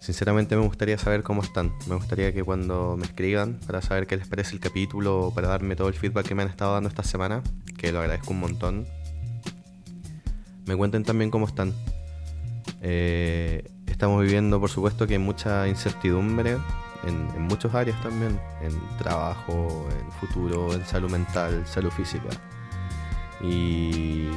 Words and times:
Sinceramente 0.00 0.54
me 0.54 0.62
gustaría 0.62 0.98
saber 0.98 1.22
cómo 1.22 1.42
están. 1.42 1.72
Me 1.86 1.94
gustaría 1.94 2.32
que 2.34 2.42
cuando 2.42 2.96
me 2.98 3.06
escriban 3.06 3.58
para 3.66 3.80
saber 3.80 4.06
qué 4.06 4.16
les 4.18 4.28
parece 4.28 4.52
el 4.52 4.60
capítulo, 4.60 5.32
para 5.34 5.48
darme 5.48 5.76
todo 5.76 5.88
el 5.88 5.94
feedback 5.94 6.26
que 6.26 6.34
me 6.34 6.42
han 6.42 6.50
estado 6.50 6.74
dando 6.74 6.90
esta 6.90 7.02
semana, 7.02 7.42
que 7.78 7.90
lo 7.90 8.00
agradezco 8.00 8.32
un 8.32 8.40
montón, 8.40 8.86
me 10.66 10.76
cuenten 10.76 11.04
también 11.04 11.30
cómo 11.30 11.46
están. 11.46 11.72
Eh, 12.82 13.64
estamos 13.86 14.22
viviendo, 14.22 14.60
por 14.60 14.68
supuesto, 14.68 15.06
que 15.06 15.18
mucha 15.18 15.66
incertidumbre 15.68 16.58
en, 17.06 17.28
en 17.34 17.42
muchas 17.42 17.74
áreas 17.74 17.98
también, 18.02 18.38
en 18.60 18.78
trabajo, 18.98 19.88
en 19.90 20.12
futuro, 20.12 20.74
en 20.74 20.84
salud 20.84 21.10
mental, 21.10 21.66
salud 21.66 21.90
física. 21.90 22.28
Y 23.40 24.28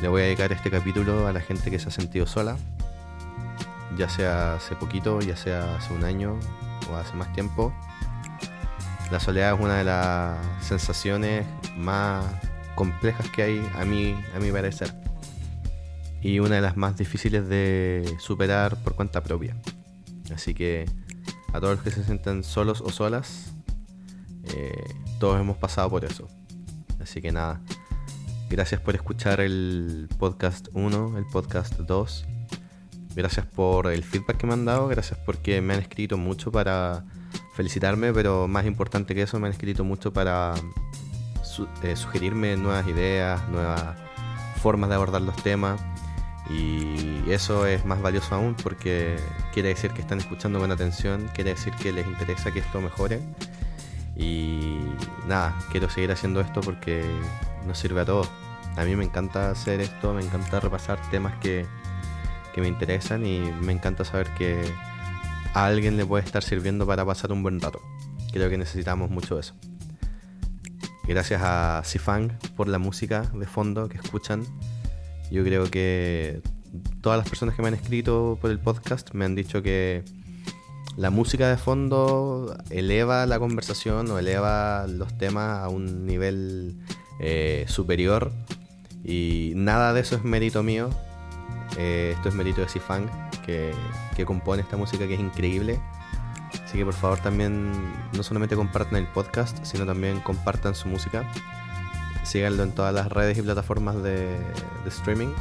le 0.00 0.08
voy 0.08 0.22
a 0.22 0.24
dedicar 0.24 0.50
este 0.50 0.70
capítulo 0.70 1.28
a 1.28 1.32
la 1.32 1.40
gente 1.40 1.70
que 1.70 1.78
se 1.78 1.88
ha 1.88 1.92
sentido 1.92 2.26
sola, 2.26 2.56
ya 3.96 4.08
sea 4.08 4.54
hace 4.54 4.76
poquito, 4.76 5.20
ya 5.20 5.36
sea 5.36 5.76
hace 5.76 5.92
un 5.92 6.04
año 6.04 6.38
o 6.90 6.96
hace 6.96 7.14
más 7.14 7.32
tiempo. 7.32 7.72
La 9.10 9.20
soledad 9.20 9.54
es 9.54 9.60
una 9.60 9.78
de 9.78 9.84
las 9.84 10.38
sensaciones 10.64 11.46
más 11.76 12.24
complejas 12.74 13.28
que 13.30 13.42
hay 13.42 13.70
a 13.74 13.84
mí, 13.84 14.14
a 14.34 14.38
mi 14.38 14.52
parecer. 14.52 14.94
Y 16.22 16.38
una 16.38 16.56
de 16.56 16.60
las 16.60 16.76
más 16.76 16.96
difíciles 16.96 17.48
de 17.48 18.16
superar 18.18 18.76
por 18.82 18.94
cuenta 18.94 19.22
propia. 19.22 19.56
Así 20.34 20.54
que 20.54 20.84
a 21.52 21.60
todos 21.60 21.76
los 21.76 21.82
que 21.82 21.90
se 21.90 22.04
sienten 22.04 22.44
solos 22.44 22.80
o 22.80 22.90
solas, 22.90 23.52
eh, 24.54 24.94
todos 25.18 25.40
hemos 25.40 25.56
pasado 25.56 25.90
por 25.90 26.04
eso. 26.04 26.28
Así 27.00 27.20
que 27.20 27.32
nada, 27.32 27.60
Gracias 28.50 28.80
por 28.80 28.96
escuchar 28.96 29.40
el 29.40 30.08
podcast 30.18 30.70
1, 30.72 31.18
el 31.18 31.24
podcast 31.26 31.74
2. 31.74 32.26
Gracias 33.14 33.46
por 33.46 33.88
el 33.88 34.04
feedback 34.04 34.36
que 34.36 34.46
me 34.46 34.52
han 34.52 34.64
dado. 34.64 34.88
Gracias 34.88 35.18
porque 35.24 35.60
me 35.60 35.74
han 35.74 35.80
escrito 35.80 36.16
mucho 36.16 36.52
para 36.52 37.04
felicitarme, 37.54 38.12
pero 38.12 38.48
más 38.48 38.66
importante 38.66 39.14
que 39.14 39.22
eso, 39.22 39.38
me 39.38 39.48
han 39.48 39.52
escrito 39.52 39.84
mucho 39.84 40.12
para 40.12 40.54
eh, 41.82 41.96
sugerirme 41.96 42.56
nuevas 42.56 42.86
ideas, 42.86 43.46
nuevas 43.48 43.82
formas 44.62 44.88
de 44.90 44.96
abordar 44.96 45.22
los 45.22 45.36
temas. 45.42 45.80
Y 46.48 47.30
eso 47.30 47.66
es 47.66 47.84
más 47.84 48.02
valioso 48.02 48.34
aún 48.34 48.56
porque 48.60 49.16
quiere 49.52 49.68
decir 49.68 49.92
que 49.92 50.00
están 50.00 50.18
escuchando 50.18 50.58
con 50.58 50.72
atención, 50.72 51.30
quiere 51.32 51.50
decir 51.50 51.72
que 51.74 51.92
les 51.92 52.06
interesa 52.06 52.50
que 52.52 52.60
esto 52.60 52.80
mejore. 52.80 53.20
Y 54.16 54.78
nada, 55.28 55.56
quiero 55.70 55.88
seguir 55.88 56.10
haciendo 56.10 56.40
esto 56.40 56.60
porque 56.60 57.04
nos 57.66 57.78
sirve 57.78 58.00
a 58.00 58.04
todos. 58.04 58.28
A 58.76 58.84
mí 58.84 58.96
me 58.96 59.04
encanta 59.04 59.50
hacer 59.50 59.80
esto, 59.80 60.12
me 60.12 60.22
encanta 60.22 60.60
repasar 60.60 60.98
temas 61.10 61.34
que, 61.40 61.66
me 62.56 62.68
interesan 62.68 63.26
y 63.26 63.40
me 63.60 63.72
encanta 63.72 64.04
saber 64.04 64.28
que 64.38 64.60
a 65.54 65.66
alguien 65.66 65.96
le 65.96 66.06
puede 66.06 66.24
estar 66.24 66.42
sirviendo 66.42 66.86
para 66.86 67.04
pasar 67.04 67.32
un 67.32 67.42
buen 67.42 67.60
rato. 67.60 67.80
Creo 68.32 68.48
que 68.48 68.58
necesitamos 68.58 69.10
mucho 69.10 69.38
eso. 69.38 69.54
Gracias 71.06 71.42
a 71.42 71.82
Sifang 71.84 72.38
por 72.56 72.68
la 72.68 72.78
música 72.78 73.22
de 73.34 73.46
fondo 73.46 73.88
que 73.88 73.98
escuchan. 73.98 74.44
Yo 75.30 75.42
creo 75.44 75.70
que 75.70 76.40
todas 77.00 77.18
las 77.18 77.28
personas 77.28 77.54
que 77.54 77.62
me 77.62 77.68
han 77.68 77.74
escrito 77.74 78.38
por 78.40 78.50
el 78.50 78.60
podcast 78.60 79.12
me 79.12 79.24
han 79.24 79.34
dicho 79.34 79.62
que 79.62 80.04
la 80.96 81.10
música 81.10 81.48
de 81.48 81.56
fondo 81.56 82.56
eleva 82.70 83.26
la 83.26 83.38
conversación 83.38 84.10
o 84.10 84.18
eleva 84.18 84.86
los 84.86 85.16
temas 85.18 85.64
a 85.64 85.68
un 85.68 86.06
nivel 86.06 86.78
eh, 87.20 87.64
superior 87.68 88.32
y 89.02 89.52
nada 89.56 89.92
de 89.92 90.00
eso 90.00 90.16
es 90.16 90.24
mérito 90.24 90.62
mío. 90.62 90.90
Eh, 91.76 92.12
esto 92.16 92.28
es 92.28 92.34
mérito 92.34 92.60
de 92.60 92.68
Sifang, 92.68 93.08
que, 93.44 93.72
que 94.16 94.24
compone 94.24 94.62
esta 94.62 94.76
música 94.76 95.06
que 95.06 95.14
es 95.14 95.20
increíble. 95.20 95.80
Así 96.64 96.78
que 96.78 96.84
por 96.84 96.94
favor 96.94 97.18
también 97.20 97.72
no 98.12 98.22
solamente 98.22 98.56
compartan 98.56 98.96
el 98.96 99.06
podcast, 99.06 99.64
sino 99.64 99.86
también 99.86 100.20
compartan 100.20 100.74
su 100.74 100.88
música. 100.88 101.30
Síganlo 102.24 102.62
en 102.62 102.72
todas 102.72 102.94
las 102.94 103.10
redes 103.10 103.38
y 103.38 103.42
plataformas 103.42 104.02
de, 104.02 104.38
de 104.38 104.88
streaming. 104.88 105.32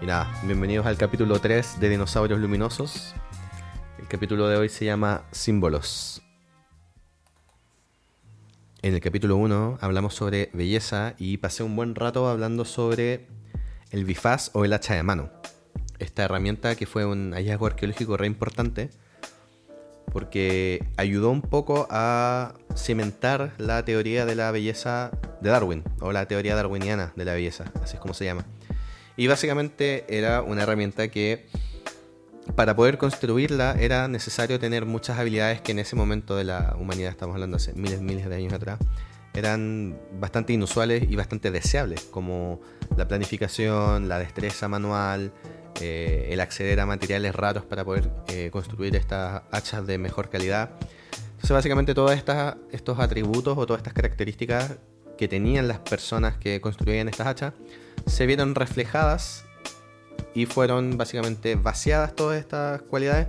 Y 0.00 0.06
nada, 0.06 0.30
bienvenidos 0.42 0.86
al 0.86 0.96
capítulo 0.96 1.40
3 1.40 1.80
de 1.80 1.88
Dinosaurios 1.88 2.38
Luminosos. 2.40 3.14
El 3.98 4.08
capítulo 4.08 4.48
de 4.48 4.56
hoy 4.56 4.68
se 4.68 4.84
llama 4.84 5.24
Símbolos. 5.32 6.22
En 8.82 8.94
el 8.94 9.00
capítulo 9.00 9.36
1 9.36 9.78
hablamos 9.80 10.14
sobre 10.14 10.50
belleza 10.52 11.14
y 11.18 11.38
pasé 11.38 11.64
un 11.64 11.74
buen 11.74 11.94
rato 11.96 12.28
hablando 12.28 12.64
sobre 12.64 13.26
el 13.90 14.04
bifaz 14.04 14.50
o 14.52 14.64
el 14.64 14.72
hacha 14.72 14.94
de 14.94 15.02
mano. 15.02 15.30
Esta 15.98 16.24
herramienta 16.24 16.74
que 16.74 16.86
fue 16.86 17.06
un 17.06 17.32
hallazgo 17.32 17.66
arqueológico 17.66 18.16
re 18.16 18.26
importante 18.26 18.90
porque 20.12 20.86
ayudó 20.96 21.30
un 21.30 21.42
poco 21.42 21.86
a 21.90 22.54
cimentar 22.74 23.52
la 23.58 23.84
teoría 23.84 24.24
de 24.24 24.34
la 24.34 24.50
belleza 24.50 25.10
de 25.40 25.50
Darwin 25.50 25.84
o 26.00 26.12
la 26.12 26.26
teoría 26.26 26.54
darwiniana 26.54 27.12
de 27.16 27.24
la 27.24 27.34
belleza, 27.34 27.64
así 27.82 27.96
es 27.96 28.00
como 28.00 28.14
se 28.14 28.24
llama. 28.24 28.46
Y 29.16 29.26
básicamente 29.26 30.04
era 30.08 30.42
una 30.42 30.62
herramienta 30.62 31.08
que 31.08 31.46
para 32.54 32.76
poder 32.76 32.98
construirla 32.98 33.76
era 33.78 34.08
necesario 34.08 34.58
tener 34.58 34.86
muchas 34.86 35.18
habilidades 35.18 35.60
que 35.60 35.72
en 35.72 35.80
ese 35.80 35.96
momento 35.96 36.36
de 36.36 36.44
la 36.44 36.76
humanidad, 36.78 37.10
estamos 37.10 37.34
hablando 37.34 37.56
hace 37.56 37.72
miles, 37.74 38.00
miles 38.00 38.28
de 38.28 38.36
años 38.36 38.52
atrás, 38.52 38.78
eran 39.36 39.98
bastante 40.18 40.52
inusuales 40.52 41.04
y 41.08 41.14
bastante 41.14 41.50
deseables, 41.50 42.00
como 42.02 42.60
la 42.96 43.06
planificación, 43.06 44.08
la 44.08 44.18
destreza 44.18 44.66
manual, 44.66 45.32
eh, 45.80 46.28
el 46.30 46.40
acceder 46.40 46.80
a 46.80 46.86
materiales 46.86 47.34
raros 47.34 47.64
para 47.64 47.84
poder 47.84 48.10
eh, 48.28 48.48
construir 48.50 48.96
estas 48.96 49.42
hachas 49.50 49.86
de 49.86 49.98
mejor 49.98 50.30
calidad. 50.30 50.70
Entonces 51.12 51.50
básicamente 51.50 51.94
todos 51.94 52.12
estos 52.12 52.98
atributos 52.98 53.58
o 53.58 53.66
todas 53.66 53.80
estas 53.80 53.92
características 53.92 54.78
que 55.18 55.28
tenían 55.28 55.68
las 55.68 55.80
personas 55.80 56.36
que 56.38 56.60
construían 56.60 57.08
estas 57.08 57.26
hachas 57.26 57.52
se 58.06 58.26
vieron 58.26 58.54
reflejadas 58.54 59.44
y 60.34 60.46
fueron 60.46 60.96
básicamente 60.96 61.56
vaciadas 61.56 62.14
todas 62.16 62.38
estas 62.38 62.82
cualidades 62.82 63.28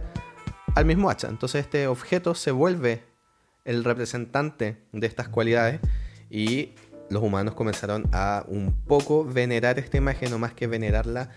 al 0.75 0.85
mismo 0.85 1.09
hacha. 1.09 1.28
Entonces 1.28 1.66
este 1.66 1.88
objeto 1.88 2.34
se 2.34 2.51
vuelve 2.51 3.03
el 3.67 3.83
representante 3.83 4.78
de 4.91 5.05
estas 5.05 5.28
cualidades 5.29 5.79
y 6.29 6.72
los 7.09 7.22
humanos 7.22 7.53
comenzaron 7.53 8.09
a 8.11 8.44
un 8.47 8.73
poco 8.73 9.23
venerar 9.23 9.79
esta 9.79 9.97
imagen, 9.97 10.31
no 10.31 10.39
más 10.39 10.53
que 10.53 10.67
venerarla, 10.67 11.29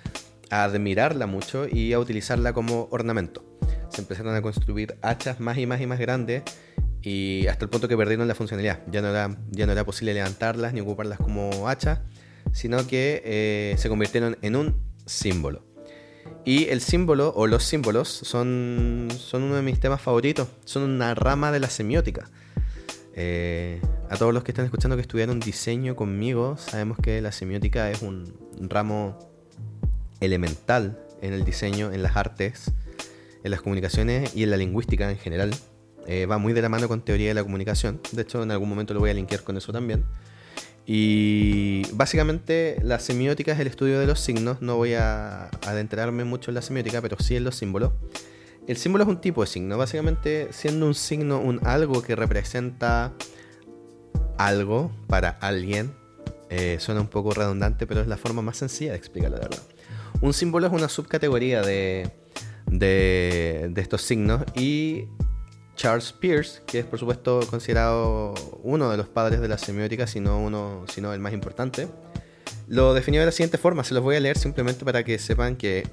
a 0.50 0.64
admirarla 0.64 1.26
mucho 1.26 1.66
y 1.70 1.92
a 1.92 1.98
utilizarla 1.98 2.52
como 2.52 2.88
ornamento. 2.90 3.44
Se 3.90 4.00
empezaron 4.00 4.34
a 4.34 4.42
construir 4.42 4.96
hachas 5.02 5.40
más 5.40 5.58
y 5.58 5.66
más 5.66 5.80
y 5.80 5.86
más 5.86 5.98
grandes 5.98 6.42
y 7.02 7.46
hasta 7.46 7.64
el 7.64 7.70
punto 7.70 7.88
que 7.88 7.96
perdieron 7.96 8.26
la 8.26 8.34
funcionalidad. 8.34 8.80
Ya 8.90 9.00
no 9.00 9.08
era, 9.08 9.36
ya 9.50 9.66
no 9.66 9.72
era 9.72 9.84
posible 9.84 10.14
levantarlas 10.14 10.72
ni 10.72 10.80
ocuparlas 10.80 11.18
como 11.18 11.68
hacha, 11.68 12.02
sino 12.52 12.86
que 12.86 13.22
eh, 13.24 13.74
se 13.78 13.88
convirtieron 13.88 14.38
en 14.42 14.56
un 14.56 14.80
símbolo. 15.06 15.69
Y 16.44 16.68
el 16.68 16.80
símbolo 16.80 17.32
o 17.36 17.46
los 17.46 17.64
símbolos 17.64 18.08
son, 18.08 19.08
son 19.16 19.42
uno 19.42 19.56
de 19.56 19.62
mis 19.62 19.78
temas 19.78 20.00
favoritos, 20.00 20.48
son 20.64 20.82
una 20.82 21.14
rama 21.14 21.52
de 21.52 21.60
la 21.60 21.68
semiótica. 21.68 22.28
Eh, 23.14 23.80
a 24.08 24.16
todos 24.16 24.32
los 24.32 24.44
que 24.44 24.52
están 24.52 24.64
escuchando 24.64 24.96
que 24.96 25.02
estudiaron 25.02 25.40
diseño 25.40 25.96
conmigo, 25.96 26.56
sabemos 26.56 26.98
que 26.98 27.20
la 27.20 27.32
semiótica 27.32 27.90
es 27.90 28.02
un 28.02 28.32
ramo 28.58 29.18
elemental 30.20 30.98
en 31.20 31.32
el 31.32 31.44
diseño, 31.44 31.92
en 31.92 32.02
las 32.02 32.16
artes, 32.16 32.72
en 33.44 33.50
las 33.50 33.60
comunicaciones 33.62 34.34
y 34.34 34.42
en 34.42 34.50
la 34.50 34.56
lingüística 34.56 35.10
en 35.10 35.18
general. 35.18 35.50
Eh, 36.06 36.26
va 36.26 36.38
muy 36.38 36.52
de 36.52 36.62
la 36.62 36.68
mano 36.68 36.88
con 36.88 37.02
teoría 37.02 37.28
de 37.28 37.34
la 37.34 37.42
comunicación. 37.42 38.00
De 38.12 38.22
hecho, 38.22 38.42
en 38.42 38.50
algún 38.50 38.68
momento 38.68 38.94
lo 38.94 39.00
voy 39.00 39.10
a 39.10 39.14
linkear 39.14 39.42
con 39.42 39.56
eso 39.56 39.72
también. 39.72 40.04
Y 40.92 41.82
básicamente 41.92 42.76
la 42.82 42.98
semiótica 42.98 43.52
es 43.52 43.60
el 43.60 43.68
estudio 43.68 44.00
de 44.00 44.08
los 44.08 44.18
signos. 44.18 44.60
No 44.60 44.74
voy 44.74 44.94
a 44.94 45.44
adentrarme 45.64 46.24
mucho 46.24 46.50
en 46.50 46.56
la 46.56 46.62
semiótica, 46.62 47.00
pero 47.00 47.16
sí 47.20 47.36
en 47.36 47.44
los 47.44 47.54
símbolos. 47.54 47.92
El 48.66 48.76
símbolo 48.76 49.04
es 49.04 49.08
un 49.08 49.20
tipo 49.20 49.40
de 49.42 49.46
signo. 49.46 49.78
Básicamente, 49.78 50.48
siendo 50.50 50.86
un 50.86 50.96
signo 50.96 51.38
un 51.38 51.64
algo 51.64 52.02
que 52.02 52.16
representa 52.16 53.12
algo 54.36 54.90
para 55.06 55.28
alguien, 55.28 55.92
eh, 56.48 56.78
suena 56.80 57.02
un 57.02 57.06
poco 57.06 57.34
redundante, 57.34 57.86
pero 57.86 58.00
es 58.00 58.08
la 58.08 58.16
forma 58.16 58.42
más 58.42 58.56
sencilla 58.56 58.90
de 58.90 58.98
explicarlo, 58.98 59.36
la 59.36 59.44
verdad. 59.44 59.62
Un 60.20 60.32
símbolo 60.32 60.66
es 60.66 60.72
una 60.72 60.88
subcategoría 60.88 61.62
de, 61.62 62.10
de, 62.66 63.70
de 63.70 63.80
estos 63.80 64.02
signos 64.02 64.42
y 64.56 65.04
Charles 65.80 66.12
Peirce, 66.12 66.60
que 66.66 66.80
es 66.80 66.84
por 66.84 66.98
supuesto 66.98 67.40
considerado 67.48 68.34
uno 68.62 68.90
de 68.90 68.98
los 68.98 69.08
padres 69.08 69.40
de 69.40 69.48
la 69.48 69.56
semiótica, 69.56 70.06
sino 70.06 70.38
uno, 70.38 70.84
sino 70.88 71.14
el 71.14 71.20
más 71.20 71.32
importante, 71.32 71.88
lo 72.68 72.92
definió 72.92 73.20
de 73.20 73.24
la 73.24 73.32
siguiente 73.32 73.56
forma. 73.56 73.82
Se 73.82 73.94
los 73.94 74.02
voy 74.02 74.14
a 74.16 74.20
leer 74.20 74.36
simplemente 74.36 74.84
para 74.84 75.04
que 75.04 75.18
sepan 75.18 75.56
que 75.56 75.88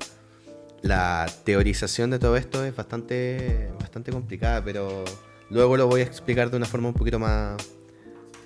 la 0.82 1.26
teorización 1.46 2.10
de 2.10 2.20
todo 2.20 2.36
esto 2.36 2.66
es 2.66 2.76
bastante, 2.76 3.72
bastante 3.80 4.12
complicada, 4.12 4.62
pero 4.62 5.06
luego 5.50 5.78
lo 5.78 5.88
voy 5.88 6.02
a 6.02 6.04
explicar 6.04 6.52
de 6.52 6.58
una 6.58 6.66
forma 6.66 6.90
un 6.90 6.94
poquito 6.94 7.18
más, 7.18 7.56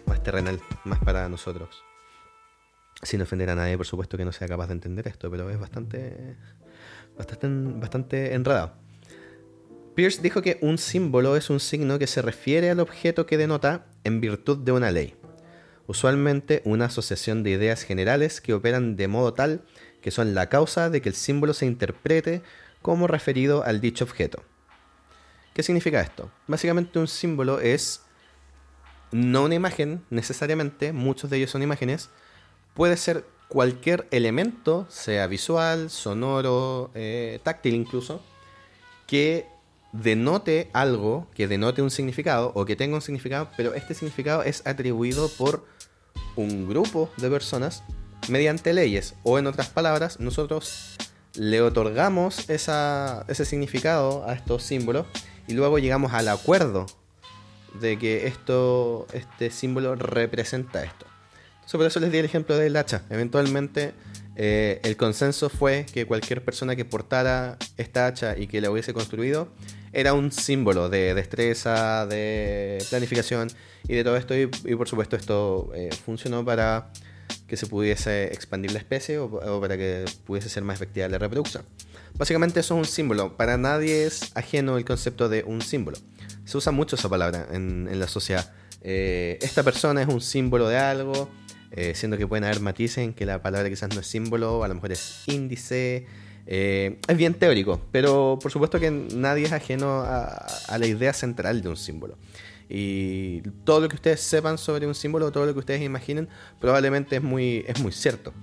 más 0.05 0.21
terrenal, 0.21 0.61
más 0.83 0.99
para 0.99 1.27
nosotros. 1.27 1.83
Sin 3.01 3.19
ofender 3.19 3.49
a 3.49 3.55
nadie, 3.55 3.77
por 3.77 3.87
supuesto 3.87 4.15
que 4.15 4.25
no 4.25 4.31
sea 4.31 4.47
capaz 4.47 4.67
de 4.67 4.73
entender 4.73 5.07
esto, 5.07 5.31
pero 5.31 5.49
es 5.49 5.59
bastante 5.59 6.37
bastante, 7.17 7.47
bastante 7.79 8.35
enredado. 8.35 8.80
Pierce 9.95 10.21
dijo 10.21 10.41
que 10.41 10.57
un 10.61 10.77
símbolo 10.77 11.35
es 11.35 11.49
un 11.49 11.59
signo 11.59 11.99
que 11.99 12.07
se 12.07 12.21
refiere 12.21 12.69
al 12.69 12.79
objeto 12.79 13.25
que 13.25 13.37
denota 13.37 13.87
en 14.03 14.21
virtud 14.21 14.57
de 14.57 14.71
una 14.71 14.91
ley. 14.91 15.15
Usualmente 15.87 16.61
una 16.63 16.85
asociación 16.85 17.43
de 17.43 17.51
ideas 17.51 17.83
generales 17.83 18.39
que 18.39 18.53
operan 18.53 18.95
de 18.95 19.07
modo 19.07 19.33
tal 19.33 19.63
que 20.01 20.11
son 20.11 20.33
la 20.33 20.49
causa 20.49 20.89
de 20.89 21.01
que 21.01 21.09
el 21.09 21.15
símbolo 21.15 21.53
se 21.53 21.65
interprete 21.65 22.41
como 22.81 23.07
referido 23.07 23.63
al 23.63 23.81
dicho 23.81 24.03
objeto. 24.03 24.43
¿Qué 25.53 25.63
significa 25.63 26.01
esto? 26.01 26.31
Básicamente 26.47 26.97
un 26.97 27.07
símbolo 27.07 27.59
es 27.59 28.01
no 29.11 29.43
una 29.43 29.55
imagen 29.55 30.03
necesariamente, 30.09 30.93
muchos 30.93 31.29
de 31.29 31.37
ellos 31.37 31.51
son 31.51 31.61
imágenes, 31.61 32.09
puede 32.73 32.97
ser 32.97 33.25
cualquier 33.49 34.07
elemento, 34.11 34.87
sea 34.89 35.27
visual, 35.27 35.89
sonoro, 35.89 36.89
eh, 36.95 37.39
táctil 37.43 37.75
incluso, 37.75 38.23
que 39.07 39.45
denote 39.91 40.69
algo, 40.73 41.27
que 41.33 41.47
denote 41.47 41.81
un 41.81 41.91
significado 41.91 42.51
o 42.55 42.65
que 42.65 42.75
tenga 42.75 42.95
un 42.95 43.01
significado, 43.01 43.49
pero 43.57 43.73
este 43.73 43.93
significado 43.93 44.43
es 44.43 44.65
atribuido 44.65 45.29
por 45.29 45.65
un 46.35 46.67
grupo 46.67 47.09
de 47.17 47.29
personas 47.29 47.83
mediante 48.29 48.73
leyes 48.73 49.15
o 49.23 49.39
en 49.39 49.47
otras 49.47 49.69
palabras 49.69 50.19
nosotros 50.19 50.95
le 51.33 51.61
otorgamos 51.61 52.49
ese 52.49 53.45
significado 53.45 54.27
a 54.27 54.33
estos 54.33 54.63
símbolos 54.63 55.07
y 55.47 55.53
luego 55.53 55.79
llegamos 55.79 56.13
al 56.13 56.27
acuerdo 56.27 56.85
de 57.79 57.97
que 57.97 58.27
esto, 58.27 59.07
este 59.13 59.49
símbolo 59.49 59.95
representa 59.95 60.83
esto. 60.83 61.05
Entonces 61.55 61.77
por 61.77 61.85
eso 61.85 61.99
les 62.01 62.11
di 62.11 62.17
el 62.17 62.25
ejemplo 62.25 62.57
del 62.57 62.75
hacha. 62.75 63.03
Eventualmente 63.09 63.93
eh, 64.35 64.79
el 64.83 64.97
consenso 64.97 65.49
fue 65.49 65.85
que 65.91 66.05
cualquier 66.05 66.43
persona 66.43 66.75
que 66.75 66.85
portara 66.85 67.57
esta 67.77 68.07
hacha 68.07 68.37
y 68.37 68.47
que 68.47 68.61
la 68.61 68.71
hubiese 68.71 68.93
construido 68.93 69.49
era 69.93 70.13
un 70.13 70.31
símbolo 70.31 70.89
de 70.89 71.13
destreza, 71.13 72.05
de 72.07 72.83
planificación 72.89 73.49
y 73.87 73.95
de 73.95 74.03
todo 74.03 74.15
esto. 74.15 74.37
Y, 74.37 74.47
por 74.47 74.87
supuesto 74.87 75.15
esto 75.15 75.71
eh, 75.75 75.89
funcionó 76.05 76.45
para 76.45 76.91
que 77.47 77.57
se 77.57 77.67
pudiese 77.67 78.27
expandir 78.27 78.71
la 78.71 78.79
especie 78.79 79.17
o, 79.17 79.59
para 79.59 79.77
que 79.77 80.05
pudiese 80.25 80.49
ser 80.49 80.63
más 80.63 80.75
efectiva 80.75 81.07
la 81.09 81.17
reproducción. 81.17 81.65
Básicamente 82.17 82.61
eso 82.61 82.75
es 82.75 82.79
un 82.79 82.85
símbolo. 82.85 83.35
Para 83.35 83.57
nadie 83.57 84.05
es 84.05 84.31
ajeno 84.35 84.77
el 84.77 84.85
concepto 84.85 85.27
de 85.27 85.43
un 85.43 85.61
símbolo. 85.61 85.97
Se 86.45 86.57
usa 86.57 86.71
mucho 86.71 86.95
esa 86.95 87.09
palabra 87.09 87.47
en, 87.51 87.99
la 87.99 88.07
sociedad. 88.07 88.53
Eh, 88.83 89.37
esta 89.41 89.63
persona 89.63 90.01
es 90.01 90.07
un 90.07 90.21
símbolo 90.21 90.67
de 90.67 90.77
algo, 90.77 91.29
eh, 91.71 91.93
siendo 91.95 92.17
que 92.17 92.27
pueden 92.27 92.43
haber 92.43 92.59
matices 92.59 92.99
en 92.99 93.13
que 93.13 93.25
la 93.25 93.41
palabra 93.41 93.69
quizás 93.69 93.93
no 93.93 94.01
es 94.01 94.07
símbolo, 94.07 94.63
a 94.63 94.67
lo 94.67 94.75
mejor 94.75 94.91
es 94.91 95.23
índice. 95.27 96.05
Eh, 96.45 96.99
es 97.07 97.17
bien 97.17 97.33
teórico, 97.33 97.79
pero 97.91 98.39
por 98.41 98.51
supuesto 98.51 98.79
que 98.79 98.91
nadie 98.91 99.45
es 99.45 99.53
ajeno 99.53 100.01
a, 100.01 100.77
la 100.77 100.85
idea 100.85 101.13
central 101.13 101.61
de 101.61 101.69
un 101.69 101.77
símbolo. 101.77 102.17
Y 102.67 103.41
todo 103.63 103.79
lo 103.79 103.89
que 103.89 103.95
ustedes 103.95 104.21
sepan 104.21 104.57
sobre 104.57 104.87
un 104.87 104.95
símbolo, 104.95 105.31
todo 105.31 105.45
lo 105.45 105.53
que 105.53 105.59
ustedes 105.59 105.81
imaginen, 105.81 106.27
probablemente 106.59 107.17
es 107.17 107.21
muy, 107.21 107.63
es 107.67 107.79
muy 107.79 107.91
cierto. 107.91 108.33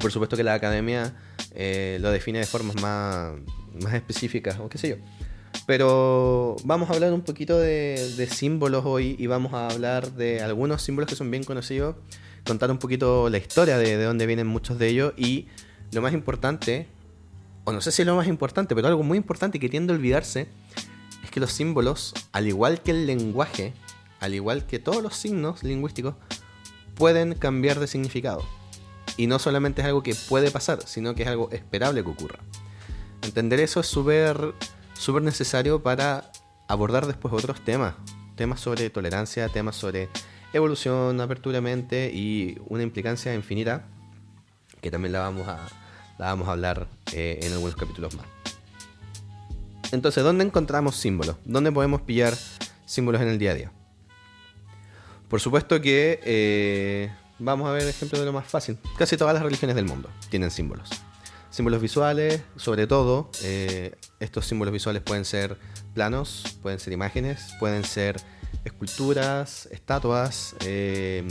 Por 0.00 0.10
supuesto 0.10 0.36
que 0.36 0.44
la 0.44 0.54
academia 0.54 1.14
eh, 1.54 1.98
lo 2.00 2.10
define 2.10 2.40
de 2.40 2.46
formas 2.46 2.80
más, 2.80 3.34
más 3.82 3.94
específicas, 3.94 4.58
o 4.58 4.68
qué 4.68 4.78
sé 4.78 4.88
yo. 4.90 4.96
Pero 5.66 6.56
vamos 6.64 6.90
a 6.90 6.94
hablar 6.94 7.12
un 7.12 7.22
poquito 7.22 7.58
de, 7.58 8.14
de, 8.16 8.26
símbolos 8.26 8.84
hoy 8.84 9.16
y 9.18 9.26
vamos 9.26 9.54
a 9.54 9.68
hablar 9.68 10.12
de 10.12 10.40
algunos 10.40 10.82
símbolos 10.82 11.08
que 11.08 11.16
son 11.16 11.30
bien 11.30 11.44
conocidos 11.44 11.96
contar 12.48 12.70
un 12.70 12.78
poquito 12.78 13.30
la 13.30 13.38
historia 13.38 13.78
de, 13.78 13.96
de 13.96 14.04
dónde 14.04 14.26
vienen 14.26 14.48
muchos 14.48 14.78
de 14.78 14.88
ellos 14.88 15.12
y 15.16 15.46
lo 15.92 16.02
más 16.02 16.12
importante, 16.12 16.88
o 17.64 17.72
no 17.72 17.80
sé 17.80 17.92
si 17.92 18.02
es 18.02 18.06
lo 18.06 18.16
más 18.16 18.26
importante, 18.26 18.74
pero 18.74 18.88
algo 18.88 19.04
muy 19.04 19.16
importante 19.16 19.60
que 19.60 19.68
tiende 19.68 19.92
a 19.92 19.96
olvidarse, 19.96 20.48
es 21.22 21.30
que 21.30 21.38
los 21.38 21.52
símbolos, 21.52 22.14
al 22.32 22.48
igual 22.48 22.82
que 22.82 22.90
el 22.90 23.06
lenguaje, 23.06 23.72
al 24.18 24.34
igual 24.34 24.66
que 24.66 24.78
todos 24.78 25.02
los 25.02 25.14
signos 25.14 25.62
lingüísticos, 25.62 26.14
pueden 26.96 27.34
cambiar 27.34 27.78
de 27.78 27.86
significado. 27.86 28.44
Y 29.16 29.26
no 29.26 29.38
solamente 29.38 29.82
es 29.82 29.86
algo 29.86 30.02
que 30.02 30.14
puede 30.28 30.50
pasar, 30.50 30.80
sino 30.86 31.14
que 31.14 31.22
es 31.22 31.28
algo 31.28 31.50
esperable 31.50 32.02
que 32.02 32.10
ocurra. 32.10 32.40
Entender 33.22 33.60
eso 33.60 33.80
es 33.80 33.86
súper 33.86 34.54
súper 34.98 35.22
necesario 35.22 35.82
para 35.82 36.30
abordar 36.66 37.06
después 37.06 37.32
otros 37.32 37.60
temas. 37.64 37.94
Temas 38.36 38.60
sobre 38.60 38.90
tolerancia, 38.90 39.48
temas 39.48 39.76
sobre 39.76 40.08
evolución, 40.52 41.20
apertura 41.20 41.60
mente 41.60 42.10
y 42.12 42.58
una 42.66 42.82
implicancia 42.82 43.34
infinita 43.34 43.86
que 44.80 44.90
también 44.90 45.12
la 45.12 45.20
vamos 45.20 45.48
a, 45.48 45.68
la 46.18 46.26
vamos 46.26 46.48
a 46.48 46.52
hablar 46.52 46.86
eh, 47.12 47.40
en 47.42 47.52
algunos 47.52 47.76
capítulos 47.76 48.14
más. 48.14 48.26
Entonces, 49.92 50.22
¿dónde 50.22 50.44
encontramos 50.44 50.96
símbolos? 50.96 51.36
¿Dónde 51.44 51.72
podemos 51.72 52.02
pillar 52.02 52.34
símbolos 52.84 53.22
en 53.22 53.28
el 53.28 53.38
día 53.38 53.52
a 53.52 53.54
día? 53.54 53.72
Por 55.28 55.40
supuesto 55.40 55.80
que 55.80 56.20
eh, 56.24 57.10
vamos 57.38 57.68
a 57.68 57.72
ver 57.72 57.86
ejemplos 57.86 58.20
de 58.20 58.26
lo 58.26 58.32
más 58.32 58.46
fácil. 58.46 58.78
Casi 58.96 59.16
todas 59.16 59.34
las 59.34 59.42
religiones 59.42 59.76
del 59.76 59.84
mundo 59.84 60.10
tienen 60.30 60.50
símbolos. 60.50 60.90
Símbolos 61.50 61.80
visuales, 61.80 62.42
sobre 62.56 62.86
todo, 62.86 63.30
eh, 63.42 63.94
estos 64.20 64.46
símbolos 64.46 64.72
visuales 64.72 65.02
pueden 65.02 65.24
ser 65.24 65.56
planos, 65.94 66.58
pueden 66.62 66.78
ser 66.78 66.92
imágenes, 66.92 67.54
pueden 67.58 67.84
ser 67.84 68.20
esculturas, 68.64 69.68
estatuas. 69.70 70.56
Eh, 70.64 71.24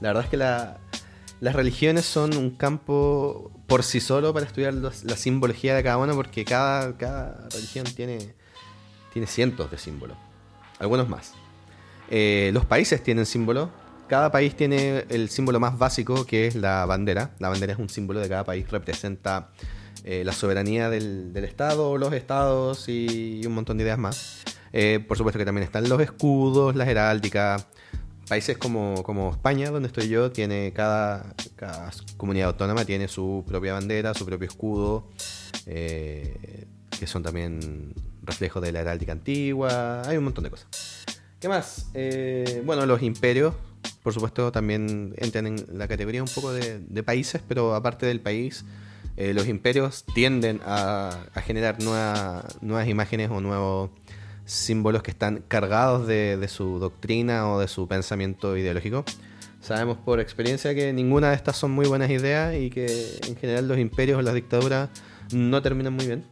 la 0.00 0.08
verdad 0.08 0.24
es 0.24 0.30
que 0.30 0.36
las 0.36 1.54
religiones 1.54 2.04
son 2.04 2.36
un 2.36 2.50
campo 2.50 3.50
por 3.66 3.82
sí 3.82 4.00
solo 4.00 4.32
para 4.32 4.46
estudiar 4.46 4.74
la 4.74 5.16
simbología 5.16 5.74
de 5.74 5.82
cada 5.82 5.98
una, 5.98 6.14
porque 6.14 6.44
cada, 6.44 6.96
cada 6.96 7.48
religión 7.50 7.86
tiene, 7.94 8.34
tiene 9.12 9.26
cientos 9.26 9.70
de 9.70 9.78
símbolos, 9.78 10.16
algunos 10.78 11.08
más. 11.08 11.34
Eh, 12.10 12.50
los 12.52 12.64
países 12.64 13.02
tienen 13.02 13.26
símbolos. 13.26 13.70
Cada 14.08 14.30
país 14.30 14.54
tiene 14.54 15.06
el 15.08 15.30
símbolo 15.30 15.58
más 15.60 15.78
básico, 15.78 16.26
que 16.26 16.46
es 16.46 16.54
la 16.54 16.84
bandera. 16.84 17.34
La 17.38 17.48
bandera 17.48 17.72
es 17.72 17.78
un 17.78 17.88
símbolo 17.88 18.20
de 18.20 18.28
cada 18.28 18.44
país, 18.44 18.70
representa 18.70 19.50
eh, 20.04 20.22
la 20.24 20.32
soberanía 20.32 20.90
del, 20.90 21.32
del, 21.32 21.44
Estado, 21.44 21.96
los 21.96 22.12
estados 22.12 22.88
y 22.88 23.40
un 23.46 23.54
montón 23.54 23.78
de 23.78 23.84
ideas 23.84 23.98
más. 23.98 24.44
Eh, 24.76 24.98
por 25.06 25.16
supuesto 25.16 25.38
que 25.38 25.44
también 25.44 25.62
están 25.62 25.88
los 25.88 26.00
escudos, 26.00 26.74
las 26.74 26.88
heráldicas. 26.88 27.68
Países 28.28 28.58
como, 28.58 29.30
España, 29.30 29.70
donde 29.70 29.86
estoy 29.86 30.08
yo, 30.08 30.32
tiene 30.32 30.72
cada, 30.72 31.32
comunidad 32.16 32.48
autónoma 32.48 32.84
tiene 32.84 33.06
su 33.06 33.44
propia 33.46 33.74
bandera, 33.74 34.14
su 34.14 34.26
propio 34.26 34.48
escudo, 34.48 35.08
eh, 35.66 36.66
que 36.98 37.06
son 37.06 37.22
también 37.22 37.94
reflejos 38.22 38.60
de 38.62 38.72
la 38.72 38.80
heráldica 38.80 39.12
antigua. 39.12 40.02
Hay 40.08 40.16
un 40.16 40.24
montón 40.24 40.42
de 40.42 40.50
cosas. 40.50 40.66
¿Qué 41.38 41.48
más? 41.48 41.90
Eh, 41.94 42.62
bueno, 42.66 42.84
los 42.84 43.00
imperios, 43.00 43.54
por 44.02 44.12
supuesto, 44.12 44.50
también 44.50 45.14
entran 45.18 45.46
en 45.46 45.66
la 45.78 45.86
categoría 45.86 46.20
un 46.20 46.30
poco 46.34 46.52
de, 46.52 47.02
países, 47.04 47.40
pero 47.46 47.76
aparte 47.76 48.06
del 48.06 48.20
país, 48.20 48.64
los 49.16 49.46
imperios 49.46 50.04
tienden 50.14 50.60
a, 50.64 51.16
generar 51.44 51.80
nuevas 51.80 52.88
imágenes 52.88 53.30
o 53.30 53.40
nuevos 53.40 53.90
símbolos 54.44 55.02
que 55.02 55.10
están 55.10 55.42
cargados 55.48 56.06
de, 56.06 56.44
su 56.48 56.78
doctrina 56.78 57.50
o 57.50 57.60
de 57.60 57.68
su 57.68 57.88
pensamiento 57.88 58.56
ideológico. 58.56 59.04
Sabemos 59.60 59.96
por 59.96 60.20
experiencia 60.20 60.74
que 60.74 60.92
ninguna 60.92 61.30
de 61.30 61.36
estas 61.36 61.56
son 61.56 61.70
muy 61.70 61.86
buenas 61.86 62.10
ideas 62.10 62.54
y 62.54 62.68
que 62.68 63.18
en 63.26 63.36
general 63.36 63.66
los 63.66 63.78
imperios 63.78 64.18
o 64.18 64.22
las 64.22 64.34
dictaduras 64.34 64.90
no 65.32 65.62
terminan 65.62 65.94
muy 65.94 66.06
bien. 66.06 66.24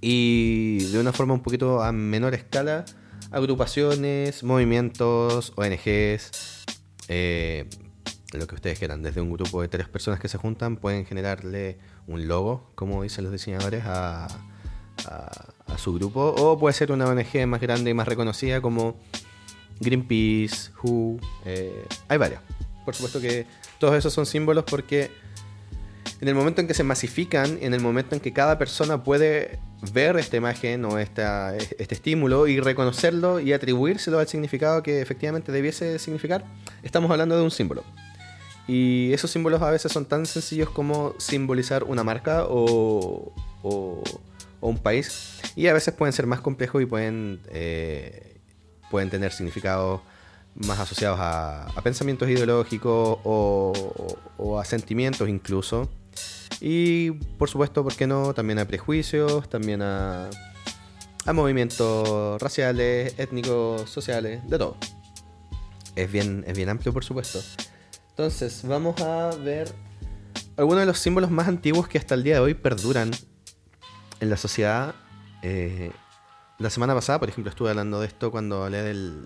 Y 0.00 0.84
de 0.86 0.98
una 0.98 1.12
forma 1.12 1.34
un 1.34 1.42
poquito 1.42 1.80
a 1.80 1.92
menor 1.92 2.34
escala, 2.34 2.84
agrupaciones, 3.30 4.42
movimientos, 4.42 5.52
ONGs, 5.54 6.64
eh, 7.06 7.68
lo 8.32 8.46
que 8.46 8.54
ustedes 8.56 8.78
quieran, 8.78 9.02
desde 9.02 9.20
un 9.20 9.32
grupo 9.32 9.62
de 9.62 9.68
tres 9.68 9.88
personas 9.88 10.18
que 10.18 10.28
se 10.28 10.38
juntan, 10.38 10.76
pueden 10.76 11.06
generarle 11.06 11.78
un 12.08 12.26
logo, 12.26 12.70
como 12.74 13.02
dicen 13.02 13.24
los 13.24 13.32
diseñadores, 13.32 13.84
a, 13.84 14.26
a, 15.06 15.51
su 15.76 15.94
grupo, 15.94 16.34
o 16.36 16.58
puede 16.58 16.74
ser 16.74 16.92
una 16.92 17.06
ONG 17.06 17.46
más 17.46 17.60
grande 17.60 17.90
y 17.90 17.94
más 17.94 18.06
reconocida 18.06 18.60
como 18.60 18.96
Greenpeace, 19.80 20.70
WHO, 20.82 21.18
eh, 21.44 21.84
hay 22.08 22.18
varias. 22.18 22.42
Por 22.84 22.94
supuesto 22.94 23.20
que 23.20 23.46
todos 23.78 23.94
esos 23.94 24.12
son 24.12 24.26
símbolos 24.26 24.64
porque 24.64 25.10
en 26.20 26.28
el 26.28 26.34
momento 26.34 26.60
en 26.60 26.68
que 26.68 26.74
se 26.74 26.84
masifican, 26.84 27.58
en 27.60 27.74
el 27.74 27.80
momento 27.80 28.14
en 28.14 28.20
que 28.20 28.32
cada 28.32 28.58
persona 28.58 29.02
puede 29.02 29.58
ver 29.92 30.16
esta 30.16 30.36
imagen 30.36 30.84
o 30.84 30.98
este 30.98 31.22
estímulo 31.78 32.46
y 32.46 32.60
reconocerlo 32.60 33.40
y 33.40 33.52
atribuírselo 33.52 34.20
al 34.20 34.28
significado 34.28 34.82
que 34.82 35.00
efectivamente 35.00 35.50
debiese 35.50 35.98
significar, 35.98 36.44
estamos 36.82 37.10
hablando 37.10 37.36
de 37.36 37.42
un 37.42 37.50
símbolo. 37.50 37.82
Y 38.68 39.12
esos 39.12 39.30
símbolos 39.30 39.60
a 39.62 39.70
veces 39.70 39.90
son 39.90 40.04
tan 40.04 40.24
sencillos 40.24 40.70
como 40.70 41.14
simbolizar 41.18 41.82
una 41.82 42.04
marca 42.04 42.44
o, 42.48 43.32
o 43.62 44.02
o 44.62 44.68
un 44.68 44.78
país. 44.78 45.40
Y 45.56 45.66
a 45.66 45.74
veces 45.74 45.92
pueden 45.92 46.14
ser 46.14 46.26
más 46.26 46.40
complejos 46.40 46.80
y 46.80 46.86
pueden, 46.86 47.40
eh, 47.50 48.40
pueden 48.90 49.10
tener 49.10 49.32
significados 49.32 50.00
más 50.54 50.78
asociados 50.78 51.18
a, 51.20 51.66
pensamientos 51.82 52.28
ideológicos 52.30 53.18
o, 53.24 54.58
a 54.58 54.64
sentimientos 54.64 55.28
incluso. 55.28 55.90
Y 56.60 57.10
por 57.10 57.50
supuesto, 57.50 57.82
¿por 57.82 57.94
qué 57.96 58.06
no? 58.06 58.32
También 58.34 58.60
a 58.60 58.64
prejuicios, 58.64 59.48
también 59.48 59.82
a, 59.82 60.30
a 61.26 61.32
movimientos 61.32 62.40
raciales, 62.40 63.18
étnicos, 63.18 63.90
sociales, 63.90 64.48
de 64.48 64.58
todo. 64.58 64.76
Es 65.96 66.10
bien, 66.10 66.44
es 66.46 66.56
bien 66.56 66.68
amplio, 66.68 66.92
por 66.92 67.04
supuesto. 67.04 67.40
Entonces, 68.10 68.62
vamos 68.64 69.00
a 69.00 69.30
ver 69.36 69.74
algunos 70.56 70.82
de 70.82 70.86
los 70.86 70.98
símbolos 70.98 71.30
más 71.32 71.48
antiguos 71.48 71.88
que 71.88 71.98
hasta 71.98 72.14
el 72.14 72.22
día 72.22 72.34
de 72.34 72.40
hoy 72.40 72.54
perduran 72.54 73.10
en 74.22 74.30
la 74.30 74.36
sociedad. 74.36 74.94
Eh, 75.42 75.90
la 76.58 76.70
semana 76.70 76.94
pasada, 76.94 77.18
por 77.18 77.28
ejemplo, 77.28 77.50
estuve 77.50 77.70
hablando 77.70 78.00
de 78.00 78.06
esto 78.06 78.30
cuando 78.30 78.64
hablé 78.64 78.82
del, 78.82 79.24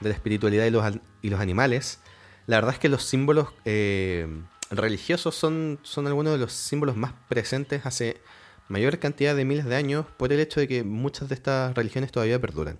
de 0.00 0.08
la 0.08 0.14
espiritualidad 0.14 0.64
y 0.66 0.70
los, 0.70 0.84
y 1.20 1.30
los 1.30 1.40
animales. 1.40 1.98
La 2.46 2.56
verdad 2.58 2.74
es 2.74 2.78
que 2.78 2.88
los 2.88 3.02
símbolos 3.02 3.48
eh, 3.64 4.28
religiosos 4.70 5.34
son, 5.34 5.80
son 5.82 6.06
algunos 6.06 6.32
de 6.32 6.38
los 6.38 6.52
símbolos 6.52 6.96
más 6.96 7.12
presentes 7.28 7.84
hace 7.86 8.20
mayor 8.68 9.00
cantidad 9.00 9.34
de 9.34 9.44
miles 9.44 9.64
de 9.64 9.74
años 9.74 10.06
por 10.16 10.32
el 10.32 10.38
hecho 10.38 10.60
de 10.60 10.68
que 10.68 10.84
muchas 10.84 11.28
de 11.28 11.34
estas 11.34 11.74
religiones 11.74 12.12
todavía 12.12 12.40
perduran. 12.40 12.78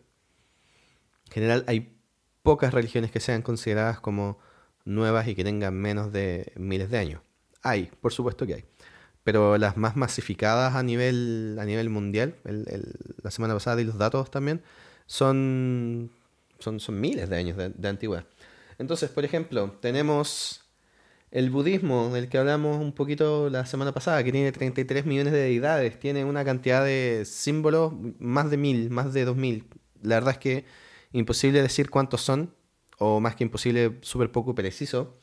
En 1.26 1.33
general 1.33 1.64
hay 1.67 1.99
pocas 2.45 2.73
religiones 2.73 3.11
que 3.11 3.19
sean 3.19 3.43
consideradas 3.43 3.99
como 3.99 4.38
nuevas 4.85 5.26
y 5.26 5.35
que 5.35 5.43
tengan 5.43 5.75
menos 5.75 6.12
de 6.12 6.53
miles 6.55 6.91
de 6.91 6.99
años. 6.99 7.23
Hay, 7.61 7.91
por 8.00 8.12
supuesto 8.12 8.47
que 8.47 8.55
hay. 8.55 8.64
Pero 9.25 9.59
las 9.59 9.76
más 9.76 9.97
masificadas 9.97 10.75
a 10.75 10.83
nivel, 10.83 11.57
a 11.61 11.64
nivel 11.64 11.88
mundial, 11.90 12.37
la 13.23 13.31
semana 13.31 13.54
pasada 13.54 13.76
di 13.76 13.85
los 13.85 13.99
datos 13.99 14.31
también, 14.31 14.62
son, 15.07 16.11
son, 16.59 16.78
son 16.81 17.00
miles 17.00 17.28
de 17.28 17.37
años 17.37 17.57
de, 17.57 17.71
de 17.71 17.88
antigüedad. 17.88 18.26
Entonces, 18.78 19.11
por 19.11 19.25
ejemplo, 19.25 19.73
tenemos 19.81 20.64
el 21.35 21.50
budismo, 21.50 22.11
del 22.11 22.28
que 22.28 22.38
hablamos 22.38 22.81
un 22.81 22.93
poquito 22.93 23.50
la 23.50 23.66
semana 23.66 23.93
pasada, 23.93 24.23
que 24.23 24.31
tiene 24.31 24.52
33 24.52 25.04
millones 25.04 25.33
de 25.33 25.40
deidades, 25.40 25.99
tiene 25.99 26.25
una 26.25 26.45
cantidad 26.45 26.85
de 26.85 27.25
símbolos, 27.26 27.93
más 28.21 28.50
de 28.50 28.57
mil, 28.57 28.90
más 28.90 29.12
de 29.12 29.25
dos 29.25 29.37
mil. 29.37 29.69
La 30.00 30.16
verdad 30.16 30.33
es 30.35 30.38
que 30.38 30.64
imposible 31.12 31.61
decir 31.61 31.90
cuántos 31.90 32.21
son, 32.21 32.54
o 32.99 33.21
más 33.21 33.35
que 33.37 33.45
imposible, 33.45 33.99
súper 34.02 34.31
poco 34.31 34.54
preciso. 34.54 35.19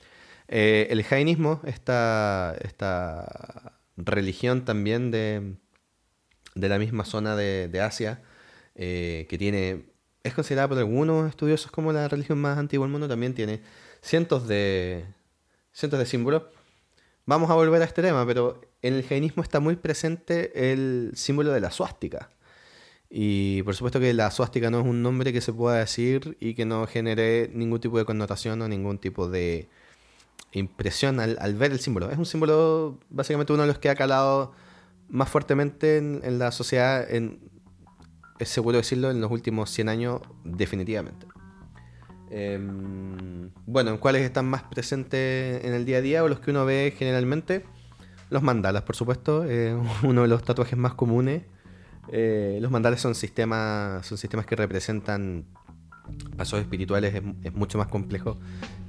Eh, 0.50 0.88
el 0.90 1.04
jainismo, 1.04 1.62
esta, 1.64 2.56
esta 2.62 3.80
religión 4.06 4.66
también 4.66 5.12
de, 5.12 5.56
de 6.56 6.70
la 6.70 6.80
misma 6.80 7.06
zona 7.06 7.36
de, 7.36 7.82
Asia, 7.82 8.22
eh, 8.76 9.26
que 9.30 9.38
tiene, 9.38 9.86
es 10.24 10.34
considerada 10.34 10.68
por 10.68 10.78
algunos 10.78 11.30
estudiosos 11.30 11.72
como 11.72 11.92
la 11.94 12.08
religión 12.08 12.40
más 12.40 12.58
antigua 12.58 12.86
del 12.86 12.92
mundo, 12.92 13.08
también 13.08 13.34
tiene 13.34 13.62
cientos 14.02 14.48
de, 14.48 15.06
cientos 15.72 16.00
de 16.00 16.06
símbolos. 16.06 16.44
Vamos 17.26 17.50
a 17.50 17.56
volver 17.56 17.82
a 17.82 17.86
este 17.86 18.02
tema, 18.02 18.26
pero 18.26 18.62
en 18.82 18.96
el 18.96 19.04
jainismo 19.04 19.44
está 19.44 19.60
muy 19.60 19.76
presente 19.76 20.72
el 20.72 21.12
símbolo 21.16 21.52
de 21.52 21.62
la 21.62 21.72
suástica. 21.72 22.30
Y 23.10 23.62
por 23.64 23.76
supuesto 23.76 24.00
que 24.00 24.14
la 24.14 24.32
suástica 24.32 24.70
no 24.70 24.80
es 24.80 24.86
un 24.86 25.04
nombre 25.04 25.34
que 25.34 25.42
se 25.42 25.52
pueda 25.52 25.78
decir 25.78 26.38
y 26.40 26.54
que 26.56 26.66
no 26.66 26.88
genere 26.88 27.50
ningún 27.54 27.82
tipo 27.82 27.98
de 27.98 28.06
connotación 28.06 28.62
o 28.62 28.68
ningún 28.70 29.00
tipo 29.00 29.28
de 29.28 29.68
impresión 30.52 31.20
al, 31.20 31.56
ver 31.56 31.72
el 31.72 31.80
símbolo. 31.80 32.10
Es 32.10 32.18
un 32.18 32.26
símbolo, 32.26 33.00
básicamente 33.10 33.54
uno 33.54 33.64
de 33.64 33.68
los 33.68 33.80
que 33.80 33.90
ha 33.90 33.96
calado 33.96 34.54
más 35.10 35.30
fuertemente 35.30 35.98
en, 35.98 36.40
la 36.40 36.52
sociedad, 36.52 37.06
es 37.10 38.50
seguro 38.50 38.78
decirlo, 38.78 39.12
en 39.12 39.22
los 39.22 39.32
últimos 39.32 39.70
100 39.70 39.90
años 39.90 40.22
definitivamente. 40.44 41.28
Em, 42.34 43.52
bueno, 43.66 44.00
¿cuáles 44.00 44.22
están 44.22 44.46
más 44.46 44.64
presentes 44.64 45.66
en 45.66 45.74
el 45.74 45.86
día 45.86 45.98
a 45.98 46.02
día 46.02 46.24
o 46.24 46.30
los 46.30 46.40
que 46.40 46.52
uno 46.52 46.66
ve 46.66 46.94
generalmente? 46.98 47.66
Los 48.30 48.42
mandalas, 48.42 48.84
por 48.84 48.96
supuesto, 48.96 49.44
eh, 49.46 49.78
uno 50.04 50.22
de 50.22 50.28
los 50.30 50.44
tatuajes 50.44 50.78
más 50.78 50.94
comunes. 50.94 51.44
Eh, 52.08 52.58
los 52.62 52.72
mandalas 52.72 53.02
son 53.02 53.16
sistemas, 53.16 54.06
son 54.08 54.18
sistemas 54.18 54.46
que 54.46 54.56
representan 54.56 55.46
pasos 56.38 56.62
espirituales, 56.62 57.22
es, 57.44 57.54
mucho 57.54 57.78
más 57.78 57.88
complejo 57.88 58.38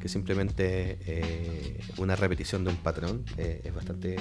que 0.02 0.08
simplemente 0.08 0.98
eh, 1.06 1.80
una 1.96 2.16
repetición 2.16 2.64
de 2.64 2.70
un 2.70 2.76
patrón. 2.76 3.24
es 3.38 3.72
bastante, 3.72 4.16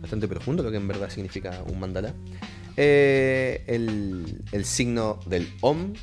bastante 0.00 0.28
profundo 0.28 0.62
lo 0.62 0.70
que 0.70 0.76
en 0.76 0.86
verdad 0.86 1.08
significa 1.08 1.64
un 1.66 1.80
mandala. 1.80 2.14
El, 2.76 4.42
el 4.52 4.64
signo 4.64 5.18
del 5.26 5.48
Om 5.62 5.94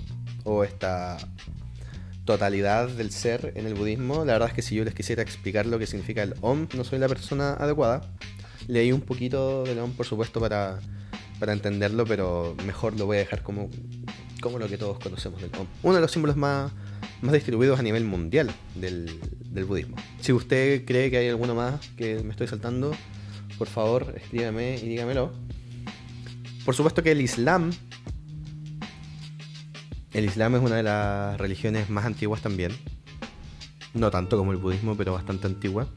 o 0.43 0.63
esta 0.63 1.17
totalidad 2.25 2.89
del 2.89 3.12
ser 3.12 3.53
en 3.55 3.65
el 3.65 3.74
budismo. 3.74 4.25
La 4.25 4.33
verdad 4.33 4.50
es 4.50 4.53
que 4.53 4.62
si 4.62 4.75
yo 4.75 4.83
les 4.83 4.93
quisiera 4.93 5.24
explicar 5.24 5.65
lo 5.65 5.79
que 5.79 5.88
significa 5.88 6.21
el 6.21 6.36
Om, 6.41 6.67
no 6.75 6.83
soy 6.83 7.00
la 7.00 7.07
persona 7.07 7.53
adecuada. 7.53 8.01
Leí 8.67 8.91
un 8.91 9.01
poquito 9.01 9.63
del 9.63 9.79
Om, 9.79 9.93
por 9.93 10.05
supuesto, 10.05 10.39
para, 10.39 10.79
para 11.39 11.53
entenderlo, 11.53 12.05
pero 12.05 12.55
mejor 12.65 12.98
lo 13.00 13.07
voy 13.07 13.17
a 13.17 13.19
dejar 13.21 13.41
como, 13.41 13.69
como 14.41 14.59
lo 14.59 14.67
que 14.67 14.77
todos 14.77 15.00
conocemos 15.00 15.41
del 15.41 15.50
Om. 15.57 15.65
Uno 15.81 15.95
de 15.95 16.01
los 16.01 16.12
símbolos 16.12 16.38
más, 16.38 16.71
más 17.22 17.34
distribuidos 17.34 17.79
a 17.79 17.84
nivel 17.84 18.06
mundial 18.06 18.51
del, 18.75 19.20
del 19.46 19.65
budismo. 19.65 19.98
Si 20.22 20.34
usted 20.34 20.86
cree 20.86 21.10
que 21.10 21.18
hay 21.18 21.29
alguno 21.29 21.56
más 21.56 21.88
que 21.98 22.24
me 22.24 22.32
estoy 22.32 22.48
saltando, 22.48 22.96
por 23.58 23.68
favor, 23.68 24.13
escríbame 24.15 24.77
y 24.77 24.88
dígamelo. 24.88 25.32
Por 26.65 26.75
supuesto 26.75 27.01
que 27.01 27.12
el 27.12 27.22
Islam 27.22 27.72
el 30.13 30.25
Islam 30.25 30.56
es 30.56 30.62
una 30.62 30.77
de 30.77 30.84
las 30.84 31.38
religiones 31.38 31.89
más 31.89 32.06
antiguas 32.06 32.41
también. 32.41 32.72
No 33.94 34.10
tanto 34.10 34.38
como 34.38 34.51
el 34.51 34.58
budismo, 34.58 34.98
pero 34.98 35.13
bastante 35.13 35.48
antigua. 35.48 35.88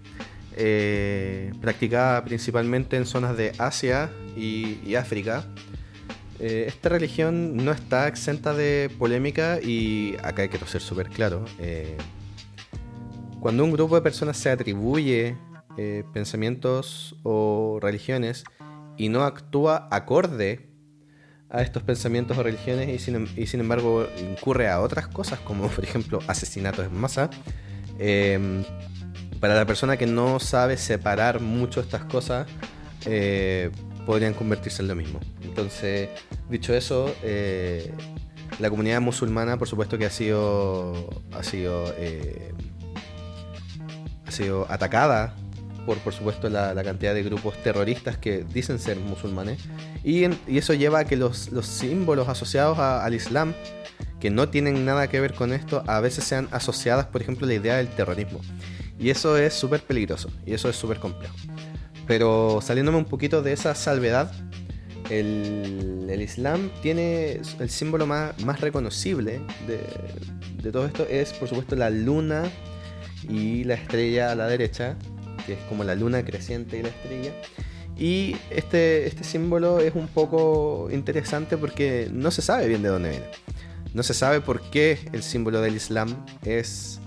Eh, 0.54 1.52
practicada 1.62 2.22
principalmente 2.24 2.96
en 2.96 3.06
zonas 3.06 3.36
de 3.36 3.52
Asia 3.58 4.10
y, 4.36 4.94
África. 4.96 5.44
Eh, 6.42 6.64
esta 6.66 6.88
religión 6.88 7.56
no 7.56 7.70
está 7.70 8.08
exenta 8.08 8.52
de 8.52 8.90
polémica 8.98 9.60
y 9.62 10.16
acá 10.22 10.42
hay 10.42 10.48
que 10.48 10.58
ser 10.58 10.82
súper 10.82 11.08
claro. 11.08 11.44
Eh, 11.58 11.96
cuando 13.40 13.64
un 13.64 13.70
grupo 13.70 13.94
de 13.94 14.02
personas 14.02 14.36
se 14.36 14.50
atribuye 14.50 15.36
pensamientos 16.12 17.16
o 17.22 17.78
religiones 17.80 18.44
y 18.98 19.08
no 19.08 19.22
actúa 19.22 19.88
acorde 19.90 20.68
a 21.52 21.60
estos 21.62 21.82
pensamientos 21.82 22.36
o 22.38 22.42
religiones 22.42 22.88
y 22.88 22.98
sin, 22.98 23.14
em, 23.14 23.60
embargo 23.60 24.06
incurre 24.18 24.68
a 24.68 24.80
otras 24.80 25.06
cosas, 25.06 25.38
como 25.40 25.68
por 25.68 25.84
ejemplo 25.84 26.18
asesinatos 26.26 26.86
en 26.86 26.98
masa. 26.98 27.30
Em, 27.98 28.64
para 29.38 29.54
la 29.54 29.66
persona 29.66 29.96
que 29.96 30.06
no 30.06 30.40
sabe 30.40 30.76
separar 30.76 31.40
mucho 31.40 31.80
estas 31.80 32.04
cosas, 32.04 32.46
eh, 33.06 33.70
podrían 34.06 34.34
convertirse 34.34 34.82
en 34.82 34.88
lo 34.88 34.94
mismo. 34.94 35.20
Entonces, 35.42 36.08
dicho 36.48 36.74
eso, 36.74 37.14
eh, 37.22 37.92
la 38.58 38.70
comunidad 38.70 39.00
musulmana, 39.00 39.58
por 39.58 39.68
supuesto 39.68 39.98
que 39.98 40.06
ha 40.06 40.10
sido, 40.10 41.22
ha 41.32 41.42
sido, 41.42 41.92
eh, 41.96 42.52
ha 44.26 44.30
sido 44.30 44.66
atacada 44.70 45.34
por, 45.86 45.98
por 45.98 46.12
supuesto, 46.12 46.48
la, 46.48 46.80
cantidad 46.82 47.14
de 47.14 47.22
grupos 47.22 47.60
terroristas 47.62 48.16
que 48.16 48.44
dicen 48.44 48.78
ser 48.78 48.98
musulmanes. 48.98 49.62
Y, 50.04 50.24
eso 50.46 50.74
lleva 50.74 51.00
a 51.00 51.04
que 51.04 51.16
los, 51.16 51.50
símbolos 51.62 52.28
asociados 52.28 52.78
al 52.78 53.14
Islam, 53.14 53.54
que 54.20 54.30
no 54.30 54.48
tienen 54.48 54.84
nada 54.84 55.08
que 55.08 55.20
ver 55.20 55.34
con 55.34 55.52
esto, 55.52 55.82
a 55.86 56.00
veces 56.00 56.24
sean 56.24 56.48
asociadas, 56.52 57.06
por 57.06 57.22
ejemplo, 57.22 57.46
a 57.46 57.48
la 57.48 57.54
idea 57.54 57.76
del 57.76 57.88
terrorismo. 57.88 58.40
Y 58.98 59.10
eso 59.10 59.36
es 59.36 59.54
súper 59.54 59.82
peligroso, 59.82 60.30
y 60.46 60.54
eso 60.54 60.68
es 60.68 60.76
súper 60.76 60.98
complejo. 60.98 61.34
Pero 62.06 62.60
saliéndome 62.62 62.98
un 62.98 63.04
poquito 63.04 63.42
de 63.42 63.52
esa 63.52 63.74
salvedad, 63.74 64.32
el, 65.10 66.20
Islam 66.20 66.70
tiene 66.82 67.40
el 67.58 67.70
símbolo 67.70 68.06
más, 68.06 68.60
reconocible 68.60 69.40
de, 69.66 69.80
de 70.62 70.70
todo 70.70 70.86
esto 70.86 71.04
es, 71.08 71.32
por 71.32 71.48
supuesto, 71.48 71.74
la 71.74 71.90
luna 71.90 72.44
y 73.28 73.64
la 73.64 73.74
estrella 73.74 74.30
a 74.30 74.34
la 74.34 74.46
derecha, 74.46 74.96
que 75.46 75.54
es 75.54 75.58
como 75.68 75.84
la 75.84 75.94
luna 75.94 76.24
creciente 76.24 76.78
y 76.78 76.82
la 76.82 76.88
estrella. 76.88 77.32
Y 77.96 78.36
este, 78.50 79.06
este 79.06 79.24
símbolo 79.24 79.80
es 79.80 79.94
un 79.94 80.08
poco 80.08 80.88
interesante 80.90 81.56
porque 81.56 82.08
no 82.12 82.30
se 82.30 82.42
sabe 82.42 82.68
bien 82.68 82.82
de 82.82 82.88
dónde 82.88 83.10
viene. 83.10 83.26
No 83.94 84.02
se 84.02 84.14
sabe 84.14 84.40
por 84.40 84.62
qué 84.70 84.98
el 85.12 85.22
símbolo 85.22 85.60
del 85.60 85.76
Islam 85.76 86.24
es, 86.44 87.00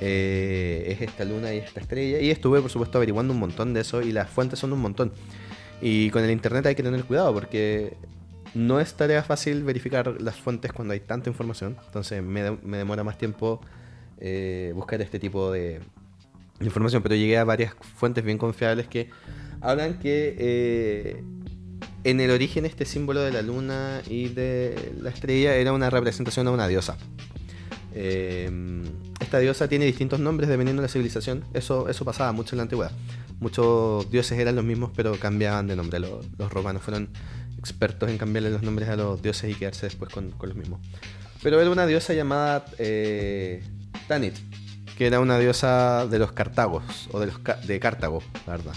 eh, 0.00 0.86
es 0.88 1.00
esta 1.00 1.24
luna 1.24 1.54
y 1.54 1.58
esta 1.58 1.80
estrella. 1.80 2.20
Y 2.20 2.30
estuve, 2.30 2.60
por 2.60 2.70
supuesto, 2.70 2.98
averiguando 2.98 3.32
un 3.32 3.40
montón 3.40 3.74
de 3.74 3.80
eso 3.80 4.02
y 4.02 4.12
las 4.12 4.28
fuentes 4.28 4.58
son 4.58 4.72
un 4.72 4.80
montón. 4.80 5.12
Y 5.80 6.10
con 6.10 6.24
el 6.24 6.30
Internet 6.30 6.66
hay 6.66 6.74
que 6.74 6.82
tener 6.82 7.04
cuidado 7.04 7.32
porque 7.34 7.96
no 8.54 8.80
es 8.80 8.94
tarea 8.94 9.22
fácil 9.22 9.64
verificar 9.64 10.20
las 10.20 10.36
fuentes 10.36 10.72
cuando 10.72 10.94
hay 10.94 11.00
tanta 11.00 11.28
información. 11.28 11.76
Entonces 11.86 12.22
me, 12.22 12.42
demora 12.78 13.04
más 13.04 13.18
tiempo 13.18 13.60
eh, 14.18 14.72
buscar 14.74 15.00
este 15.02 15.18
tipo 15.18 15.52
de, 15.52 15.80
información, 16.60 17.02
pero 17.02 17.14
llegué 17.14 17.36
a 17.36 17.44
varias 17.44 17.74
fuentes 17.96 18.24
bien 18.24 18.38
confiables 18.38 18.88
que 18.88 19.10
hablan 19.60 19.98
que 19.98 20.34
eh, 20.38 21.22
en 22.04 22.20
el 22.20 22.30
origen 22.30 22.64
este 22.64 22.84
símbolo 22.84 23.20
de 23.20 23.32
la 23.32 23.42
luna 23.42 24.00
y 24.08 24.28
de 24.28 24.92
la 25.00 25.10
estrella 25.10 25.54
era 25.56 25.72
una 25.72 25.90
representación 25.90 26.46
de 26.46 26.52
una 26.52 26.68
diosa. 26.68 26.96
Eh, 27.98 28.50
esta 29.20 29.38
diosa 29.38 29.68
tiene 29.68 29.86
distintos 29.86 30.20
nombres 30.20 30.50
dependiendo 30.50 30.82
de 30.82 30.88
la 30.88 30.92
civilización. 30.92 31.44
Eso, 31.54 31.88
eso 31.88 32.04
pasaba 32.04 32.30
mucho 32.32 32.54
en 32.54 32.58
la 32.58 32.62
antigüedad. 32.64 32.92
Muchos 33.40 34.10
dioses 34.10 34.38
eran 34.38 34.54
los 34.54 34.64
mismos, 34.64 34.90
pero 34.94 35.18
cambiaban 35.18 35.66
de 35.66 35.76
nombre. 35.76 35.98
Los, 35.98 36.52
romanos 36.52 36.82
fueron 36.82 37.08
expertos 37.58 38.10
en 38.10 38.18
cambiarle 38.18 38.50
los 38.50 38.62
nombres 38.62 38.90
a 38.90 38.96
los 38.96 39.22
dioses 39.22 39.50
y 39.50 39.54
quedarse 39.54 39.86
después 39.86 40.12
con, 40.12 40.34
los 40.40 40.54
mismos. 40.54 40.80
Pero 41.42 41.60
era 41.60 41.70
una 41.70 41.86
diosa 41.86 42.12
llamada 42.12 42.66
eh, 42.78 43.64
Tanit, 44.08 44.34
que 44.98 45.06
era 45.06 45.18
una 45.20 45.38
diosa 45.38 46.06
de 46.06 46.18
los 46.18 46.32
cartagos, 46.32 47.08
o 47.12 47.20
de 47.20 47.26
los 47.26 47.40
de 47.66 47.80
Cartago, 47.80 48.22
la 48.46 48.56
verdad. 48.56 48.74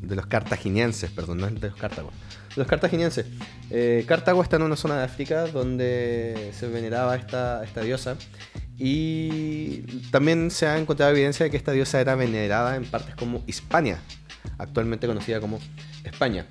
De 0.00 0.16
los 0.16 0.26
cartaginienses, 0.26 1.10
perdón, 1.10 1.38
no 1.38 1.46
de 1.48 1.68
los 1.68 1.78
cartagos. 1.78 2.12
De 2.50 2.56
los 2.56 2.66
cartaginienses. 2.66 3.26
Eh, 3.70 4.04
Cartago 4.06 4.42
está 4.42 4.56
en 4.56 4.62
una 4.62 4.76
zona 4.76 4.98
de 4.98 5.04
África 5.04 5.46
donde 5.46 6.50
se 6.52 6.68
veneraba 6.68 7.16
esta, 7.16 7.62
esta 7.64 7.82
diosa. 7.82 8.16
Y 8.78 9.82
también 10.10 10.50
se 10.50 10.66
ha 10.66 10.78
encontrado 10.78 11.12
evidencia 11.12 11.44
de 11.44 11.50
que 11.50 11.56
esta 11.56 11.72
diosa 11.72 12.00
era 12.00 12.14
venerada 12.14 12.76
en 12.76 12.84
partes 12.84 13.16
como 13.16 13.42
Hispania, 13.46 14.00
actualmente 14.56 15.06
conocida 15.06 15.40
como 15.40 15.58
España. 16.04 16.46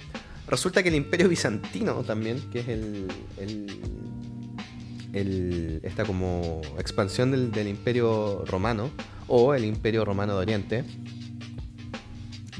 Resulta 0.48 0.84
que 0.84 0.90
el 0.90 0.96
imperio 0.96 1.30
bizantino 1.30 2.04
también, 2.04 2.40
que 2.52 2.60
es 2.60 2.68
el, 2.68 3.08
esta 5.84 6.04
como 6.06 6.62
expansión 6.78 7.32
del, 7.32 7.68
imperio 7.68 8.44
romano 8.46 8.92
o 9.28 9.54
el 9.54 9.66
imperio 9.66 10.06
romano 10.06 10.34
de 10.36 10.40
Oriente, 10.40 10.84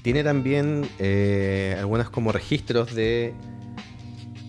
tiene 0.02 0.24
también 0.24 0.88
eh, 1.00 1.76
algunos 1.78 2.10
como 2.10 2.32
registros 2.32 2.96
de, 2.96 3.34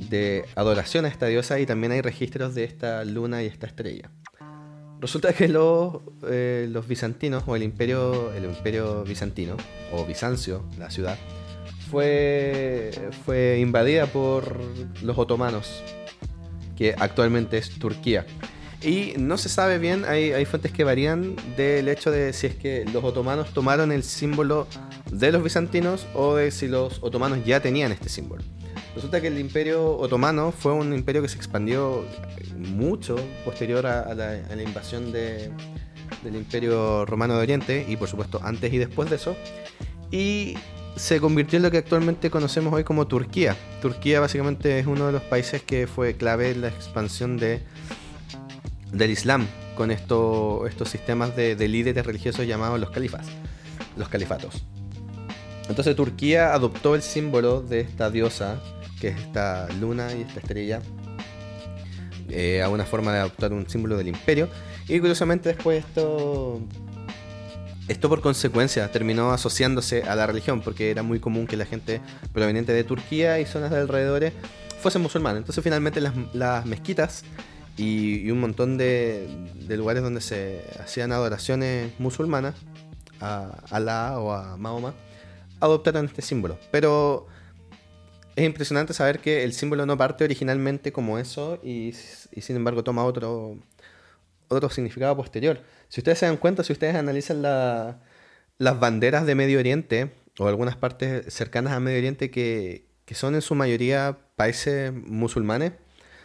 de 0.08 0.44
adoración 0.54 1.04
a 1.04 1.08
esta 1.08 1.26
diosa 1.26 1.60
y 1.60 1.66
también 1.66 1.92
hay 1.92 2.00
registros 2.00 2.54
de 2.54 2.64
esta 2.64 3.04
luna 3.04 3.42
y 3.42 3.46
esta 3.46 3.66
estrella. 3.66 4.10
Resulta 5.00 5.32
que 5.32 5.46
los, 5.46 6.00
eh, 6.28 6.66
los 6.70 6.88
bizantinos, 6.88 7.44
o 7.46 7.54
el 7.54 7.62
imperio, 7.62 8.32
el 8.32 8.44
imperio 8.44 9.04
bizantino, 9.04 9.56
o 9.92 10.04
Bizancio, 10.04 10.64
la 10.76 10.90
ciudad, 10.90 11.16
fue, 11.90 12.90
fue 13.24 13.58
invadida 13.60 14.06
por 14.06 14.60
los 15.02 15.16
otomanos, 15.16 15.82
que 16.76 16.94
actualmente 16.98 17.58
es 17.58 17.78
Turquía. 17.78 18.26
Y 18.82 19.14
no 19.18 19.38
se 19.38 19.48
sabe 19.48 19.78
bien, 19.78 20.04
hay, 20.04 20.32
hay 20.32 20.44
fuentes 20.44 20.72
que 20.72 20.82
varían 20.82 21.36
del 21.56 21.88
hecho 21.88 22.10
de 22.10 22.32
si 22.32 22.48
es 22.48 22.56
que 22.56 22.84
los 22.92 23.04
otomanos 23.04 23.52
tomaron 23.52 23.92
el 23.92 24.02
símbolo 24.02 24.66
de 25.10 25.30
los 25.32 25.42
bizantinos 25.42 26.06
o 26.14 26.34
de 26.34 26.50
si 26.50 26.66
los 26.66 27.02
otomanos 27.02 27.44
ya 27.44 27.60
tenían 27.60 27.92
este 27.92 28.08
símbolo. 28.08 28.42
Resulta 28.94 29.20
que 29.20 29.28
el 29.28 29.38
imperio 29.38 29.96
otomano 29.96 30.52
fue 30.52 30.72
un 30.72 30.92
imperio 30.92 31.22
que 31.22 31.28
se 31.28 31.36
expandió 31.36 32.04
mucho 32.56 33.16
posterior 33.44 33.86
a, 33.86 34.14
la, 34.14 34.62
invasión 34.62 35.12
del 35.12 35.52
imperio 36.24 37.04
romano 37.06 37.36
de 37.36 37.42
Oriente 37.42 37.86
y 37.88 37.96
por 37.96 38.08
supuesto 38.08 38.40
antes 38.42 38.72
y 38.72 38.78
después 38.78 39.10
de 39.10 39.16
eso. 39.16 39.36
Y 40.10 40.54
se 40.96 41.20
convirtió 41.20 41.58
en 41.58 41.62
lo 41.62 41.70
que 41.70 41.78
actualmente 41.78 42.30
conocemos 42.30 42.72
hoy 42.74 42.82
como 42.82 43.06
Turquía. 43.06 43.56
Turquía 43.80 44.20
básicamente 44.20 44.78
es 44.78 44.86
uno 44.86 45.06
de 45.06 45.12
los 45.12 45.22
países 45.22 45.62
que 45.62 45.86
fue 45.86 46.16
clave 46.16 46.50
en 46.50 46.62
la 46.62 46.68
expansión 46.68 47.36
de, 47.36 47.62
del 48.92 49.10
Islam 49.10 49.46
con 49.76 49.92
estos 49.92 50.88
sistemas 50.88 51.36
de, 51.36 51.54
de 51.54 51.68
líderes 51.68 52.04
religiosos 52.04 52.46
llamados 52.46 52.80
los 52.80 52.90
califas, 52.90 53.26
los 53.96 54.08
califatos. 54.08 54.64
Entonces 55.68 55.94
Turquía 55.94 56.54
adoptó 56.54 56.94
el 56.94 57.02
símbolo 57.02 57.60
de 57.60 57.80
esta 57.80 58.10
diosa 58.10 58.60
que 59.00 59.08
es 59.08 59.18
esta 59.18 59.68
luna 59.80 60.12
y 60.14 60.22
esta 60.22 60.40
estrella, 60.40 60.80
eh, 62.30 62.62
a 62.62 62.68
una 62.68 62.84
forma 62.84 63.12
de 63.12 63.20
adoptar 63.20 63.52
un 63.52 63.68
símbolo 63.68 63.96
del 63.96 64.08
imperio. 64.08 64.48
Y 64.88 64.98
curiosamente 65.00 65.50
después 65.50 65.84
esto, 65.84 66.60
esto 67.88 68.08
por 68.08 68.20
consecuencia 68.20 68.90
terminó 68.90 69.32
asociándose 69.32 70.02
a 70.02 70.14
la 70.14 70.26
religión, 70.26 70.60
porque 70.60 70.90
era 70.90 71.02
muy 71.02 71.20
común 71.20 71.46
que 71.46 71.56
la 71.56 71.64
gente 71.64 72.00
proveniente 72.32 72.72
de 72.72 72.84
Turquía 72.84 73.40
y 73.40 73.46
zonas 73.46 73.70
de 73.70 73.78
alrededores 73.78 74.32
fuesen 74.80 75.02
musulmanes. 75.02 75.38
Entonces 75.38 75.62
finalmente 75.62 76.00
las, 76.00 76.66
mezquitas 76.66 77.24
y, 77.76 78.30
un 78.30 78.40
montón 78.40 78.78
de, 78.78 79.28
de, 79.66 79.76
lugares 79.76 80.02
donde 80.02 80.20
se 80.20 80.64
hacían 80.80 81.12
adoraciones 81.12 81.92
musulmanas 81.98 82.54
a 83.20 83.58
Alá 83.70 84.18
o 84.18 84.32
a 84.32 84.56
Mahoma 84.56 84.94
adoptaron 85.60 86.06
este 86.06 86.22
símbolo. 86.22 86.58
Pero 86.70 87.26
es 88.38 88.44
impresionante 88.44 88.94
saber 88.94 89.18
que 89.18 89.42
el 89.42 89.52
símbolo 89.52 89.84
no 89.84 89.98
parte 89.98 90.22
originalmente 90.22 90.92
como 90.92 91.18
eso 91.18 91.58
y, 91.60 91.92
sin 91.92 92.54
embargo 92.54 92.84
toma 92.84 93.04
otro, 93.04 93.58
otro 94.46 94.70
significado 94.70 95.16
posterior. 95.16 95.60
Si 95.88 96.00
ustedes 96.00 96.20
se 96.20 96.26
dan 96.26 96.36
cuenta, 96.36 96.62
si 96.62 96.72
ustedes 96.72 96.94
analizan 96.94 97.42
las 97.42 98.80
banderas 98.80 99.26
de 99.26 99.34
Medio 99.34 99.58
Oriente 99.58 100.12
o 100.38 100.46
algunas 100.46 100.76
partes 100.76 101.34
cercanas 101.34 101.72
a 101.72 101.80
Medio 101.80 101.98
Oriente 101.98 102.30
que, 102.30 102.86
son 103.10 103.34
en 103.34 103.42
su 103.42 103.56
mayoría 103.56 104.18
países 104.36 104.92
musulmanes, 104.92 105.72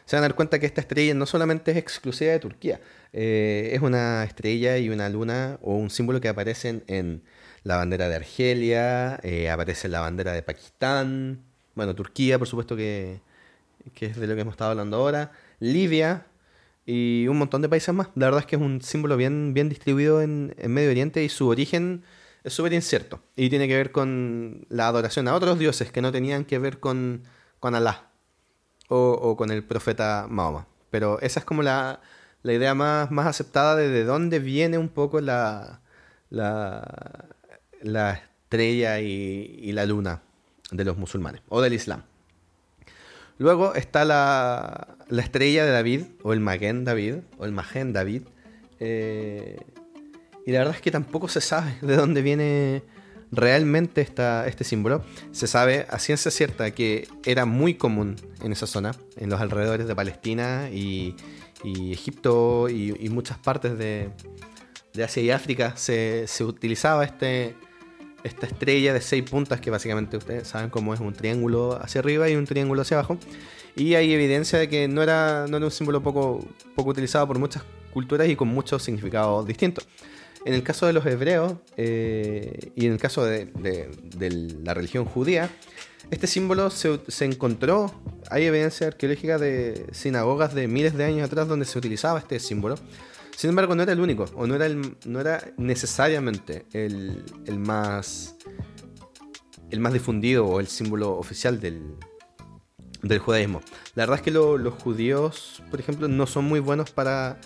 se 0.06 0.16
van 0.16 0.24
a 0.24 0.28
dar 0.28 0.36
cuenta 0.36 0.60
que 0.60 0.68
esta 0.68 0.82
estrella 0.82 1.16
no 1.16 1.26
solamente 1.26 1.72
es 1.72 1.78
exclusiva 1.78 2.32
de 2.32 2.40
Turquía, 2.40 2.80
eh, 3.12 3.72
es 3.74 3.82
una 3.82 4.24
estrella 4.24 4.78
y 4.78 4.90
una 4.90 5.10
luna 5.10 5.58
o 5.64 5.76
un 5.78 5.90
símbolo 5.90 6.22
que 6.22 6.28
aparecen 6.28 6.84
en 6.86 7.24
la 7.64 7.78
bandera 7.78 8.08
de 8.08 8.18
Argelia, 8.18 9.20
eh, 9.24 9.50
aparece 9.50 9.88
en 9.88 9.94
la 9.94 10.02
bandera 10.02 10.34
de 10.34 10.44
Pakistán, 10.44 11.53
bueno, 11.76 11.96
Turquía, 11.96 12.38
por 12.38 12.48
supuesto 12.48 12.76
que, 12.76 13.22
es 14.00 14.18
de 14.18 14.28
lo 14.28 14.36
que 14.36 14.42
hemos 14.42 14.54
estado 14.54 14.72
hablando 14.72 14.98
ahora, 14.98 15.32
Libia 15.60 16.28
y 16.86 17.28
un 17.28 17.38
montón 17.38 17.62
de 17.62 17.70
países 17.70 17.94
más. 17.94 18.10
La 18.16 18.28
verdad 18.28 18.42
es 18.42 18.46
que 18.46 18.56
es 18.56 18.62
un 18.62 18.82
símbolo 18.82 19.18
bien, 19.18 19.54
bien 19.54 19.70
distribuido 19.70 20.22
en, 20.22 20.54
Medio 20.68 20.90
Oriente 20.90 21.24
y 21.24 21.30
su 21.30 21.48
origen 21.48 22.04
es 22.44 22.54
súper 22.54 22.74
incierto. 22.74 23.22
Y 23.36 23.50
tiene 23.50 23.68
que 23.68 23.76
ver 23.76 23.92
con 23.92 24.66
la 24.70 24.88
adoración 24.88 25.28
a 25.28 25.36
otros 25.36 25.60
dioses 25.60 25.92
que 25.92 26.02
no 26.02 26.12
tenían 26.12 26.46
que 26.46 26.60
ver 26.60 26.80
con, 26.80 27.24
con 27.60 27.76
Alá 27.76 28.10
o, 28.90 29.36
con 29.38 29.52
el 29.52 29.64
profeta 29.64 30.28
Mahoma. 30.30 30.68
Pero 30.92 31.20
esa 31.22 31.40
es 31.40 31.46
como 31.46 31.64
la, 31.64 32.02
idea 32.44 32.76
más, 32.76 33.10
más 33.12 33.28
aceptada 33.28 33.76
de, 33.76 33.90
de 33.90 34.04
dónde 34.04 34.40
viene 34.40 34.78
un 34.78 34.90
poco 34.90 35.22
la, 35.22 35.82
la, 36.30 37.30
la 37.82 38.14
estrella 38.14 39.00
y 39.00 39.72
la 39.72 39.86
luna 39.86 40.22
de 40.74 40.84
los 40.86 40.98
musulmanes 40.98 41.42
o 41.50 41.62
del 41.62 41.74
Islam. 41.74 42.04
Luego 43.38 43.74
está 43.76 44.06
la, 44.06 44.96
estrella 45.10 45.66
de 45.66 45.72
David, 45.72 46.04
o 46.22 46.34
el 46.34 46.40
Maguen 46.40 46.86
David, 46.86 47.16
o 47.38 47.46
el 47.46 47.52
Magen 47.52 47.94
David. 47.94 48.24
Eh, 48.80 49.58
y 50.46 50.52
la 50.52 50.60
verdad 50.60 50.76
es 50.76 50.82
que 50.82 50.92
tampoco 50.92 51.28
se 51.28 51.42
sabe 51.42 51.76
de 51.82 51.96
dónde 51.96 52.22
viene 52.22 52.84
realmente 53.32 54.02
esta, 54.02 54.48
este 54.48 54.64
símbolo. 54.64 55.04
Se 55.32 55.48
sabe 55.48 55.88
a 55.90 56.00
ciencia 56.00 56.30
cierta 56.32 56.72
que 56.72 57.08
era 57.26 57.46
muy 57.46 57.74
común 57.74 58.16
en 58.42 58.52
esa 58.52 58.68
zona, 58.68 58.92
en 59.18 59.30
los 59.30 59.42
alrededores 59.42 59.88
de 59.88 59.96
Palestina 59.96 60.70
y, 60.72 61.16
Egipto 61.64 62.68
y, 62.70 63.10
muchas 63.10 63.38
partes 63.38 63.78
de, 63.78 64.12
Asia 65.04 65.24
y 65.24 65.32
África. 65.32 65.76
Se, 65.76 66.28
se 66.28 66.44
utilizaba 66.44 67.04
este, 67.04 67.56
esta 68.24 68.46
estrella 68.46 68.94
de 68.94 69.02
seis 69.02 69.30
puntas 69.30 69.60
que 69.60 69.70
básicamente 69.70 70.18
ustedes 70.18 70.48
saben 70.48 70.70
cómo 70.70 70.94
es 70.94 71.00
un 71.00 71.14
triángulo 71.14 71.80
hacia 71.82 72.00
arriba 72.00 72.30
y 72.30 72.36
un 72.36 72.46
triángulo 72.46 72.82
hacia 72.82 72.98
abajo. 72.98 73.18
Y 73.76 73.96
hay 73.96 74.14
evidencia 74.14 74.60
de 74.60 74.70
que 74.70 74.88
no 74.88 75.02
era, 75.02 75.46
no 75.50 75.58
era 75.58 75.66
un 75.66 75.72
símbolo 75.72 76.02
poco, 76.02 76.46
poco 76.76 76.92
utilizado 76.92 77.28
por 77.28 77.40
muchas 77.40 77.64
culturas 77.94 78.28
y 78.30 78.36
con 78.36 78.48
muchos 78.48 78.84
significados 78.84 79.46
distintos. 79.46 79.88
En 80.46 80.54
el 80.54 80.64
caso 80.64 80.86
de 80.86 80.94
los 80.94 81.06
hebreos 81.06 81.54
eh, 81.78 82.72
y 82.76 82.86
en 82.86 82.94
el 82.94 83.00
caso 83.00 83.24
de, 83.24 83.50
la 84.64 84.74
religión 84.74 85.06
judía, 85.06 85.50
este 86.12 86.28
símbolo 86.28 86.70
se, 86.70 87.00
se, 87.08 87.26
encontró, 87.26 87.94
hay 88.30 88.46
evidencia 88.46 88.88
arqueológica 88.88 89.38
de 89.38 89.86
sinagogas 89.92 90.54
de 90.54 90.68
miles 90.68 90.96
de 90.96 91.06
años 91.06 91.26
atrás 91.26 91.48
donde 91.48 91.66
se 91.66 91.78
utilizaba 91.78 92.20
este 92.20 92.40
símbolo. 92.40 92.76
Sin 93.36 93.50
embargo, 93.50 93.76
no 93.76 93.84
era 93.84 93.94
el 93.94 94.00
único, 94.00 94.26
o 94.36 94.48
no 94.48 94.56
era, 94.56 94.68
no 95.06 95.20
era 95.20 95.54
necesariamente 95.58 96.66
el, 96.74 97.24
más, 97.58 98.36
el 99.70 99.80
más 99.80 99.94
difundido 99.94 100.46
o 100.46 100.60
el 100.60 100.68
símbolo 100.68 101.18
oficial 101.18 101.60
del, 101.60 101.96
del 103.02 103.20
judaísmo. 103.20 103.62
La 103.96 104.04
verdad 104.04 104.18
es 104.18 104.22
que 104.22 104.32
los 104.32 104.74
judíos, 104.76 105.64
por 105.70 105.80
ejemplo, 105.80 106.08
no 106.08 106.28
son 106.28 106.46
muy 106.46 106.60
buenos 106.60 106.92
para 106.92 107.40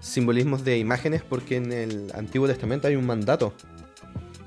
simbolismos 0.00 0.64
de 0.64 0.78
imágenes 0.78 1.22
porque 1.22 1.56
en 1.56 1.72
el 1.72 2.12
Antiguo 2.14 2.46
Testamento 2.46 2.86
hay 2.88 2.96
un 2.96 3.06
mandato 3.06 3.52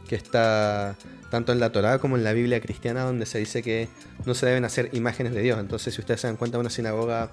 que 0.08 0.16
está 0.16 0.96
tanto 1.30 1.52
en 1.52 1.60
la 1.60 1.72
Torá 1.72 2.00
como 2.00 2.18
en 2.18 2.24
la 2.24 2.34
Biblia 2.34 2.60
cristiana 2.60 3.04
donde 3.04 3.26
se 3.26 3.40
dice 3.40 3.62
que 3.62 3.88
no 4.26 4.34
se 4.34 4.48
deben 4.48 4.66
hacer 4.66 4.90
imágenes 4.94 5.34
de 5.34 5.42
Dios. 5.42 5.60
Entonces, 5.60 5.94
si 5.94 6.02
ustedes 6.02 6.22
se 6.22 6.28
dan 6.28 6.38
cuenta, 6.38 6.58
una 6.58 6.70
sinagoga 6.70 7.32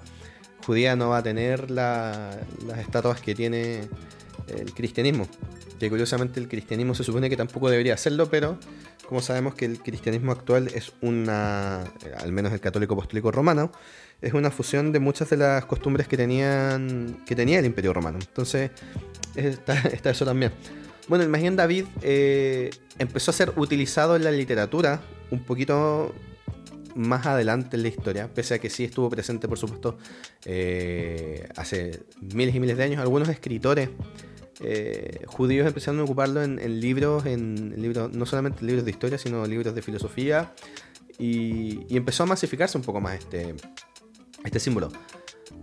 judía 0.66 0.96
no 0.96 1.10
va 1.10 1.18
a 1.18 1.22
tener 1.22 1.70
las 1.70 2.36
estatuas 2.78 3.20
que 3.20 3.34
tiene 3.34 3.88
el 4.48 4.74
cristianismo. 4.74 5.28
Que 5.78 5.88
curiosamente 5.88 6.40
el 6.40 6.48
cristianismo 6.48 6.94
se 6.94 7.04
supone 7.04 7.30
que 7.30 7.36
tampoco 7.36 7.70
debería 7.70 7.94
hacerlo, 7.94 8.28
pero 8.28 8.58
como 9.06 9.20
sabemos 9.20 9.54
que 9.54 9.66
el 9.66 9.78
cristianismo 9.80 10.32
actual 10.32 10.68
es 10.74 10.92
una, 11.02 11.84
al 12.18 12.32
menos 12.32 12.52
el 12.52 12.60
católico 12.60 12.94
apostólico 12.94 13.30
romano, 13.30 13.70
es 14.20 14.32
una 14.32 14.50
fusión 14.50 14.90
de 14.90 14.98
muchas 14.98 15.30
de 15.30 15.36
las 15.36 15.64
costumbres 15.66 16.08
que 16.08 16.16
tenían 16.16 17.22
que 17.26 17.36
tenía 17.36 17.60
el 17.60 17.66
Imperio 17.66 17.92
Romano. 17.92 18.18
Entonces, 18.20 18.70
está, 19.36 20.10
eso 20.10 20.24
también. 20.24 20.52
Bueno, 21.08 21.22
el 21.22 21.30
Magien 21.30 21.54
David 21.54 21.84
eh, 22.02 22.70
empezó 22.98 23.30
a 23.30 23.34
ser 23.34 23.52
utilizado 23.56 24.16
en 24.16 24.24
la 24.24 24.32
literatura 24.32 25.00
un 25.30 25.44
poquito 25.44 26.12
más 26.96 27.26
adelante 27.26 27.76
en 27.76 27.82
la 27.82 27.88
historia, 27.88 28.32
pese 28.32 28.54
a 28.54 28.58
que 28.58 28.70
sí 28.70 28.84
estuvo 28.84 29.08
presente, 29.10 29.46
por 29.48 29.58
supuesto, 29.58 29.98
eh, 30.44 31.48
hace 31.56 32.04
miles 32.20 32.54
y 32.54 32.60
miles 32.60 32.76
de 32.76 32.84
años. 32.84 33.00
Algunos 33.00 33.28
escritores 33.28 33.90
eh, 34.60 35.24
judíos 35.26 35.66
empezaron 35.66 36.00
a 36.00 36.04
ocuparlo 36.04 36.42
en, 36.42 36.80
libros, 36.80 37.26
en, 37.26 37.80
libros, 37.80 38.12
no 38.12 38.26
solamente 38.26 38.64
libros 38.64 38.84
de 38.84 38.90
historia, 38.90 39.18
sino 39.18 39.46
libros 39.46 39.74
de 39.74 39.82
filosofía, 39.82 40.54
y, 41.18 41.94
empezó 41.94 42.24
a 42.24 42.26
masificarse 42.26 42.76
un 42.78 42.84
poco 42.84 43.00
más 43.00 43.18
este, 43.18 43.54
este 44.44 44.58
símbolo. 44.58 44.88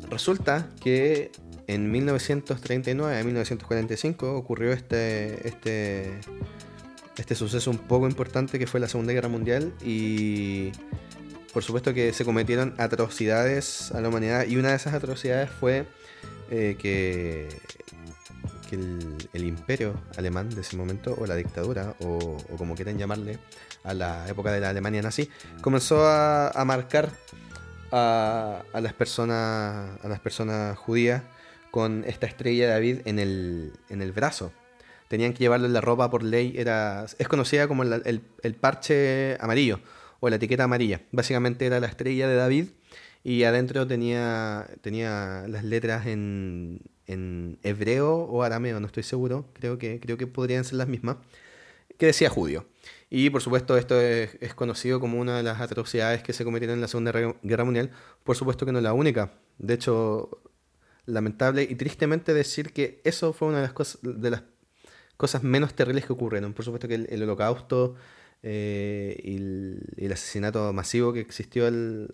Resulta 0.09 0.69
que 0.81 1.31
en 1.67 1.91
1939 1.91 3.19
a 3.19 3.23
1945 3.23 4.35
ocurrió 4.35 4.73
este, 4.73 5.47
este, 5.47 6.19
este 7.17 7.35
suceso 7.35 7.71
un 7.71 7.77
poco 7.77 8.07
importante 8.07 8.59
que 8.59 8.67
fue 8.67 8.79
la 8.79 8.87
Segunda 8.87 9.13
Guerra 9.13 9.29
Mundial 9.29 9.73
y 9.83 10.71
por 11.53 11.63
supuesto 11.63 11.93
que 11.93 12.11
se 12.13 12.25
cometieron 12.25 12.73
atrocidades 12.79 13.91
a 13.91 14.01
la 14.01 14.09
humanidad 14.09 14.47
y 14.47 14.57
una 14.57 14.69
de 14.69 14.75
esas 14.75 14.95
atrocidades 14.95 15.51
fue 15.51 15.85
eh, 16.49 16.75
que, 16.79 17.47
el, 18.71 19.43
imperio 19.43 19.93
alemán 20.17 20.49
de 20.49 20.61
ese 20.61 20.75
momento, 20.75 21.15
o 21.15 21.27
la 21.27 21.35
dictadura, 21.35 21.95
o, 21.99 22.37
como 22.57 22.73
quieran 22.73 22.97
llamarle, 22.97 23.37
a 23.83 23.93
la 23.93 24.27
época 24.27 24.51
de 24.51 24.61
la 24.61 24.69
Alemania 24.69 25.03
nazi, 25.03 25.29
comenzó 25.61 26.07
a, 26.07 26.63
marcar 26.65 27.11
a, 27.91 28.63
las 28.73 28.93
personas, 28.93 29.99
a 30.03 30.07
las 30.07 30.19
personas 30.19 30.75
judías 30.75 31.21
con 31.69 32.03
esta 32.07 32.25
estrella 32.25 32.65
de 32.65 32.71
David 32.71 32.97
en 33.05 33.19
el, 33.19 33.73
en 33.89 34.01
el 34.01 34.11
brazo. 34.11 34.51
Tenían 35.07 35.33
que 35.33 35.39
llevarlo 35.39 35.67
en 35.67 35.73
la 35.73 35.81
ropa 35.81 36.09
por 36.09 36.23
ley, 36.23 36.55
era, 36.57 37.05
es 37.19 37.27
conocida 37.27 37.67
como 37.67 37.83
el, 37.83 38.23
el 38.41 38.55
parche 38.55 39.37
amarillo 39.39 39.81
o 40.23 40.29
la 40.29 40.37
etiqueta 40.37 40.63
amarilla. 40.63 41.01
Básicamente 41.11 41.65
era 41.65 41.81
la 41.81 41.87
estrella 41.87 42.29
de 42.29 42.35
David 42.35 42.67
y 43.25 43.43
adentro 43.43 43.85
tenía, 43.85 44.69
tenía 44.79 45.43
las 45.49 45.65
letras 45.65 46.07
en, 46.07 46.79
en 47.07 47.59
hebreo 47.61 48.15
o 48.15 48.41
arameo, 48.41 48.79
no 48.79 48.87
estoy 48.87 49.03
seguro, 49.03 49.49
creo 49.51 49.77
que, 49.77 49.99
creo 49.99 50.15
que 50.15 50.25
podrían 50.25 50.63
ser 50.63 50.75
las 50.75 50.87
mismas, 50.87 51.17
que 51.97 52.05
decía 52.05 52.29
judío. 52.29 52.65
Y 53.09 53.31
por 53.31 53.41
supuesto 53.41 53.77
esto 53.77 53.99
es, 53.99 54.53
conocido 54.55 55.01
como 55.01 55.19
una 55.19 55.35
de 55.35 55.43
las 55.43 55.59
atrocidades 55.59 56.23
que 56.23 56.31
se 56.31 56.45
cometieron 56.45 56.75
en 56.75 56.81
la 56.81 56.87
Segunda 56.87 57.11
Guerra 57.43 57.65
Mundial, 57.65 57.91
por 58.23 58.37
supuesto 58.37 58.65
que 58.65 58.71
no 58.71 58.77
es 58.77 58.83
la 58.83 58.93
única. 58.93 59.33
De 59.57 59.73
hecho, 59.73 60.41
lamentable 61.05 61.63
y 61.63 61.75
tristemente 61.75 62.33
decir 62.33 62.71
que 62.71 63.01
eso 63.03 63.33
fue 63.33 63.49
una 63.49 63.57
de 63.57 63.63
las 63.63 63.73
cosas, 63.73 63.99
de 64.01 64.29
las 64.29 64.43
cosas 65.17 65.43
menos 65.43 65.73
terribles 65.73 66.05
que 66.05 66.13
ocurrieron. 66.13 66.53
Por 66.53 66.63
supuesto 66.63 66.87
que 66.87 66.95
el, 66.95 67.23
holocausto 67.23 67.95
eh, 68.43 69.19
y, 69.23 69.37
el, 70.05 70.11
asesinato 70.11 70.71
masivo 70.73 71.13
que 71.13 71.21
existió 71.21 71.65
al, 71.67 72.13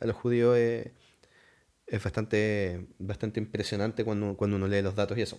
a 0.00 0.06
los 0.06 0.16
judíos 0.16 0.56
es 0.56 2.02
bastante, 2.02 2.86
bastante 2.98 3.40
impresionante 3.40 4.04
cuando, 4.04 4.36
cuando 4.36 4.56
uno 4.56 4.68
lee 4.68 4.82
los 4.82 4.94
datos 4.94 5.18
y 5.18 5.22
eso. 5.22 5.38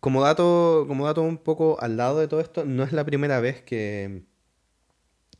Como 0.00 0.22
dato, 0.22 0.86
como 0.88 1.06
dato 1.06 1.22
un 1.22 1.38
poco 1.38 1.78
al 1.80 1.96
lado 1.98 2.20
de 2.20 2.28
todo 2.28 2.40
esto, 2.40 2.64
no 2.64 2.84
es 2.84 2.92
la 2.92 3.04
primera 3.04 3.38
vez 3.40 3.62
que, 3.62 4.22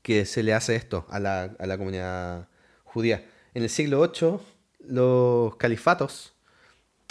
que 0.02 0.26
se 0.26 0.42
le 0.42 0.54
hace 0.54 0.76
esto 0.76 1.06
a 1.08 1.18
la, 1.18 1.56
a 1.58 1.66
la 1.66 1.78
comunidad 1.78 2.48
judía. 2.84 3.24
En 3.54 3.62
el 3.62 3.70
siglo 3.70 4.00
VIII, 4.00 4.38
los 4.80 5.56
califatos, 5.56 6.34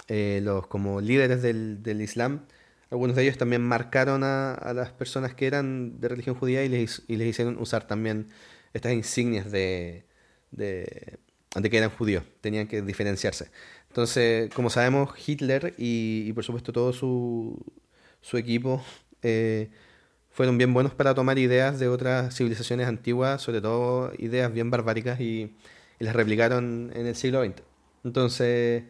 eh, 0.08 0.40
los 0.42 0.66
como 0.66 1.00
líderes 1.00 1.42
del, 1.42 1.82
del, 1.82 2.02
Islam, 2.02 2.46
algunos 2.90 3.16
de 3.16 3.22
ellos 3.22 3.38
también 3.38 3.62
marcaron 3.62 4.22
a, 4.24 4.72
las 4.74 4.90
personas 4.92 5.34
que 5.34 5.46
eran 5.46 6.00
de 6.00 6.08
religión 6.08 6.34
judía 6.34 6.64
y 6.64 6.68
les, 6.68 7.02
y 7.08 7.22
hicieron 7.22 7.58
usar 7.58 7.86
también 7.86 8.28
estas 8.72 8.92
insignias 8.92 9.50
de, 9.50 10.04
de, 10.50 11.18
de 11.54 11.70
que 11.70 11.78
eran 11.78 11.90
judíos, 11.90 12.24
tenían 12.40 12.66
que 12.66 12.82
diferenciarse. 12.82 13.50
Entonces, 13.88 14.52
como 14.54 14.70
sabemos, 14.70 15.10
Hitler 15.26 15.74
y, 15.78 16.32
por 16.32 16.44
supuesto 16.44 16.72
todo 16.72 16.92
su, 16.92 17.56
su 18.20 18.36
equipo 18.36 18.84
eh, 19.22 19.70
fueron 20.30 20.58
bien 20.58 20.72
buenos 20.72 20.94
para 20.94 21.14
tomar 21.14 21.38
ideas 21.38 21.78
de 21.78 21.88
otras 21.88 22.36
civilizaciones 22.36 22.86
antiguas, 22.88 23.42
sobre 23.42 23.60
todo 23.60 24.12
ideas 24.18 24.52
bien 24.52 24.70
barbáricas, 24.70 25.20
y, 25.20 25.56
las 25.98 26.16
replicaron 26.16 26.90
en 26.94 27.06
el 27.06 27.14
siglo 27.14 27.44
XX. 27.44 27.62
Entonces, 28.04 28.84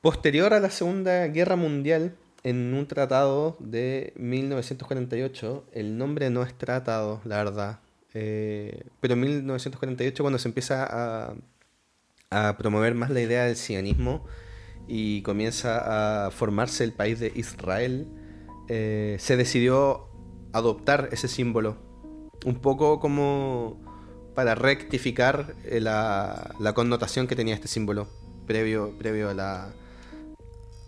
posterior 0.00 0.54
a 0.54 0.60
la 0.60 0.70
Segunda 0.70 1.26
Guerra 1.28 1.56
Mundial, 1.56 2.16
en 2.44 2.74
un 2.74 2.86
tratado 2.86 3.56
de 3.60 4.12
1948, 4.16 5.66
el 5.72 5.96
nombre 5.98 6.30
no 6.30 6.42
es 6.42 6.54
tratado, 6.54 7.20
la 7.24 7.36
verdad, 7.36 7.80
eh, 8.14 8.84
pero 9.00 9.14
en 9.14 9.20
1948 9.20 10.22
cuando 10.22 10.38
se 10.38 10.48
empieza 10.48 11.34
a, 12.30 12.56
promover 12.56 12.94
más 12.94 13.10
la 13.10 13.20
idea 13.20 13.44
del 13.44 13.56
sionismo 13.56 14.24
y 14.88 15.20
comienza 15.20 16.26
a 16.26 16.30
formarse 16.30 16.82
el 16.82 16.92
país 16.92 17.20
de 17.20 17.30
Israel, 17.34 18.08
eh, 18.68 19.16
se 19.18 19.36
decidió 19.36 20.08
adoptar 20.52 21.10
ese 21.12 21.28
símbolo, 21.28 21.76
un 22.46 22.60
poco 22.60 23.00
como 23.00 23.78
para 24.34 24.54
rectificar 24.54 25.54
eh, 25.64 25.80
la, 25.80 26.54
la 26.58 26.72
connotación 26.72 27.26
que 27.26 27.36
tenía 27.36 27.54
este 27.54 27.68
símbolo 27.68 28.08
previo, 28.46 28.96
previo 28.98 29.30
a 29.30 29.34
la... 29.34 29.72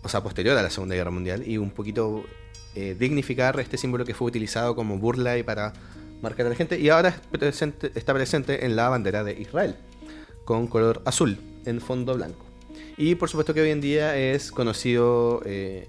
O 0.05 0.09
sea, 0.09 0.21
posterior 0.21 0.57
a 0.57 0.61
la 0.61 0.69
Segunda 0.69 0.95
Guerra 0.95 1.11
Mundial 1.11 1.43
y 1.45 1.57
un 1.57 1.71
poquito 1.71 2.23
dignificar 2.99 3.57
este 3.61 3.77
símbolo 3.77 4.03
que 4.03 4.13
fue 4.13 4.27
utilizado 4.27 4.75
como 4.75 4.97
burla 4.97 5.37
y 5.37 5.43
para 5.43 5.71
marcar 6.21 6.45
a 6.45 6.49
la 6.49 6.55
gente. 6.55 6.79
Y 6.79 6.89
ahora 6.89 7.21
está 7.95 8.13
presente 8.13 8.65
en 8.65 8.75
la 8.75 8.89
bandera 8.89 9.23
de 9.23 9.39
Israel, 9.39 9.75
con 10.43 10.67
color 10.67 11.01
azul 11.05 11.37
en 11.65 11.81
fondo 11.81 12.15
blanco. 12.15 12.45
Y 12.97 13.15
por 13.15 13.29
supuesto 13.29 13.53
que 13.53 13.61
hoy 13.61 13.71
en 13.71 13.81
día 13.81 14.17
es 14.17 14.51
conocido 14.51 15.41
eh, 15.45 15.87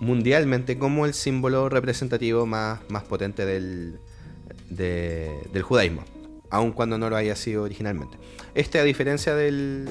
mundialmente 0.00 0.78
como 0.78 1.06
el 1.06 1.14
símbolo 1.14 1.68
representativo 1.68 2.46
más, 2.46 2.80
más 2.88 3.04
potente 3.04 3.46
del, 3.46 3.98
del 4.68 5.62
judaísmo, 5.62 6.04
aun 6.50 6.72
cuando 6.72 6.98
no 6.98 7.08
lo 7.08 7.16
haya 7.16 7.34
sido 7.36 7.62
originalmente. 7.62 8.18
Este, 8.54 8.78
a 8.78 8.84
diferencia 8.84 9.34
del, 9.34 9.88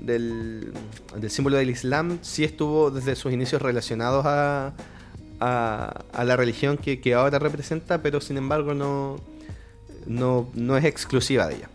del, 0.00 0.72
símbolo 1.28 1.56
del 1.56 1.70
Islam, 1.70 2.18
sí 2.22 2.44
estuvo 2.44 2.90
desde 2.90 3.16
sus 3.16 3.32
inicios 3.32 3.60
relacionados 3.60 4.24
a, 4.26 4.74
a, 5.40 6.24
la 6.24 6.36
religión 6.36 6.76
que, 6.76 7.14
ahora 7.14 7.38
representa, 7.38 8.02
pero 8.02 8.20
sin 8.20 8.36
embargo 8.36 8.74
no, 8.74 9.20
no, 10.06 10.76
es 10.76 10.84
exclusiva 10.84 11.46
de 11.46 11.56
ella. 11.56 11.70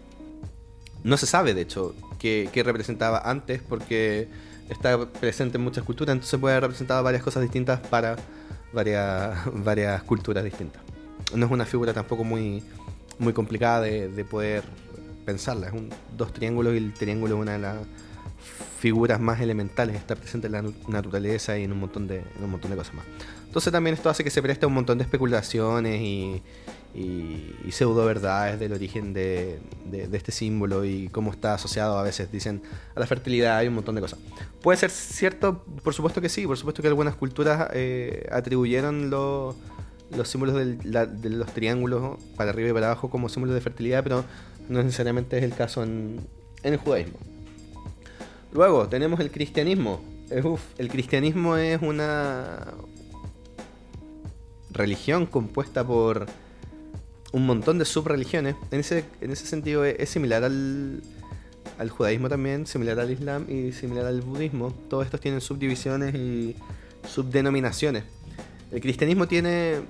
No 1.04 1.18
se 1.18 1.26
sabe, 1.26 1.54
de 1.54 1.62
hecho, 1.62 1.96
qué, 2.20 2.50
representaba 2.66 3.22
antes, 3.26 3.62
porque 3.62 4.28
está 4.70 5.06
presente 5.12 5.58
en 5.58 5.64
muchas 5.64 5.84
culturas, 5.84 6.14
entonces 6.14 6.40
puede 6.40 6.56
haber 6.56 6.64
representado 6.64 7.04
varias 7.04 7.24
cosas 7.24 7.44
distintas 7.44 7.80
para 7.80 8.16
varias, 8.72 9.38
varias 9.54 10.04
culturas 10.04 10.44
distintas. 10.44 10.82
No 11.36 11.46
es 11.46 11.52
una 11.52 11.66
figura 11.66 11.94
tampoco 11.94 12.24
muy, 12.24 12.64
muy 13.20 13.34
complicada 13.34 13.82
de, 13.82 14.26
poder 14.26 14.64
pensarla. 15.26 15.68
Es 15.68 15.74
un, 15.74 15.90
dos 16.18 16.34
triángulos 16.34 16.74
y 16.74 16.78
el 16.78 16.94
triángulo 16.94 17.36
es 17.36 17.42
una 17.42 17.54
de 17.54 17.60
las 17.60 17.78
figuras 18.84 19.18
más 19.18 19.40
elementales. 19.40 19.96
Está 19.96 20.14
presente 20.14 20.48
en 20.48 20.52
la 20.52 20.64
naturaleza 20.90 21.58
y 21.58 21.64
en 21.64 21.72
un 21.72 21.80
montón 21.80 22.06
de, 22.06 22.18
en 22.18 22.44
un 22.44 22.52
montón 22.52 22.70
de 22.70 22.76
cosas 22.76 22.94
más. 22.94 23.06
Entonces 23.46 23.72
también 23.72 23.94
esto 23.94 24.10
hace 24.10 24.26
que 24.26 24.30
se 24.30 24.42
preste 24.42 24.66
un 24.66 24.74
montón 24.74 24.98
de 24.98 25.06
especulaciones 25.06 26.02
y, 26.02 26.44
pseudo 27.72 28.06
verdades 28.06 28.60
del 28.60 28.74
origen 28.74 29.14
de, 29.14 29.62
este 30.12 30.34
símbolo 30.34 30.84
y 30.84 31.08
cómo 31.08 31.32
está 31.32 31.54
asociado 31.54 31.98
a 31.98 32.04
veces, 32.04 32.30
dicen, 32.30 32.62
a 32.94 33.00
la 33.00 33.08
fertilidad 33.08 33.64
y 33.64 33.68
un 33.70 33.76
montón 33.76 33.96
de 33.96 34.02
cosas. 34.02 34.20
¿Puede 34.62 34.78
ser 34.78 34.90
cierto? 34.90 35.64
Por 35.82 35.94
supuesto 35.94 36.20
que 36.20 36.28
sí, 36.28 36.46
por 36.46 36.58
supuesto 36.58 36.82
que 36.82 36.90
algunas 36.90 37.16
culturas 37.16 37.70
eh, 37.74 38.28
atribuyeron 38.34 39.10
los 39.10 39.56
símbolos 40.26 40.56
de 40.56 41.30
los 41.30 41.48
triángulos 41.54 42.18
para 42.36 42.50
arriba 42.50 42.72
y 42.72 42.74
para 42.74 42.88
abajo 42.88 43.10
como 43.10 43.30
símbolos 43.30 43.56
de 43.56 43.62
fertilidad, 43.62 44.04
pero 44.04 44.26
no 44.68 44.84
necesariamente 44.84 45.38
es 45.38 45.44
el 45.46 45.54
caso 45.54 45.84
en, 45.84 46.20
el 46.64 46.76
judaísmo. 46.76 47.33
Luego 48.54 48.88
tenemos 48.88 49.20
el 49.20 49.32
cristianismo. 49.32 50.02
el 50.78 50.90
cristianismo 50.90 51.58
es 51.58 51.82
una, 51.82 52.74
religión 54.74 55.26
compuesta 55.26 55.86
por 55.86 56.26
un 57.32 57.46
montón 57.46 57.80
de 57.80 57.86
subreligiones. 57.86 58.56
En 58.72 58.80
ese, 58.80 59.06
en 59.22 59.32
ese 59.32 59.46
sentido 59.46 59.86
es, 59.86 60.10
similar 60.10 60.44
al, 60.44 61.02
al, 61.78 61.90
judaísmo 61.90 62.30
también, 62.30 62.68
similar 62.68 63.00
al 63.00 63.12
islam 63.12 63.46
y 63.50 63.72
similar 63.72 64.06
al 64.06 64.22
budismo. 64.22 64.72
Todos 64.90 65.06
estos 65.06 65.22
tienen 65.22 65.42
subdivisiones 65.42 66.14
y 66.16 66.56
subdenominaciones. 67.08 68.04
El 68.72 68.82
cristianismo 68.82 69.28
tiene 69.28 69.82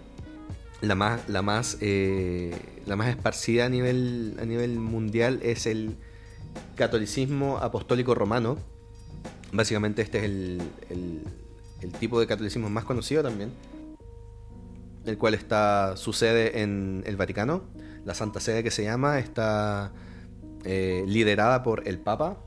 la 0.81 0.95
más, 0.95 1.27
la 1.29 1.41
más, 1.41 1.77
eh, 1.81 2.53
la 2.85 2.95
más 2.95 3.09
esparcida 3.09 3.65
a 3.65 3.69
nivel, 3.69 4.37
a 4.41 4.45
nivel 4.45 4.79
mundial 4.79 5.39
es 5.41 5.65
el 5.65 5.95
catolicismo 6.75 7.57
apostólico 7.57 8.15
romano. 8.15 8.57
Básicamente 9.51 10.01
este 10.01 10.19
es 10.19 10.23
el, 10.25 10.61
el, 11.81 11.91
tipo 11.99 12.19
de 12.19 12.27
catolicismo 12.27 12.69
más 12.69 12.85
conocido 12.85 13.21
también, 13.21 13.51
el 15.05 15.17
cual 15.17 15.33
está 15.33 15.95
su 15.97 16.13
sede 16.13 16.61
en 16.61 17.03
el 17.05 17.15
Vaticano. 17.17 17.63
La 18.05 18.13
Santa 18.13 18.39
Sede 18.39 18.63
que 18.63 18.71
se 18.71 18.83
llama 18.83 19.19
está 19.19 19.91
eh, 20.65 21.03
liderada 21.07 21.61
por 21.63 21.87
el 21.87 21.99
Papa 21.99 22.37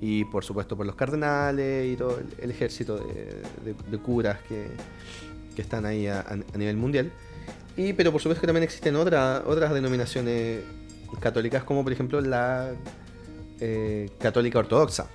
y 0.00 0.24
por 0.26 0.44
supuesto 0.44 0.76
por 0.76 0.84
los 0.84 0.96
cardenales 0.96 1.92
y 1.92 1.96
todo 1.96 2.20
el, 2.40 2.50
ejército 2.50 2.96
de, 2.96 3.98
curas 3.98 4.38
que, 4.48 4.66
que, 5.54 5.62
están 5.62 5.86
ahí 5.86 6.08
a, 6.08 6.20
a 6.20 6.58
nivel 6.58 6.76
mundial. 6.76 7.10
Y, 7.76 7.92
pero 7.94 8.12
por 8.12 8.20
supuesto 8.20 8.40
que 8.40 8.46
también 8.46 8.64
existen 8.64 8.96
otras 8.96 9.42
otras 9.46 9.72
denominaciones 9.72 10.60
católicas, 11.20 11.64
como 11.64 11.82
por 11.82 11.92
ejemplo 11.92 12.20
la 12.20 12.72
eh, 13.64 14.10
católica 14.18 14.58
ortodoxa, 14.58 15.06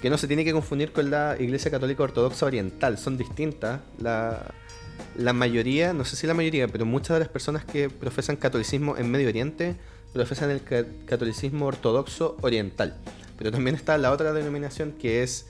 que 0.00 0.08
no 0.08 0.16
se 0.16 0.26
tiene 0.26 0.42
que 0.42 0.52
confundir 0.52 0.90
con 0.90 1.10
la 1.10 1.36
Iglesia 1.38 1.70
Católica 1.70 2.02
Ortodoxa 2.02 2.46
Oriental, 2.46 2.96
son 2.96 3.18
distintas. 3.18 3.80
La, 3.98 4.54
la 5.16 5.34
mayoría, 5.34 5.92
no 5.92 6.06
sé 6.06 6.16
si 6.16 6.26
la 6.26 6.32
mayoría, 6.32 6.66
pero 6.68 6.86
muchas 6.86 7.16
de 7.16 7.20
las 7.20 7.28
personas 7.28 7.66
que 7.66 7.90
profesan 7.90 8.36
catolicismo 8.36 8.96
en 8.96 9.10
Medio 9.10 9.28
Oriente 9.28 9.76
profesan 10.14 10.50
el 10.50 10.62
catolicismo 11.04 11.66
ortodoxo 11.66 12.38
oriental. 12.40 12.96
Pero 13.36 13.52
también 13.52 13.76
está 13.76 13.98
la 13.98 14.12
otra 14.12 14.32
denominación 14.32 14.92
que 14.92 15.22
es 15.22 15.46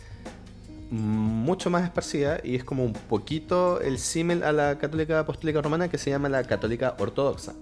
mucho 0.90 1.70
más 1.70 1.85
esparcida 1.85 2.40
y 2.42 2.57
es 2.57 2.64
como 2.64 2.85
un 2.85 2.94
poquito 2.94 3.81
el 3.81 4.00
símil 4.00 4.42
a 4.42 4.50
la 4.50 4.78
católica 4.78 5.20
apostólica 5.20 5.62
romana 5.62 5.88
que 5.88 5.98
se 5.98 6.11
llama 6.11 6.28
la 6.28 6.42
católica 6.42 6.96
ortodoxa. 6.98 7.54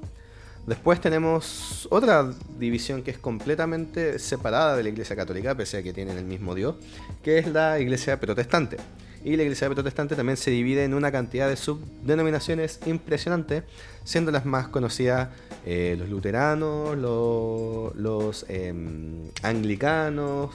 Después 0.67 1.01
tenemos 1.01 1.87
otra 1.91 2.29
división 2.59 3.03
que 3.03 3.13
es 3.13 3.19
completamente 3.19 4.19
separada 4.19 4.77
de 4.77 4.83
la 4.83 4.89
iglesia 4.89 5.15
católica, 5.15 5.55
pese 5.55 5.79
a 5.79 5.83
que 5.83 5.93
tienen 5.93 6.19
el 6.19 6.25
mismo 6.25 6.55
Dios, 6.55 6.77
que 7.23 7.39
es 7.39 7.47
la 7.47 7.79
iglesia 7.79 8.19
protestante. 8.19 8.77
Y 9.25 9.37
la 9.37 9.43
iglesia 9.43 9.69
protestante 9.69 10.15
también 10.15 10.37
se 10.37 10.51
divide 10.51 10.85
en 10.85 10.95
una 10.95 11.11
cantidad 11.11 11.49
de 11.49 11.57
subdenominaciones 11.57 12.81
impresionante, 12.87 13.65
siendo 14.05 14.31
las 14.31 14.45
más 14.45 14.69
conocidas 14.69 15.29
eh, 15.65 15.97
los 15.99 16.09
luteranos, 16.09 16.97
los, 16.97 18.47
em, 18.49 19.31
anglicanos, 19.43 20.51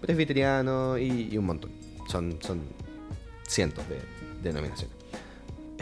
presbiterianos 0.00 0.98
y 0.98 1.36
un 1.38 1.46
montón 1.46 1.82
son, 2.08 2.38
son 2.40 2.60
cientos 3.48 3.84
de 3.88 3.98
denominaciones. 4.42 5.01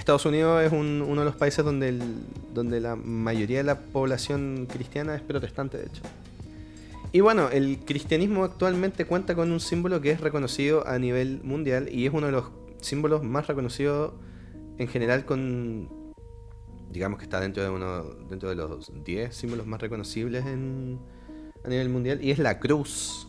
Estados 0.00 0.24
Unidos 0.24 0.62
es 0.64 0.72
uno 0.72 1.20
de 1.20 1.24
los 1.24 1.36
países 1.36 1.64
donde, 1.64 1.96
donde 2.52 2.80
la 2.80 2.96
mayoría 2.96 3.58
de 3.58 3.64
la 3.64 3.78
población 3.78 4.66
cristiana 4.66 5.14
es 5.14 5.20
protestante, 5.20 5.76
de 5.76 5.86
hecho. 5.86 6.02
Y 7.12 7.20
bueno, 7.20 7.50
el 7.50 7.80
cristianismo 7.80 8.44
actualmente 8.44 9.04
cuenta 9.04 9.34
con 9.34 9.52
un 9.52 9.60
símbolo 9.60 10.00
que 10.00 10.10
es 10.10 10.20
reconocido 10.20 10.86
a 10.86 10.98
nivel 10.98 11.40
mundial 11.42 11.88
y 11.92 12.06
es 12.06 12.14
uno 12.14 12.26
de 12.26 12.32
los 12.32 12.46
símbolos 12.80 13.22
más 13.22 13.46
reconocidos 13.46 14.14
en 14.78 14.88
general 14.88 15.26
con, 15.26 15.88
digamos 16.90 17.18
que 17.18 17.24
está 17.24 17.40
dentro 17.40 17.62
de 17.62 17.68
uno 17.68 18.02
dentro 18.28 18.48
de 18.48 18.54
los 18.54 18.90
10 19.04 19.34
símbolos 19.34 19.66
más 19.66 19.80
reconocibles 19.82 20.44
a 20.46 21.68
nivel 21.68 21.88
mundial 21.90 22.24
y 22.24 22.30
es 22.30 22.38
la 22.38 22.58
cruz 22.58 23.28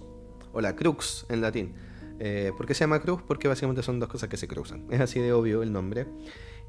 o 0.53 0.61
la 0.61 0.75
crux 0.75 1.25
en 1.27 1.41
latín. 1.41 1.73
Eh, 2.19 2.53
¿Por 2.55 2.65
qué 2.65 2.75
se 2.75 2.81
llama 2.81 3.01
cruz? 3.01 3.21
Porque 3.27 3.47
básicamente 3.47 3.83
son 3.83 3.99
dos 3.99 4.07
cosas 4.07 4.29
que 4.29 4.37
se 4.37 4.47
cruzan. 4.47 4.85
Es 4.89 5.01
así 5.01 5.19
de 5.19 5.33
obvio 5.33 5.63
el 5.63 5.73
nombre. 5.73 6.05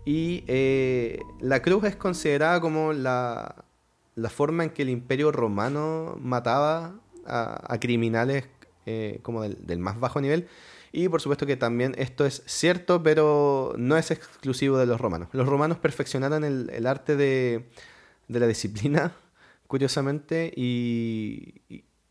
Y 0.04 0.44
eh, 0.48 1.20
la 1.40 1.62
cruz 1.62 1.84
es 1.84 1.96
considerada 1.96 2.60
como 2.60 2.92
la, 2.92 3.64
forma 4.28 4.64
en 4.64 4.70
que 4.70 4.82
el 4.82 4.90
imperio 4.90 5.30
romano 5.30 6.16
mataba 6.20 6.94
a, 7.24 7.78
criminales 7.80 8.48
eh, 8.86 9.20
como 9.22 9.42
del, 9.42 9.78
más 9.78 10.00
bajo 10.00 10.20
nivel. 10.20 10.48
Y 10.90 11.08
por 11.08 11.20
supuesto 11.20 11.46
que 11.46 11.56
también 11.56 11.94
esto 11.96 12.26
es 12.26 12.42
cierto, 12.46 13.02
pero 13.02 13.74
no 13.78 13.96
es 13.96 14.10
exclusivo 14.10 14.76
de 14.76 14.86
los 14.86 15.00
romanos. 15.00 15.28
Los 15.32 15.46
romanos 15.48 15.78
perfeccionaron 15.78 16.44
el, 16.44 16.86
arte 16.86 17.16
de, 17.16 17.70
la 18.28 18.46
disciplina, 18.46 19.12
curiosamente, 19.66 20.52
y, 20.54 21.62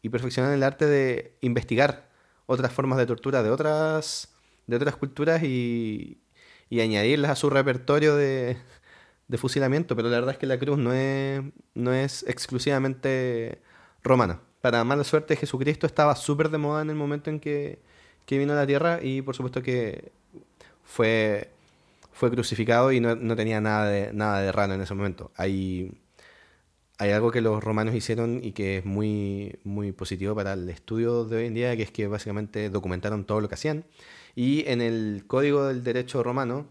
y 0.01 0.09
perfeccionaron 0.09 0.55
el 0.55 0.63
arte 0.63 0.85
de 0.85 1.37
investigar 1.41 2.09
otras 2.45 2.73
formas 2.73 2.97
de 2.97 3.05
tortura 3.05 3.43
de 3.43 3.49
otras, 3.49 4.33
de 4.67 4.75
otras 4.75 4.95
culturas 4.95 5.43
y, 5.43 6.19
y 6.71 6.79
añadirlas 6.79 7.31
a 7.31 7.35
su 7.35 7.49
repertorio 7.51 8.15
de, 8.15 8.57
de, 9.27 9.37
fusilamiento. 9.37 9.95
Pero 9.95 10.09
la 10.09 10.15
verdad 10.15 10.31
es 10.31 10.37
que 10.39 10.47
la 10.47 10.57
cruz 10.57 10.79
no 10.79 10.93
es, 10.93 11.43
no 11.75 11.93
es 11.93 12.23
exclusivamente 12.27 13.61
romana. 14.03 14.39
Para 14.61 14.83
mala 14.85 15.03
suerte, 15.03 15.35
Jesucristo 15.35 15.85
estaba 15.85 16.15
súper 16.15 16.49
de 16.49 16.57
moda 16.57 16.81
en 16.81 16.89
el 16.89 16.95
momento 16.95 17.29
en 17.29 17.39
que, 17.41 17.79
que, 18.25 18.37
vino 18.37 18.53
a 18.53 18.55
la 18.55 18.65
tierra 18.65 18.99
y 19.03 19.21
por 19.21 19.35
supuesto 19.35 19.61
que 19.61 20.13
fue, 20.85 21.51
fue 22.13 22.31
crucificado 22.31 22.91
y 22.93 23.01
no, 23.01 23.15
no 23.15 23.35
tenía 23.35 23.59
nada 23.59 23.89
de, 23.89 24.13
nada 24.13 24.41
de 24.41 24.51
raro 24.53 24.73
en 24.73 24.81
ese 24.81 24.93
momento. 24.93 25.31
Hay 25.35 25.91
hay 26.99 27.09
algo 27.11 27.31
que 27.31 27.41
los 27.41 27.63
romanos 27.63 27.95
hicieron 27.95 28.41
y 28.43 28.51
que 28.51 28.77
es 28.77 28.85
muy, 28.85 29.57
muy 29.63 29.91
positivo 29.91 30.35
para 30.35 30.53
el 30.53 30.69
estudio 30.69 31.25
de 31.25 31.37
hoy 31.37 31.45
en 31.47 31.55
día, 31.55 31.75
que 31.75 31.81
es 31.81 31.91
que 31.91 32.05
básicamente 32.05 32.69
documentaron 32.69 33.25
todo 33.25 33.41
lo 33.41 33.49
que 33.49 33.55
hacían. 33.55 33.85
Y 34.35 34.67
en 34.67 34.81
el 34.81 35.25
código 35.27 35.65
del 35.65 35.83
derecho 35.83 36.23
romano, 36.23 36.67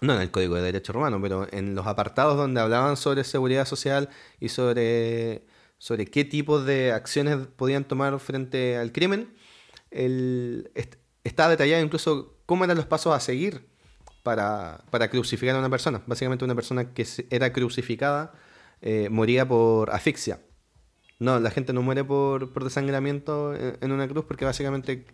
no 0.00 0.14
en 0.14 0.20
el 0.20 0.30
código 0.30 0.54
del 0.56 0.64
derecho 0.64 0.92
romano, 0.92 1.20
pero 1.20 1.46
en 1.50 1.74
los 1.74 1.86
apartados 1.86 2.36
donde 2.36 2.60
hablaban 2.60 2.96
sobre 2.96 3.24
seguridad 3.24 3.66
social 3.66 4.10
y 4.40 4.50
sobre, 4.50 5.46
sobre 5.78 6.06
qué 6.06 6.24
tipo 6.24 6.60
de 6.62 6.92
acciones 6.92 7.46
podían 7.56 7.84
tomar 7.84 8.18
frente 8.20 8.76
al 8.76 8.92
crimen, 8.92 9.34
el, 9.90 10.70
está 11.24 11.48
detallado 11.48 11.82
incluso 11.82 12.36
cómo 12.46 12.64
eran 12.64 12.76
los 12.76 12.86
pasos 12.86 13.14
a 13.14 13.20
seguir 13.20 13.66
para, 14.22 14.84
para 14.90 15.08
crucificar 15.08 15.56
a 15.56 15.58
una 15.58 15.70
persona. 15.70 16.02
Básicamente 16.06 16.44
una 16.44 16.54
persona 16.54 16.92
que 16.92 17.06
era 17.30 17.52
crucificada 17.52 18.32
eh, 18.82 19.08
moría 19.10 19.46
por 19.46 19.90
asfixia. 19.90 20.40
No, 21.18 21.40
la 21.40 21.50
gente 21.50 21.72
no 21.72 21.82
muere 21.82 22.04
por, 22.04 22.62
desangramiento 22.62 23.54
en, 23.54 23.90
una 23.90 24.06
cruz 24.06 24.24
porque 24.26 24.44
básicamente, 24.44 25.06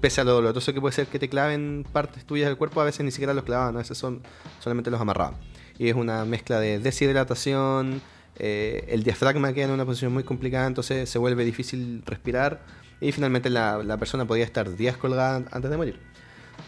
pese 0.00 0.20
a 0.20 0.24
lo 0.24 0.32
doloroso 0.32 0.72
que 0.74 0.80
puede 0.80 0.94
ser 0.94 1.06
que 1.06 1.18
te 1.18 1.28
claven 1.28 1.86
partes 1.92 2.24
tuyas 2.24 2.48
del 2.48 2.56
cuerpo, 2.56 2.80
a 2.80 2.84
veces 2.84 3.04
ni 3.04 3.10
siquiera 3.10 3.34
los 3.34 3.44
clavaban, 3.44 3.74
a 3.76 3.78
veces 3.78 3.96
son, 3.96 4.22
solamente 4.60 4.90
los 4.90 5.00
amarraban. 5.00 5.36
Y 5.78 5.88
es 5.88 5.94
una 5.94 6.24
mezcla 6.24 6.60
de 6.60 6.78
deshidratación, 6.78 8.02
eh, 8.38 8.84
el 8.88 9.04
diafragma 9.04 9.52
queda 9.52 9.66
en 9.66 9.70
una 9.70 9.84
posición 9.84 10.12
muy 10.12 10.24
complicada, 10.24 10.66
entonces 10.66 11.08
se 11.08 11.18
vuelve 11.18 11.44
difícil 11.44 12.02
respirar 12.04 12.64
y 13.00 13.12
finalmente 13.12 13.50
la, 13.50 13.96
persona 13.98 14.24
podía 14.24 14.44
estar 14.44 14.76
días 14.76 14.96
colgada 14.96 15.44
antes 15.50 15.70
de 15.70 15.76
morir. 15.76 15.98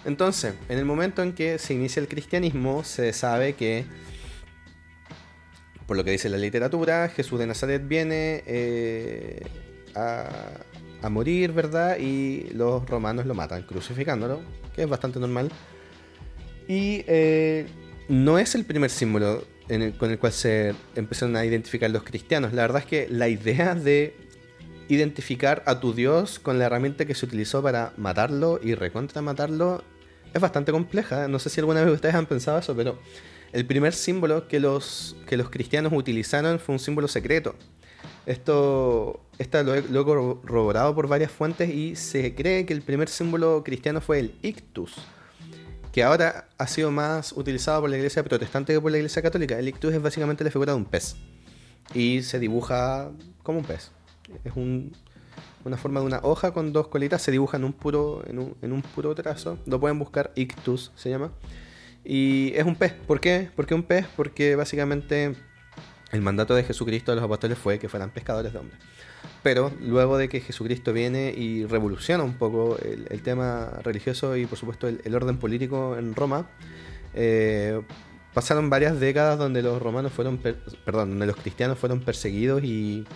Entonces, 0.05 0.55
en 0.69 0.79
el 0.79 0.85
momento 0.85 1.23
en 1.23 1.33
que 1.33 1.59
se 1.59 1.75
inicia 1.75 2.01
el 2.01 2.09
cristianismo, 2.09 2.85
se 2.85 3.13
sabe 3.13 3.55
que 3.55 3.85
por 5.87 5.97
lo 5.97 6.05
que 6.05 6.11
dice 6.11 6.29
la 6.29 6.37
literatura, 6.37 7.09
Jesús 7.09 7.39
de 7.39 7.47
Nazaret 7.47 7.87
viene 7.87 8.43
eh, 8.47 9.47
a, 9.95 10.29
morir, 11.09 11.53
¿verdad? 11.53 11.99
Y 11.99 12.49
los 12.53 12.89
romanos 12.89 13.27
lo 13.27 13.35
matan 13.35 13.63
crucificándolo, 13.63 14.41
que 14.75 14.83
es 14.83 14.89
bastante 14.89 15.21
normal. 15.21 15.51
Y 16.69 17.05
eh, 17.07 17.67
no 18.09 18.39
es 18.39 18.55
el 18.55 18.65
primer 18.65 18.91
símbolo 18.91 19.45
con 19.99 20.11
el 20.11 20.19
cual 20.19 20.33
se 20.33 20.75
empezaron 20.95 21.37
a 21.37 21.45
identificar 21.45 21.91
los 21.91 22.03
cristianos. 22.03 22.53
La 22.53 22.63
verdad 22.63 22.83
es 22.83 22.87
que 22.87 23.09
la 23.11 23.29
idea 23.29 23.75
de 23.75 24.17
identificar 24.89 25.63
a 25.67 25.81
tu 25.81 25.93
Dios 25.93 26.39
con 26.39 26.59
la 26.59 26.67
herramienta 26.67 27.05
que 27.05 27.15
se 27.15 27.27
utilizó 27.27 27.63
para 27.63 27.93
matarlo 27.97 28.61
y 28.63 28.75
recontra 28.75 29.23
matarlo 29.23 29.83
es 30.33 30.41
bastante 30.41 30.71
compleja. 30.73 31.29
No 31.29 31.39
sé 31.39 31.51
si 31.51 31.61
alguna 31.61 31.83
vez 31.83 31.93
ustedes 31.93 32.15
han 32.15 32.27
pensado 32.27 32.59
eso, 32.59 32.77
pero 32.77 32.99
el 33.53 33.67
primer 33.67 33.93
símbolo 33.93 34.49
que 34.49 34.61
los, 34.61 35.17
que 35.27 35.37
los 35.37 35.51
cristianos 35.51 35.93
utilizaron 35.93 36.59
fue 36.61 36.75
un 36.75 36.79
símbolo 36.79 37.09
secreto. 37.09 37.57
Esto, 38.27 39.21
lo, 39.39 39.75
he, 39.75 40.05
corroborado 40.05 40.95
por 40.97 41.07
varias 41.07 41.31
fuentes 41.31 41.71
y 41.71 41.95
se 41.95 42.35
cree 42.35 42.67
que 42.67 42.73
el 42.73 42.83
primer 42.83 43.09
símbolo 43.09 43.62
cristiano 43.62 44.01
fue 44.01 44.19
el 44.19 44.35
ictus, 44.43 44.97
que 45.93 46.03
ahora 46.03 46.49
ha 46.59 46.67
sido 46.67 46.91
más 46.91 47.33
utilizado 47.33 47.83
por 47.83 47.91
la 47.91 47.97
iglesia 47.97 48.25
protestante 48.25 48.73
que 48.73 48.81
por 48.81 48.91
la 48.91 48.99
iglesia 48.99 49.23
católica. 49.23 49.57
El 49.57 49.69
ictus 49.69 49.95
es 49.95 50.03
básicamente 50.03 50.43
la 50.43 50.51
figura 50.51 50.73
de 50.73 50.79
un 50.79 50.87
pez 50.87 51.15
y 51.95 52.23
se 52.23 52.41
dibuja 52.41 53.12
como 53.45 53.61
un 53.61 53.65
pez. 53.65 53.93
Es 54.45 54.55
una 54.57 55.77
forma 55.77 56.01
de 56.01 56.07
una 56.07 56.19
hoja 56.25 56.51
con 56.53 56.73
dos 56.73 56.89
colitas, 56.89 57.23
se 57.23 57.31
dibuja 57.31 57.59
en 57.59 57.65
un 57.65 57.73
puro, 57.73 58.25
en 58.27 58.41
un, 58.41 58.57
en 58.61 58.73
un 58.73 58.83
puro 58.83 59.15
trazo. 59.15 59.57
Lo 59.67 59.79
pueden 59.79 60.01
buscar, 60.01 60.33
ictus 60.35 60.91
se 60.97 61.11
llama. 61.11 61.31
Y 62.05 62.53
es 62.57 62.65
un 62.65 62.75
pez. 62.75 62.93
¿Por 62.93 63.21
qué? 63.21 63.51
¿Por 63.55 63.67
qué 63.67 63.75
un 63.75 63.85
pez? 63.85 64.07
Porque 64.17 64.57
básicamente 64.57 65.37
el 66.17 66.23
mandato 66.23 66.55
de 66.55 66.65
Jesucristo 66.65 67.13
a 67.13 67.15
los 67.15 67.25
apóstoles 67.25 67.59
fue 67.59 67.79
que 67.79 67.89
fueran 67.89 68.11
pescadores 68.11 68.53
de 68.53 68.59
hombres. 68.59 68.79
Pero 69.43 69.73
luego 69.81 70.19
de 70.19 70.29
que 70.29 70.41
Jesucristo 70.41 70.93
viene 70.93 71.33
y 71.37 71.65
revoluciona 71.67 72.25
un 72.25 72.35
poco 72.35 72.77
el, 72.83 73.23
tema 73.23 73.71
religioso 73.85 74.37
y 74.37 74.47
por 74.47 74.59
supuesto 74.59 74.89
el, 74.89 75.15
orden 75.15 75.39
político 75.39 75.97
en 75.97 76.15
Roma, 76.15 76.49
eh, 77.15 77.81
pasaron 78.35 78.69
varias 78.71 78.99
décadas 78.99 79.39
donde 79.39 79.63
los 79.63 79.81
romanos 79.81 80.13
fueron, 80.13 80.39
perdón, 80.39 81.11
donde 81.11 81.27
los 81.27 81.37
cristianos 81.37 81.79
fueron 81.79 82.01
perseguidos 82.01 82.65
y, 82.65 83.07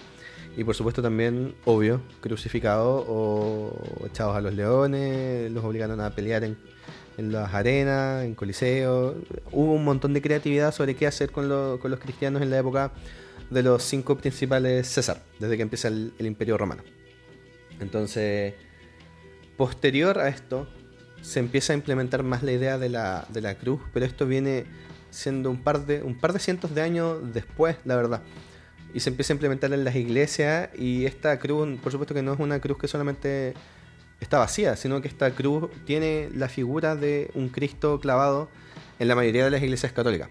y 0.56 0.64
por 0.64 0.74
supuesto 0.74 1.02
también, 1.02 1.54
obvio, 1.64 2.00
crucificados 2.20 3.04
o 3.08 3.72
echados 4.06 4.36
a 4.36 4.40
los 4.40 4.54
leones, 4.54 5.50
los 5.50 5.64
obligaron 5.64 6.00
a 6.00 6.10
pelear 6.10 6.44
en, 6.44 6.56
en 7.18 7.32
las 7.32 7.52
arenas, 7.54 8.24
en 8.24 8.34
coliseos. 8.34 9.16
Hubo 9.52 9.74
un 9.74 9.84
montón 9.84 10.12
de 10.14 10.22
creatividad 10.22 10.72
sobre 10.72 10.94
qué 10.96 11.06
hacer 11.06 11.30
con, 11.30 11.78
con 11.78 11.90
los 11.90 12.00
cristianos 12.00 12.42
en 12.42 12.50
la 12.50 12.58
época 12.58 12.92
de 13.50 13.62
los 13.62 13.82
cinco 13.82 14.16
principales 14.16 14.86
César, 14.86 15.22
desde 15.38 15.56
que 15.56 15.62
empieza 15.62 15.88
el, 15.88 16.12
Imperio 16.20 16.56
Romano. 16.56 16.82
Entonces, 17.80 18.54
posterior 19.56 20.18
a 20.18 20.28
esto, 20.28 20.68
se 21.22 21.40
empieza 21.40 21.72
a 21.72 21.76
implementar 21.76 22.22
más 22.22 22.42
la 22.42 22.52
idea 22.52 22.78
de 22.78 22.88
la, 22.88 23.26
de 23.28 23.40
la 23.40 23.56
cruz, 23.56 23.80
pero 23.92 24.06
esto 24.06 24.26
viene 24.26 24.64
siendo 25.10 25.50
un 25.50 25.62
par, 25.62 25.84
de, 25.86 26.02
un 26.02 26.18
par 26.18 26.32
de 26.32 26.38
cientos 26.38 26.74
de 26.74 26.82
años 26.82 27.18
después, 27.34 27.76
la 27.84 27.96
verdad. 27.96 28.22
Y 28.94 29.00
se 29.00 29.10
empieza 29.10 29.32
a 29.32 29.34
implementar 29.34 29.72
en 29.72 29.84
las 29.84 29.96
iglesias 29.96 30.70
y 30.76 31.04
esta 31.04 31.38
cruz, 31.38 31.78
por 31.80 31.92
supuesto 31.92 32.14
que 32.14 32.22
no 32.22 32.32
es 32.32 32.40
una 32.40 32.60
cruz 32.60 32.78
que 32.78 32.88
solamente 32.88 33.54
está 34.20 34.38
vacía, 34.38 34.76
sino 34.76 35.00
que 35.00 35.08
esta 35.08 35.30
cruz 35.32 35.70
tiene 35.86 36.28
la 36.34 36.48
figura 36.48 36.94
de 36.94 37.30
un 37.34 37.48
Cristo 37.48 37.98
clavado 38.00 38.48
en 38.98 39.08
la 39.08 39.14
mayoría 39.14 39.44
de 39.44 39.50
las 39.50 39.62
iglesias 39.62 39.92
católicas. 39.92 40.28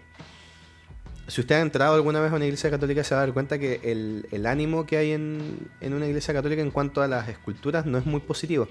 Si 1.26 1.40
usted 1.40 1.56
ha 1.56 1.60
entrado 1.60 1.94
alguna 1.94 2.20
vez 2.20 2.32
a 2.32 2.36
una 2.36 2.44
iglesia 2.44 2.70
católica, 2.70 3.04
se 3.04 3.14
va 3.14 3.20
a 3.20 3.26
dar 3.26 3.32
cuenta 3.32 3.58
que 3.58 3.80
el, 3.84 4.46
ánimo 4.46 4.84
que 4.84 4.96
hay 4.96 5.12
en, 5.12 5.68
una 5.80 6.06
iglesia 6.06 6.34
católica 6.34 6.60
en 6.62 6.70
cuanto 6.70 7.02
a 7.02 7.08
las 7.08 7.28
esculturas 7.28 7.86
no 7.86 7.98
es 7.98 8.06
muy 8.06 8.20
positivo. 8.20 8.68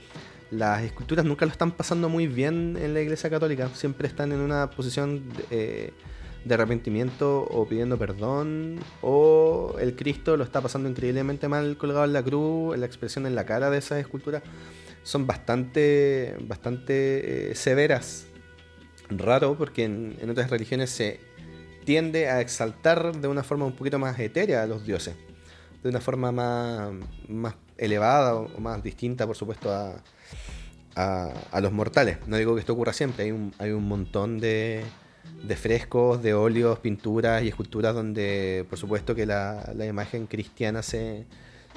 Las 0.51 0.83
esculturas 0.83 1.25
nunca 1.25 1.45
lo 1.45 1.51
están 1.51 1.71
pasando 1.71 2.09
muy 2.09 2.27
bien 2.27 2.77
en 2.81 2.93
la 2.93 3.01
iglesia 3.01 3.29
católica, 3.29 3.69
siempre 3.75 4.07
están 4.07 4.31
en 4.31 4.39
una 4.39 4.69
posición 4.71 5.29
de, 5.29 5.45
eh, 5.51 5.93
de 6.43 6.53
arrepentimiento 6.53 7.43
o 7.43 7.65
pidiendo 7.65 7.97
perdón, 7.97 8.79
o 9.01 9.75
el 9.79 9.95
Cristo 9.95 10.35
lo 10.35 10.43
está 10.43 10.59
pasando 10.59 10.89
increíblemente 10.89 11.47
mal 11.47 11.77
colgado 11.77 12.05
en 12.05 12.13
la 12.13 12.23
cruz, 12.23 12.77
la 12.77 12.85
expresión 12.85 13.25
en 13.25 13.35
la 13.35 13.45
cara 13.45 13.69
de 13.69 13.77
esas 13.77 13.99
esculturas 13.99 14.43
son 15.03 15.27
bastante, 15.27 16.35
bastante 16.41 17.51
eh, 17.51 17.55
severas. 17.55 18.25
Raro 19.09 19.57
porque 19.57 19.85
en 19.85 20.29
otras 20.29 20.51
religiones 20.51 20.91
se 20.91 21.19
tiende 21.89 22.29
a 22.29 22.39
exaltar 22.39 23.15
de 23.15 23.27
una 23.27 23.41
forma 23.41 23.65
un 23.65 23.73
poquito 23.73 23.97
más 23.97 24.19
etérea 24.19 24.61
a 24.61 24.67
los 24.67 24.85
dioses, 24.85 25.15
de 25.81 25.89
una 25.89 25.99
forma 25.99 26.31
más, 26.31 26.91
más 27.27 27.55
elevada 27.77 28.35
o 28.35 28.59
más 28.59 28.83
distinta, 28.83 29.25
por 29.25 29.35
supuesto, 29.35 29.71
a, 29.73 29.95
a, 30.95 31.61
los 31.61 31.71
mortales. 31.71 32.19
No 32.27 32.37
digo 32.37 32.53
que 32.53 32.59
esto 32.59 32.73
ocurra 32.73 32.93
siempre, 32.93 33.25
hay 33.25 33.31
un, 33.31 33.55
hay 33.57 33.71
un 33.71 33.87
montón 33.87 34.39
de, 34.39 34.83
de 35.43 35.55
frescos, 35.55 36.21
de 36.21 36.35
óleos, 36.35 36.77
pinturas 36.77 37.41
y 37.41 37.47
esculturas 37.47 37.95
donde, 37.95 38.67
por 38.69 38.77
supuesto, 38.77 39.15
que 39.15 39.25
la, 39.25 39.73
la 39.75 39.87
imagen 39.87 40.27
cristiana 40.27 40.83
se, 40.83 41.25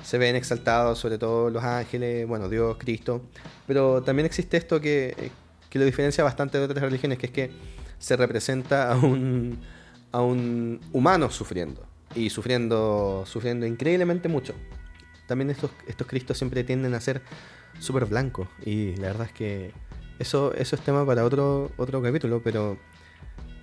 se 0.03 0.19
ven 0.19 0.37
exaltados, 0.37 0.99
sobre 0.99 1.19
todo 1.19 1.51
los 1.51 1.63
ángeles, 1.63 2.27
bueno, 2.27 2.49
Dios, 2.49 2.77
Cristo. 2.79 3.23
Pero 3.67 4.03
también 4.03 4.27
existe 4.27 4.57
esto 4.57 4.81
que, 4.81 5.31
que 5.71 5.79
lo 5.79 5.85
diferencia 5.85 6.25
bastante 6.25 6.59
de 6.59 6.65
otras 6.65 6.83
religiones, 6.83 7.19
que 7.19 7.27
es 7.27 7.33
que 7.33 7.51
se 7.99 8.17
representa 8.17 8.93
a 8.93 8.97
un, 8.97 9.59
a 10.11 10.21
un 10.21 10.81
humano 10.93 11.31
sufriendo. 11.31 11.87
Y 12.15 12.29
sufriendo, 12.31 13.25
sufriendo 13.27 13.65
increíblemente 13.65 14.29
mucho. 14.29 14.55
También 15.27 15.51
estos, 15.51 15.71
estos 15.87 16.07
Cristos 16.07 16.37
siempre 16.37 16.63
tienden 16.65 16.93
a 16.95 17.01
ser 17.01 17.23
súper 17.79 18.05
blancos. 18.07 18.49
Y 18.67 18.97
la 18.97 19.09
verdad 19.09 19.29
es 19.29 19.33
que 19.33 19.73
eso, 20.19 20.53
eso 20.55 20.77
es 20.77 20.83
tema 20.83 21.07
para 21.07 21.25
otro, 21.25 21.71
otro 21.79 22.03
capítulo. 22.03 22.43
Pero 22.43 22.77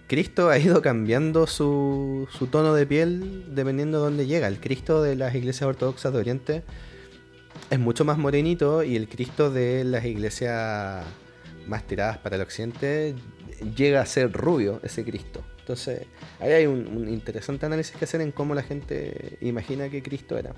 Cristo 0.09 0.49
ha 0.49 0.57
ido 0.57 0.81
cambiando 0.81 1.45
su, 1.45 2.27
su 2.31 2.47
tono 2.47 2.73
de 2.73 2.87
piel 2.87 3.55
dependiendo 3.55 3.99
de 3.99 4.05
dónde 4.05 4.25
llega. 4.25 4.47
El 4.47 4.59
Cristo 4.59 5.03
de 5.03 5.15
las 5.15 5.35
iglesias 5.35 5.69
ortodoxas 5.69 6.11
de 6.11 6.19
Oriente 6.19 6.63
es 7.69 7.79
mucho 7.79 8.05
más 8.05 8.17
morenito 8.17 8.83
y 8.83 8.95
el 8.95 9.07
Cristo 9.07 9.51
de 9.51 9.83
las 9.83 10.03
iglesias 10.05 11.05
más 11.67 11.85
tiradas 11.85 12.17
para 12.17 12.37
el 12.37 12.41
occidente 12.41 13.13
llega 13.75 14.01
a 14.01 14.05
ser 14.07 14.31
rubio, 14.31 14.79
ese 14.83 15.05
Cristo. 15.05 15.43
Entonces, 15.59 16.07
ahí 16.39 16.53
hay 16.53 16.65
un, 16.65 17.07
interesante 17.07 17.67
análisis 17.67 17.95
que 17.95 18.05
hacer 18.05 18.21
en 18.21 18.31
cómo 18.31 18.55
la 18.55 18.63
gente 18.63 19.37
imagina 19.41 19.89
que 19.89 20.01
Cristo 20.01 20.39
era. 20.39 20.55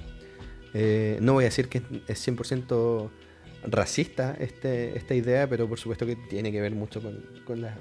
Eh, 0.74 1.18
no 1.20 1.34
voy 1.34 1.44
a 1.44 1.48
decir 1.48 1.68
que 1.68 1.82
es 2.08 2.26
100% 2.26 3.10
racista 3.64 4.36
este, 4.40 4.98
esta 4.98 5.14
idea, 5.14 5.48
pero 5.48 5.68
por 5.68 5.80
supuesto 5.80 6.06
que 6.06 6.16
tiene 6.16 6.52
que 6.52 6.62
ver 6.62 6.74
mucho 6.74 7.02
con, 7.02 7.62
las 7.62 7.78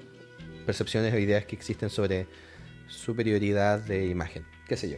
percepciones 0.66 1.12
o 1.14 1.18
ideas 1.18 1.44
que 1.44 1.57
existen 1.57 1.90
sobre 1.90 2.27
superioridad 2.88 3.81
de 3.81 4.07
imagen, 4.07 4.44
qué 4.66 4.77
sé 4.77 4.90
yo. 4.90 4.96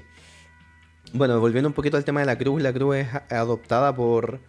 Bueno, 1.12 1.38
volviendo 1.40 1.68
un 1.68 1.74
poquito 1.74 1.96
al 1.96 2.04
tema 2.04 2.20
de 2.20 2.26
la 2.26 2.38
cruz, 2.38 2.62
la 2.62 2.72
cruz 2.72 2.96
es 2.96 3.08
adoptada 3.30 3.94
por, 3.94 4.40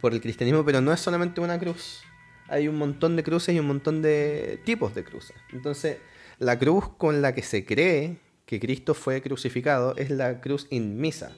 por 0.00 0.12
el 0.12 0.20
cristianismo, 0.20 0.64
pero 0.64 0.80
no 0.80 0.92
es 0.92 1.00
solamente 1.00 1.40
una 1.40 1.58
cruz. 1.58 2.02
Hay 2.48 2.68
un 2.68 2.76
montón 2.76 3.16
de 3.16 3.22
cruces 3.22 3.54
y 3.54 3.58
un 3.58 3.66
montón 3.66 4.02
de 4.02 4.60
tipos 4.64 4.94
de 4.94 5.02
cruces. 5.02 5.36
Entonces, 5.52 5.98
la 6.38 6.58
cruz 6.58 6.88
con 6.98 7.22
la 7.22 7.34
que 7.34 7.42
se 7.42 7.64
cree 7.64 8.18
que 8.44 8.60
Cristo 8.60 8.92
fue 8.92 9.22
crucificado 9.22 9.96
es 9.96 10.10
la 10.10 10.40
cruz 10.40 10.66
inmisa, 10.70 11.32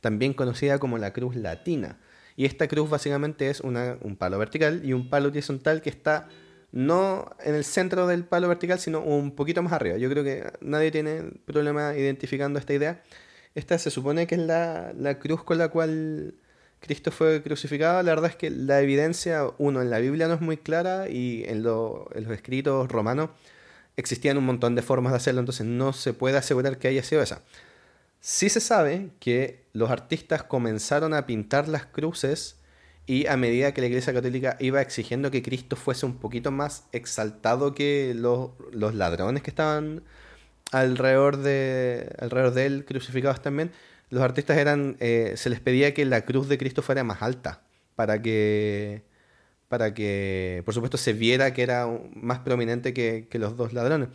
también 0.00 0.34
conocida 0.34 0.78
como 0.78 0.98
la 0.98 1.12
cruz 1.12 1.36
latina. 1.36 1.98
Y 2.36 2.44
esta 2.44 2.68
cruz 2.68 2.90
básicamente 2.90 3.48
es 3.48 3.60
un 3.60 4.16
palo 4.18 4.38
vertical 4.38 4.82
y 4.84 4.92
un 4.92 5.08
palo 5.08 5.28
horizontal 5.28 5.80
que 5.80 5.90
está 5.90 6.28
no 6.72 7.30
en 7.44 7.54
el 7.54 7.64
centro 7.64 8.06
del 8.06 8.24
palo 8.24 8.48
vertical, 8.48 8.78
sino 8.80 9.00
un 9.00 9.34
poquito 9.36 9.62
más 9.62 9.72
arriba. 9.74 9.98
Yo 9.98 10.08
creo 10.10 10.24
que 10.24 10.50
nadie 10.60 10.90
tiene 10.90 11.22
problema 11.44 11.94
identificando 11.94 12.58
esta 12.58 12.72
idea. 12.72 13.02
Esta 13.54 13.78
se 13.78 13.90
supone 13.90 14.26
que 14.26 14.36
es 14.36 14.40
la, 14.40 15.18
cruz 15.20 15.44
con 15.44 15.58
la 15.58 15.68
cual 15.68 16.34
Cristo 16.80 17.10
fue 17.10 17.42
crucificado. 17.42 18.02
La 18.02 18.14
verdad 18.14 18.30
es 18.30 18.36
que 18.36 18.50
la 18.50 18.80
evidencia, 18.80 19.46
uno, 19.58 19.82
en 19.82 19.90
la 19.90 19.98
Biblia 19.98 20.28
no 20.28 20.34
es 20.34 20.40
muy 20.40 20.56
clara 20.56 21.08
y 21.08 21.44
en, 21.44 21.58
en 21.58 21.62
los 21.62 22.32
escritos 22.32 22.90
romanos 22.90 23.30
existían 23.96 24.38
un 24.38 24.46
montón 24.46 24.74
de 24.74 24.82
formas 24.82 25.12
de 25.12 25.18
hacerlo, 25.18 25.40
entonces 25.40 25.66
no 25.66 25.92
se 25.92 26.14
puede 26.14 26.38
asegurar 26.38 26.78
que 26.78 26.88
haya 26.88 27.02
sido 27.02 27.22
esa. 27.22 27.42
Sí 28.20 28.48
se 28.48 28.60
sabe 28.60 29.10
que 29.20 29.66
los 29.74 29.90
artistas 29.90 30.42
comenzaron 30.44 31.12
a 31.12 31.26
pintar 31.26 31.68
las 31.68 31.86
cruces 31.86 32.56
y 33.06 33.26
a 33.26 33.36
medida 33.36 33.72
que 33.72 33.80
la 33.80 33.88
Iglesia 33.88 34.12
Católica 34.12 34.56
iba 34.60 34.80
exigiendo 34.80 35.30
que 35.30 35.42
Cristo 35.42 35.76
fuese 35.76 36.06
un 36.06 36.18
poquito 36.18 36.50
más 36.50 36.84
exaltado 36.92 37.74
que 37.74 38.14
los, 38.14 38.50
ladrones 38.94 39.42
que 39.42 39.50
estaban 39.50 40.02
alrededor 40.72 41.38
de, 41.38 42.14
alrededor 42.18 42.54
de 42.54 42.66
él, 42.66 42.84
crucificados 42.84 43.42
también, 43.42 43.72
los 44.10 44.22
artistas 44.22 44.58
eran, 44.58 44.96
eh, 45.00 45.34
se 45.36 45.50
les 45.50 45.60
pedía 45.60 45.94
que 45.94 46.04
la 46.04 46.22
cruz 46.24 46.48
de 46.48 46.58
Cristo 46.58 46.82
fuera 46.82 47.04
más 47.04 47.22
alta 47.22 47.62
para 47.96 48.22
que 48.22 49.02
para 49.72 49.94
que, 49.94 50.60
por 50.66 50.74
supuesto, 50.74 50.98
se 50.98 51.14
viera 51.14 51.54
que 51.54 51.62
era 51.62 51.88
más 52.14 52.40
prominente 52.40 52.92
que, 52.92 53.26
los 53.38 53.56
dos 53.56 53.72
ladrones. 53.72 54.10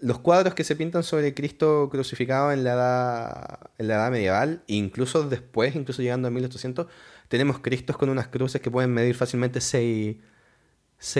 Los 0.00 0.18
cuadros 0.18 0.54
que 0.54 0.64
se 0.64 0.74
pintan 0.74 1.04
sobre 1.04 1.34
Cristo 1.34 1.88
crucificado 1.88 2.50
en 2.50 2.64
la 2.64 2.72
edad, 2.72 3.70
en 3.78 3.86
la 3.86 3.94
edad 3.94 4.10
medieval, 4.10 4.64
incluso 4.66 5.22
después, 5.22 5.76
incluso 5.76 6.02
llegando 6.02 6.26
a 6.26 6.32
1800, 6.32 6.88
tenemos 7.32 7.60
Cristos 7.60 7.96
con 7.96 8.10
unas 8.10 8.28
cruces 8.28 8.60
que 8.60 8.70
pueden 8.70 8.92
medir 8.92 9.14
fácilmente 9.14 9.62
6, 9.62 10.18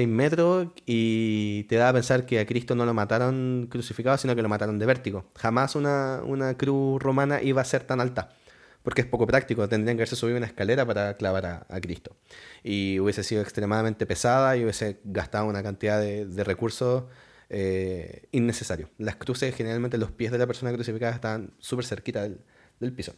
metros 0.07 0.68
y 0.85 1.64
te 1.70 1.77
da 1.77 1.88
a 1.88 1.92
pensar 1.94 2.27
que 2.27 2.38
a 2.38 2.44
Cristo 2.44 2.75
no 2.75 2.85
lo 2.85 2.92
mataron 2.92 3.66
crucificado, 3.70 4.18
sino 4.18 4.37
que 4.37 4.42
lo 4.42 4.51
mataron 4.51 4.79
de 4.79 4.85
vértigo. 4.85 5.25
Jamás 5.38 5.75
una, 5.75 6.20
una 6.22 6.59
cruz 6.59 7.03
romana 7.03 7.40
iba 7.40 7.62
a 7.62 7.64
ser 7.64 7.85
tan 7.85 7.98
alta 7.98 8.29
porque 8.83 9.01
es 9.01 9.07
poco 9.07 9.27
práctico, 9.27 9.66
tendrían 9.70 9.96
que 9.96 10.03
haberse 10.03 10.16
subido 10.16 10.37
una 10.37 10.44
escalera 10.44 10.85
para 10.85 11.16
clavar 11.16 11.64
a, 11.66 11.81
Cristo. 11.81 12.14
Y 12.62 12.98
hubiese 12.98 13.22
sido 13.22 13.40
extremadamente 13.40 14.05
pesada 14.05 14.55
y 14.59 14.64
hubiese 14.64 15.01
gastado 15.05 15.46
una 15.46 15.62
cantidad 15.62 15.98
de, 15.98 16.44
recursos 16.44 17.05
eh, 17.48 18.29
innecesarios. 18.33 18.90
Las 18.98 19.16
cruces, 19.16 19.55
generalmente 19.55 19.96
los 19.96 20.11
pies 20.11 20.31
de 20.31 20.37
la 20.37 20.46
persona 20.46 20.75
crucificada 20.75 21.14
estaban 21.14 21.55
súper 21.59 21.87
cerquita 21.87 22.22
del, 22.22 22.92
piso. 22.92 23.14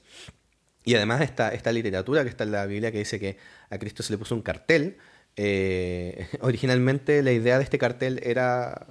Y 0.84 0.94
además 0.94 1.22
esta, 1.22 1.48
esta 1.50 1.72
literatura 1.72 2.22
que 2.22 2.28
está 2.28 2.44
en 2.44 2.52
la 2.52 2.66
Biblia 2.66 2.92
que 2.92 2.98
dice 2.98 3.18
que 3.18 3.38
a 3.70 3.78
Cristo 3.78 4.02
se 4.02 4.12
le 4.12 4.18
puso 4.18 4.34
un 4.34 4.42
cartel. 4.42 4.96
Eh, 5.36 6.28
originalmente 6.40 7.22
la 7.22 7.32
idea 7.32 7.58
de 7.58 7.64
este 7.64 7.78
cartel 7.78 8.20
era 8.22 8.86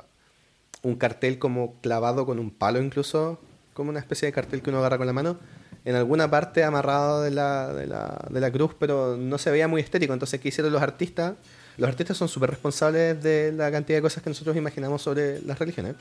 un 0.82 0.96
cartel 0.96 1.40
como 1.40 1.80
clavado 1.82 2.26
con 2.26 2.40
un 2.40 2.52
palo 2.52 2.82
incluso, 2.82 3.40
como 3.74 3.90
una 3.90 4.00
especie 4.00 4.26
de 4.26 4.34
cartel 4.34 4.62
que 4.62 4.70
uno 4.70 4.80
agarra 4.80 4.98
con 4.98 5.08
la 5.08 5.14
mano 5.14 5.40
en 5.86 5.96
alguna 5.96 6.30
parte 6.30 6.64
amarrado 6.64 7.22
de 7.22 7.32
la, 7.32 7.74
de 7.74 7.88
la, 7.88 8.26
de 8.30 8.40
la 8.40 8.52
cruz, 8.52 8.74
pero 8.80 9.18
no 9.18 9.38
se 9.38 9.52
veía 9.52 9.68
muy 9.68 9.82
estético. 9.82 10.14
Entonces, 10.14 10.40
¿qué 10.40 10.48
hicieron 10.48 10.72
los 10.72 10.82
artistas? 10.82 11.34
Los 11.78 11.90
artistas 11.90 12.16
son 12.16 12.30
súper 12.30 12.52
responsables 12.52 13.22
de 13.22 13.52
la 13.52 13.72
cantidad 13.72 13.98
de 13.98 14.02
cosas 14.02 14.24
que 14.24 14.30
nosotros 14.30 14.56
imaginamos 14.56 15.02
sobre 15.02 15.42
las 15.42 15.60
religiones. 15.60 15.96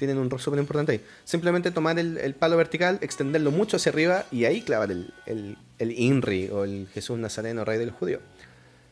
Tienen 0.00 0.16
un 0.16 0.30
rol 0.30 0.40
súper 0.40 0.58
importante 0.58 0.92
ahí. 0.92 1.04
Simplemente 1.24 1.70
tomar 1.70 1.98
el, 1.98 2.34
palo 2.34 2.56
vertical, 2.56 2.98
extenderlo 3.02 3.50
mucho 3.50 3.76
hacia 3.76 3.92
arriba 3.92 4.24
y 4.32 4.46
ahí 4.46 4.62
clavar 4.62 4.90
el, 4.90 5.12
el, 5.26 5.58
el 5.78 5.92
INRI 5.92 6.48
o 6.48 6.64
el 6.64 6.88
Jesús 6.88 7.18
Nazareno, 7.18 7.66
rey 7.66 7.78
del 7.78 7.90
judío. 7.90 8.20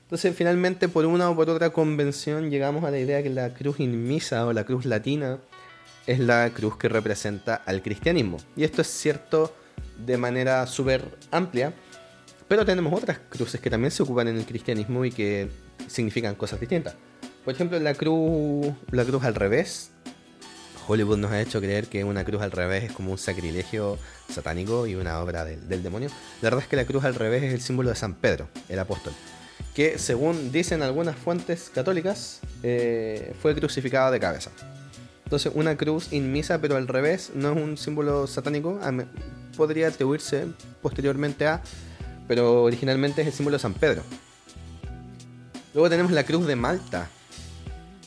Entonces, 0.02 0.36
finalmente, 0.36 0.86
por 0.86 1.06
una 1.06 1.30
o 1.30 1.34
por 1.34 1.48
otra 1.48 1.70
convención, 1.70 2.50
llegamos 2.50 2.84
a 2.84 2.90
la 2.90 2.98
idea 2.98 3.22
que 3.22 3.30
la 3.30 3.54
cruz 3.54 3.80
inmisa 3.80 4.44
o 4.44 4.52
la 4.52 4.64
cruz 4.64 4.84
latina 4.84 5.38
es 6.06 6.18
la 6.18 6.50
cruz 6.50 6.76
que 6.76 6.90
representa 6.90 7.54
al 7.54 7.80
cristianismo. 7.80 8.36
Y 8.54 8.64
esto 8.64 8.82
es 8.82 8.88
cierto 8.88 9.54
de 9.96 10.18
manera 10.18 10.66
súper 10.66 11.16
amplia, 11.30 11.72
pero 12.48 12.66
tenemos 12.66 12.92
otras 12.92 13.18
cruces 13.30 13.62
que 13.62 13.70
también 13.70 13.92
se 13.92 14.02
ocupan 14.02 14.28
en 14.28 14.36
el 14.36 14.44
cristianismo 14.44 15.06
y 15.06 15.10
que 15.10 15.48
significan 15.86 16.34
cosas 16.34 16.60
distintas. 16.60 16.96
Por 17.48 17.54
ejemplo, 17.54 17.80
la 17.80 17.94
cruz, 17.94 18.74
la 18.90 19.06
cruz 19.06 19.24
al 19.24 19.34
revés. 19.34 19.92
Hollywood 20.88 21.18
nos 21.18 21.30
ha 21.30 21.40
hecho 21.40 21.60
creer 21.60 21.86
que 21.86 22.02
una 22.02 22.24
cruz 22.24 22.40
al 22.40 22.50
revés 22.50 22.84
es 22.84 22.92
como 22.92 23.12
un 23.12 23.18
sacrilegio 23.18 23.98
satánico 24.32 24.86
y 24.86 24.94
una 24.94 25.20
obra 25.20 25.44
del, 25.44 25.82
demonio. 25.82 26.08
La 26.40 26.46
verdad 26.46 26.62
es 26.62 26.68
que 26.68 26.76
la 26.76 26.86
cruz 26.86 27.04
al 27.04 27.14
revés 27.14 27.42
es 27.42 27.52
el 27.52 27.60
símbolo 27.60 27.90
de 27.90 27.96
San 27.96 28.14
Pedro, 28.14 28.48
el 28.68 28.78
apóstol 28.78 29.12
que 29.74 29.96
según 29.96 30.50
dicen 30.50 30.82
algunas 30.82 31.14
fuentes 31.14 31.70
católicas, 31.72 32.40
eh, 32.64 33.32
fue 33.40 33.54
crucificado 33.54 34.10
de 34.10 34.18
cabeza. 34.18 34.50
Entonces, 35.22 35.52
una 35.54 35.76
cruz 35.76 36.12
inmisa, 36.12 36.60
pero 36.60 36.76
al 36.76 36.88
revés, 36.88 37.30
no 37.34 37.52
es 37.52 37.62
un 37.62 37.76
símbolo 37.76 38.26
satánico. 38.26 38.80
Podría 39.56 39.86
atribuirse 39.88 40.46
posteriormente 40.82 41.46
a, 41.46 41.62
pero 42.26 42.64
originalmente 42.64 43.20
es 43.20 43.28
el 43.28 43.32
símbolo 43.32 43.56
de 43.56 43.60
San 43.60 43.74
Pedro. 43.74 44.02
Luego 45.74 45.88
tenemos 45.90 46.10
la 46.10 46.24
cruz 46.24 46.46
de 46.46 46.56
Malta. 46.56 47.08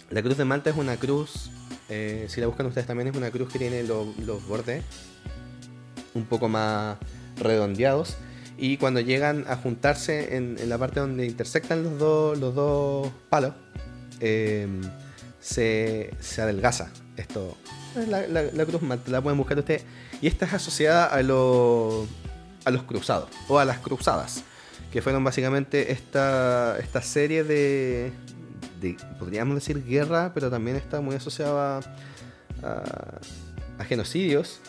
La 0.10 0.22
cruz 0.22 0.36
de 0.36 0.44
Malta 0.44 0.72
es 0.72 0.76
una 0.76 0.98
cruz, 0.98 1.52
eh, 1.94 2.28
si 2.30 2.40
la 2.40 2.48
buscan 2.48 2.66
ustedes 2.68 2.88
también, 2.88 3.10
es 3.10 3.16
una 3.18 3.30
cruz 3.32 3.52
que 3.52 3.60
tiene 3.60 3.84
los 3.84 4.48
bordes 4.48 4.84
un 6.14 6.26
poco 6.26 6.48
más 6.48 6.98
redondeados 7.38 8.16
y 8.58 8.78
cuando 8.78 9.00
llegan 9.00 9.46
a 9.50 9.58
juntarse 9.58 10.38
en, 10.38 10.58
la 10.70 10.78
parte 10.78 11.00
donde 11.00 11.26
intersectan 11.26 11.84
los 11.84 12.00
dos, 12.00 12.38
los 12.38 12.56
dos 12.56 13.12
palos, 13.30 13.54
em, 14.20 14.82
se, 15.40 16.12
adelgaza. 16.38 16.92
Esto 17.18 17.58
la, 18.08 18.28
la, 18.28 18.66
cruz 18.66 18.82
la 19.08 19.22
pueden 19.22 19.38
buscar 19.38 19.58
ustedes. 19.58 19.84
Y 20.22 20.28
esta 20.28 20.46
es 20.46 20.54
asociada 20.54 21.08
a, 21.08 21.16
a 21.16 21.22
los 21.22 22.84
cruzados 22.88 23.30
o 23.48 23.60
a 23.60 23.66
las 23.66 23.80
cruzadas, 23.80 24.44
que 24.94 25.02
fueron 25.02 25.24
básicamente 25.24 25.92
esta, 25.92 26.78
esta 26.80 27.02
serie 27.02 27.44
de, 27.44 28.12
podríamos 29.20 29.56
decir, 29.56 29.84
guerra, 29.84 30.32
pero 30.34 30.50
también 30.50 30.76
está 30.76 31.02
muy 31.02 31.16
asociada 31.16 31.80
a 32.64 33.84
genocidios 33.86 34.62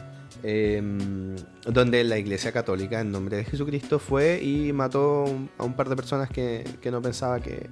Em, 0.44 1.36
donde 1.64 2.02
la 2.02 2.18
Iglesia 2.18 2.50
Católica, 2.50 3.00
en 3.00 3.12
nombre 3.12 3.36
de 3.36 3.44
Jesucristo, 3.44 4.00
fue 4.00 4.42
y 4.42 4.72
mató 4.72 5.24
a 5.56 5.62
un 5.62 5.74
par 5.74 5.88
de 5.88 5.94
personas 5.94 6.30
que, 6.30 6.64
no 6.90 7.00
pensaba 7.00 7.38
que, 7.40 7.68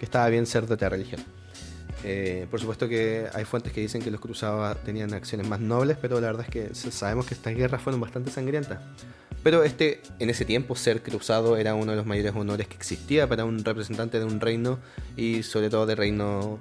estaba 0.00 0.28
bien 0.28 0.46
ser 0.46 0.66
de 0.66 0.74
otra 0.74 0.88
religión. 0.88 1.20
Eh, 2.02 2.46
por 2.50 2.58
supuesto 2.58 2.88
que 2.88 3.26
hay 3.32 3.44
fuentes 3.44 3.72
que 3.72 3.82
dicen 3.82 4.02
que 4.02 4.10
los 4.10 4.18
cruzados 4.20 4.82
tenían 4.82 5.12
acciones 5.12 5.46
más 5.46 5.60
nobles, 5.60 5.98
pero 6.00 6.20
la 6.20 6.28
verdad 6.28 6.46
es 6.48 6.50
que 6.50 6.74
sabemos 6.74 7.26
que 7.26 7.34
estas 7.34 7.54
guerras 7.54 7.80
fueron 7.80 8.00
bastante 8.00 8.30
sangrientas. 8.30 8.80
Pero 9.42 9.64
este, 9.64 10.02
en 10.18 10.28
ese 10.28 10.44
tiempo, 10.44 10.76
ser 10.76 11.02
cruzado 11.02 11.56
era 11.56 11.74
uno 11.74 11.92
de 11.92 11.96
los 11.96 12.06
mayores 12.06 12.34
honores 12.34 12.68
que 12.68 12.76
existía 12.76 13.26
para 13.28 13.44
un 13.44 13.64
representante 13.64 14.18
de 14.18 14.26
un 14.26 14.40
reino 14.40 14.78
y 15.16 15.42
sobre 15.42 15.70
todo 15.70 15.86
de 15.86 15.94
reino 15.94 16.58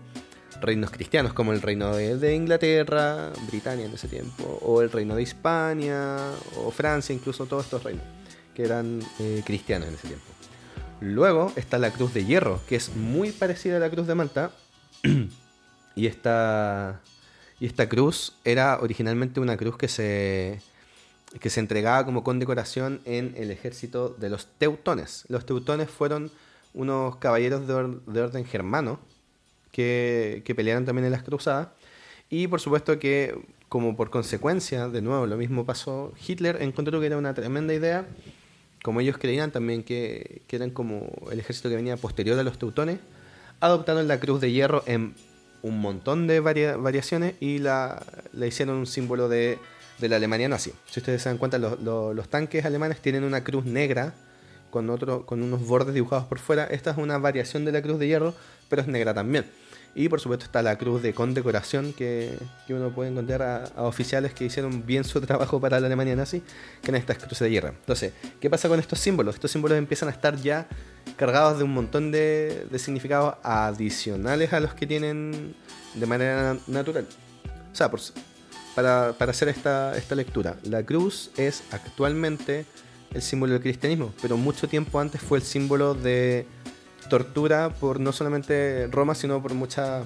reinos 0.61 0.91
cristianos 0.91 1.33
como 1.33 1.53
el 1.53 1.61
reino 1.61 1.95
de, 1.95 2.35
Inglaterra, 2.35 3.31
Britania 3.47 3.85
en 3.85 3.93
ese 3.93 4.07
tiempo, 4.07 4.59
o 4.61 4.81
el 4.81 4.91
reino 4.91 5.15
de 5.15 5.21
Hispania, 5.21 6.17
o 6.57 6.71
Francia, 6.71 7.13
incluso 7.13 7.45
todos 7.45 7.65
estos 7.65 7.83
reinos 7.83 8.03
que 8.53 8.63
eran 8.63 8.99
eh, 9.19 9.41
cristianos 9.45 9.87
en 9.87 9.93
ese 9.95 10.07
tiempo. 10.07 10.25
Luego 11.01 11.53
está 11.55 11.77
la 11.77 11.91
cruz 11.91 12.13
de 12.13 12.25
hierro, 12.25 12.59
que 12.67 12.75
es 12.75 12.95
muy 12.95 13.31
parecida 13.31 13.77
a 13.77 13.79
la 13.79 13.89
cruz 13.89 14.05
de 14.05 14.15
Malta. 14.15 14.51
y, 15.95 16.07
esta, 16.07 16.99
y 17.59 17.65
esta 17.65 17.87
cruz 17.87 18.33
era 18.43 18.79
originalmente 18.81 19.39
una 19.39 19.55
cruz 19.55 19.77
que 19.77 19.87
se, 19.87 20.59
que 21.39 21.49
se 21.49 21.59
entregaba 21.59 22.05
como 22.05 22.23
condecoración 22.23 23.01
en 23.05 23.33
el 23.37 23.51
ejército 23.51 24.09
de 24.09 24.29
los 24.29 24.47
teutones. 24.57 25.25
Los 25.27 25.45
teutones 25.45 25.89
fueron 25.89 26.31
unos 26.73 27.17
caballeros 27.17 27.67
de, 27.67 27.99
de 28.11 28.21
orden 28.21 28.45
germano 28.45 28.99
que, 29.71 30.53
pelearon 30.55 30.85
también 30.85 31.05
en 31.05 31.11
las 31.11 31.23
cruzadas. 31.23 31.69
Y 32.29 32.47
por 32.47 32.59
supuesto 32.59 32.99
que, 32.99 33.39
como 33.69 33.95
por 33.95 34.09
consecuencia, 34.09 34.87
de 34.87 35.01
nuevo, 35.01 35.25
lo 35.25 35.37
mismo 35.37 35.65
pasó, 35.65 36.13
Hitler 36.27 36.61
encontró 36.61 36.99
que 36.99 37.07
era 37.07 37.17
una 37.17 37.33
tremenda 37.33 37.73
idea, 37.73 38.07
como 38.83 39.01
ellos 39.01 39.17
creían 39.17 39.51
también 39.51 39.83
que, 39.83 40.41
eran 40.49 40.71
como 40.71 41.09
el 41.31 41.39
ejército 41.39 41.69
que 41.69 41.75
venía 41.75 41.97
posterior 41.97 42.37
a 42.39 42.43
los 42.43 42.57
teutones, 42.57 42.99
adoptaron 43.59 44.07
la 44.07 44.19
cruz 44.19 44.41
de 44.41 44.51
hierro 44.51 44.83
en 44.85 45.15
un 45.61 45.81
montón 45.81 46.27
de 46.27 46.39
variaciones 46.39 47.35
y 47.41 47.59
la, 47.59 48.05
hicieron 48.33 48.77
un 48.77 48.85
símbolo 48.85 49.27
de, 49.27 49.59
la 50.07 50.15
Alemania 50.15 50.47
nazi. 50.47 50.71
Si 50.89 50.99
ustedes 50.99 51.21
se 51.21 51.29
dan 51.29 51.37
cuenta, 51.37 51.57
los, 51.57 52.29
tanques 52.29 52.63
alemanes 52.63 53.01
tienen 53.01 53.23
una 53.23 53.43
cruz 53.43 53.65
negra 53.65 54.13
con, 54.69 54.89
otro, 54.89 55.25
con 55.25 55.43
unos 55.43 55.65
bordes 55.65 55.93
dibujados 55.93 56.25
por 56.25 56.39
fuera. 56.39 56.65
Esta 56.65 56.91
es 56.91 56.97
una 56.97 57.17
variación 57.17 57.65
de 57.65 57.71
la 57.71 57.81
cruz 57.81 57.99
de 57.99 58.07
hierro, 58.07 58.33
pero 58.69 58.81
es 58.81 58.87
negra 58.87 59.13
también. 59.13 59.45
Y 59.95 60.07
por 60.07 60.19
supuesto 60.19 60.45
está 60.45 60.61
la 60.61 60.77
cruz 60.77 61.01
de 61.01 61.13
condecoración 61.13 61.93
que, 61.93 62.37
que 62.67 62.73
uno 62.73 62.91
puede 62.91 63.09
encontrar 63.09 63.41
a, 63.75 63.83
oficiales 63.83 64.33
que 64.33 64.45
hicieron 64.45 64.85
bien 64.85 65.03
su 65.03 65.19
trabajo 65.25 65.59
para 65.59 65.79
la 65.79 65.87
Alemania 65.87 66.15
nazi, 66.15 66.43
que 66.81 66.91
en 66.91 66.95
estas 66.95 67.17
cruces 67.17 67.39
de 67.39 67.51
hierro. 67.51 67.69
Entonces, 67.69 68.13
¿qué 68.39 68.49
pasa 68.49 68.69
con 68.69 68.79
estos 68.79 68.99
símbolos? 68.99 69.35
Estos 69.35 69.51
símbolos 69.51 69.77
empiezan 69.77 70.09
a 70.09 70.11
estar 70.11 70.35
ya 70.37 70.67
cargados 71.17 71.57
de 71.57 71.63
un 71.63 71.73
montón 71.73 72.11
de, 72.11 72.67
de 72.69 72.79
significados 72.79 73.35
adicionales 73.43 74.53
a 74.53 74.59
los 74.59 74.73
que 74.73 74.85
tienen 74.85 75.55
de 75.95 76.05
manera 76.05 76.57
natural. 76.67 77.07
O 77.71 77.75
sea, 77.75 77.89
para, 78.79 79.11
para 79.11 79.31
hacer 79.31 79.49
esta, 79.49 79.97
esta 79.97 80.15
lectura, 80.15 80.55
la 80.63 80.83
cruz 80.83 81.31
es 81.35 81.63
actualmente 81.71 82.65
el 83.13 83.21
símbolo 83.21 83.51
del 83.51 83.61
cristianismo, 83.61 84.13
pero 84.21 84.37
mucho 84.37 84.69
tiempo 84.69 85.01
antes 85.01 85.21
fue 85.21 85.39
el 85.39 85.43
símbolo 85.43 85.95
de 85.95 86.47
tortura 87.09 87.73
por 87.73 87.99
no 87.99 88.13
solamente 88.13 88.87
Roma, 88.87 89.15
sino 89.15 89.41
por 89.41 89.53
muchas 89.53 90.05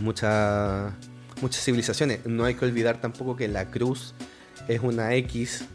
muchas 0.00 0.94
civilizaciones. 1.50 2.24
No 2.24 2.46
hay 2.46 2.54
que 2.54 2.64
olvidar 2.64 3.02
tampoco 3.02 3.36
que 3.36 3.48
la 3.48 3.70
cruz 3.70 4.14
es 4.66 4.80
una 4.80 5.14
X 5.16 5.66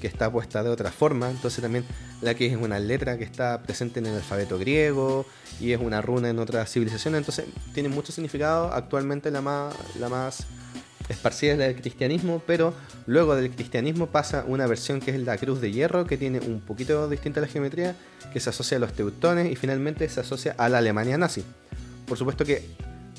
que 0.00 0.06
está 0.06 0.30
puesta 0.30 0.62
de 0.62 0.70
otra 0.70 0.92
forma, 0.92 1.30
entonces 1.30 1.62
también 1.62 1.84
la 2.20 2.30
X 2.30 2.52
es 2.52 2.58
una 2.58 2.78
letra 2.78 3.18
que 3.18 3.24
está 3.24 3.60
presente 3.64 3.98
en 3.98 4.06
el 4.06 4.14
alfabeto 4.14 4.56
griego 4.56 5.26
y 5.60 5.72
es 5.72 5.80
una 5.80 6.00
runa 6.00 6.30
en 6.30 6.38
otras 6.38 6.70
civilizaciones, 6.70 7.18
entonces 7.18 7.46
tiene 7.74 7.88
mucho 7.88 8.12
significado. 8.12 8.72
Actualmente 8.72 9.32
la 9.32 9.40
más, 9.40 9.74
la 9.98 10.08
más 10.08 10.46
esparcida 11.08 11.56
del 11.56 11.76
cristianismo, 11.76 12.42
pero 12.46 12.74
luego 13.06 13.36
del 13.36 13.50
cristianismo 13.50 14.06
pasa 14.06 14.44
una 14.46 14.66
versión 14.66 15.00
que 15.00 15.12
es 15.12 15.20
la 15.20 15.36
cruz 15.38 15.60
de 15.60 15.72
hierro, 15.72 16.06
que 16.06 16.16
tiene 16.16 16.40
un 16.40 16.60
poquito 16.60 17.08
distinta 17.08 17.40
la 17.40 17.46
geometría, 17.46 17.96
que 18.32 18.40
se 18.40 18.50
asocia 18.50 18.76
a 18.76 18.80
los 18.80 18.92
teutones 18.92 19.50
y 19.50 19.56
finalmente 19.56 20.08
se 20.08 20.20
asocia 20.20 20.54
a 20.58 20.68
la 20.68 20.78
Alemania 20.78 21.18
nazi. 21.18 21.44
Por 22.06 22.18
supuesto 22.18 22.44
que 22.44 22.68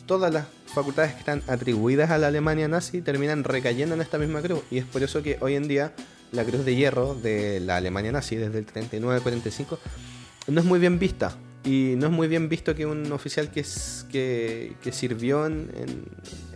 todas 0.06 0.34
las 0.34 0.46
facultades 0.74 1.14
que 1.14 1.20
están 1.20 1.44
atribuidas 1.48 2.12
a 2.12 2.18
la 2.18 2.28
Alemania 2.28 2.68
nazi 2.68 3.02
terminan 3.02 3.44
recayendo 3.44 3.96
en 3.96 4.02
esta 4.02 4.18
misma 4.18 4.42
cruz, 4.42 4.62
y 4.72 4.78
es 4.78 4.86
por 4.86 5.04
eso 5.04 5.24
que 5.24 5.38
hoy 5.42 5.56
en 5.56 5.68
día 5.68 5.94
la 6.32 6.44
cruz 6.44 6.66
de 6.66 6.76
hierro 6.76 7.16
de 7.16 7.60
la 7.62 7.78
Alemania 7.78 8.12
nazi 8.12 8.36
desde 8.36 8.60
el 8.60 8.66
39 8.66 9.22
45 9.22 9.80
no 10.48 10.60
es 10.60 10.66
muy 10.66 10.80
bien 10.80 11.00
vista 11.00 11.38
y 11.64 11.96
no 11.98 12.08
es 12.08 12.12
muy 12.12 12.28
bien 12.28 12.50
visto 12.50 12.76
que 12.76 12.86
un 12.86 13.12
oficial 13.12 13.52
que, 13.52 13.64
que, 14.82 14.92
sirvió 14.92 15.46
en, 15.46 15.70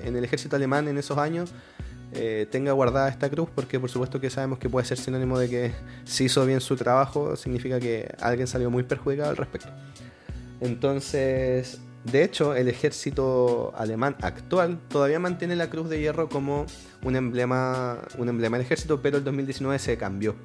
el 0.03 0.23
ejército 0.23 0.55
alemán 0.55 0.87
en 0.87 0.97
esos 0.97 1.17
años 1.17 1.51
eh, 2.13 2.47
tenga 2.49 2.71
guardada 2.73 3.09
esta 3.09 3.29
cruz, 3.29 3.49
porque 3.53 3.79
por 3.79 3.89
supuesto 3.89 4.19
que 4.19 4.29
sabemos 4.29 4.59
que 4.59 4.69
puede 4.69 4.85
ser 4.85 4.97
sinónimo 4.97 5.39
de 5.39 5.49
que 5.49 5.71
si 6.05 6.25
hizo 6.25 6.45
bien 6.45 6.61
su 6.61 6.75
trabajo, 6.75 7.35
significa 7.35 7.79
que 7.79 8.13
alguien 8.19 8.47
salió 8.47 8.69
muy 8.69 8.83
perjudicado 8.83 9.29
al 9.29 9.37
respecto. 9.37 9.69
Entonces, 10.59 11.81
de 12.03 12.23
hecho, 12.23 12.55
el 12.55 12.67
ejército 12.67 13.73
alemán 13.75 14.15
actual 14.21 14.79
todavía 14.89 15.19
mantiene 15.19 15.55
la 15.55 15.69
cruz 15.69 15.89
de 15.89 15.99
hierro 15.99 16.29
como 16.29 16.65
un 17.03 17.15
emblema, 17.15 17.99
un 18.17 18.29
emblema 18.29 18.57
del 18.57 18.65
ejército, 18.65 19.01
pero 19.01 19.17
el 19.17 19.23
2019 19.23 19.77
se 19.79 19.97
cambió. 19.97 20.35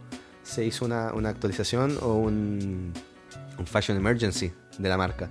Se 0.43 0.65
hizo 0.65 0.85
una, 0.85 1.13
una 1.13 1.31
actualización 1.31 1.99
o 2.01 2.15
un 2.15 2.93
un 3.59 3.67
fashion 3.67 3.97
emergency 3.97 4.53
de 4.79 4.89
la 4.89 4.97
marca, 4.97 5.31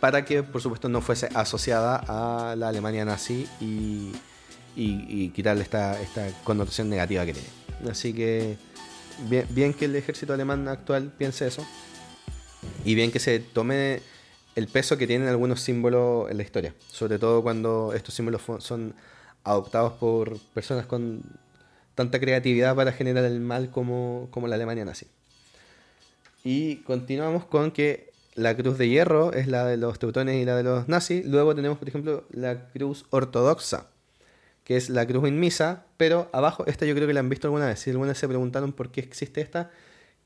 para 0.00 0.24
que 0.24 0.42
por 0.42 0.60
supuesto 0.60 0.88
no 0.88 1.00
fuese 1.00 1.28
asociada 1.34 2.02
a 2.06 2.56
la 2.56 2.68
Alemania 2.68 3.04
nazi 3.04 3.48
y, 3.60 4.12
y, 4.76 5.30
quitarle 5.30 5.62
esta, 5.62 6.00
esta 6.00 6.28
connotación 6.44 6.88
negativa 6.88 7.26
que 7.26 7.32
tiene. 7.34 7.48
Así 7.90 8.12
que 8.12 8.56
bien, 9.28 9.46
bien 9.50 9.74
que 9.74 9.86
el 9.86 9.96
ejército 9.96 10.32
alemán 10.32 10.68
actual 10.68 11.12
piense 11.16 11.46
eso 11.46 11.66
y 12.84 12.94
bien 12.94 13.10
que 13.10 13.18
se 13.18 13.40
tome 13.40 14.00
el 14.54 14.68
peso 14.68 14.98
que 14.98 15.06
tienen 15.06 15.28
algunos 15.28 15.60
símbolos 15.60 16.30
en 16.30 16.36
la 16.36 16.42
historia, 16.42 16.74
sobre 16.90 17.18
todo 17.18 17.42
cuando 17.42 17.92
estos 17.94 18.14
símbolos 18.14 18.42
son 18.58 18.94
adoptados 19.44 19.94
por 19.94 20.38
personas 20.52 20.86
con 20.86 21.22
tanta 21.94 22.20
creatividad 22.20 22.76
para 22.76 22.92
generar 22.92 23.24
el 23.24 23.40
mal 23.40 23.70
como, 23.70 24.28
como 24.30 24.46
la 24.46 24.56
Alemania 24.56 24.84
nazi. 24.84 25.06
Y 26.44 26.76
continuamos 26.76 27.44
con 27.44 27.70
que 27.70 28.12
la 28.34 28.56
cruz 28.56 28.78
de 28.78 28.88
hierro 28.88 29.32
es 29.32 29.48
la 29.48 29.66
de 29.66 29.76
los 29.76 29.98
teutones 29.98 30.36
y 30.40 30.44
la 30.44 30.56
de 30.56 30.62
los 30.62 30.88
nazis. 30.88 31.26
Luego 31.26 31.54
tenemos, 31.54 31.78
por 31.78 31.88
ejemplo, 31.88 32.24
la 32.30 32.70
cruz 32.70 33.04
ortodoxa, 33.10 33.88
que 34.64 34.76
es 34.76 34.90
la 34.90 35.06
cruz 35.06 35.28
inmisa, 35.28 35.86
pero 35.96 36.28
abajo, 36.32 36.64
esta 36.66 36.86
yo 36.86 36.94
creo 36.94 37.08
que 37.08 37.14
la 37.14 37.20
han 37.20 37.28
visto 37.28 37.48
alguna 37.48 37.66
vez. 37.66 37.80
Si 37.80 37.90
alguna 37.90 38.10
vez 38.10 38.18
se 38.18 38.28
preguntaron 38.28 38.72
por 38.72 38.90
qué 38.90 39.00
existe 39.00 39.40
esta, 39.40 39.70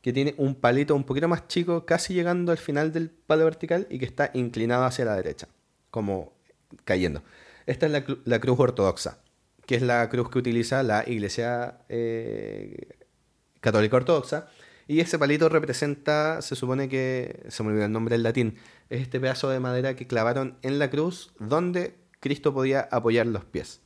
que 0.03 0.13
tiene 0.13 0.35
un 0.37 0.55
palito 0.55 0.95
un 0.95 1.05
poquito 1.05 1.29
más 1.29 1.49
chico, 1.49 1.87
casi 1.87 2.13
llegando 2.13 2.53
al 2.53 2.59
final 2.59 2.93
del 2.93 3.09
palo 3.09 3.45
vertical 3.45 3.87
y 3.89 3.99
que 3.99 4.05
está 4.05 4.31
inclinado 4.35 4.85
hacia 4.85 5.05
la 5.05 5.17
derecha, 5.17 5.49
como 5.91 6.33
cayendo. 6.85 7.23
Esta 7.67 7.87
es 7.87 7.93
la, 7.93 8.41
cruz 8.41 8.59
ortodoxa, 8.59 9.19
que 9.65 9.77
es 9.77 9.83
la 9.83 10.09
cruz 10.09 10.29
que 10.29 10.39
utiliza 10.39 10.83
la 10.83 11.05
Iglesia 11.09 11.79
eh, 11.89 12.99
Católica 13.61 13.97
Ortodoxa. 13.97 14.49
Y 14.89 15.01
ese 15.01 15.19
palito 15.19 15.49
representa, 15.49 16.43
se 16.43 16.57
supone 16.57 16.89
que, 16.89 17.45
se 17.49 17.63
me 17.63 17.71
olvidó 17.71 17.87
el 17.87 17.93
nombre 17.93 18.17
en 18.17 18.23
latín, 18.23 18.57
es 18.91 19.03
este 19.03 19.21
pedazo 19.21 19.49
de 19.49 19.61
madera 19.61 19.95
que 19.95 20.07
clavaron 20.07 20.57
en 20.63 20.79
la 20.79 20.91
cruz 20.91 21.33
donde 21.39 21.95
Cristo 22.21 22.53
podía 22.53 22.89
apoyar 22.91 23.27
los 23.27 23.45
pies. 23.45 23.81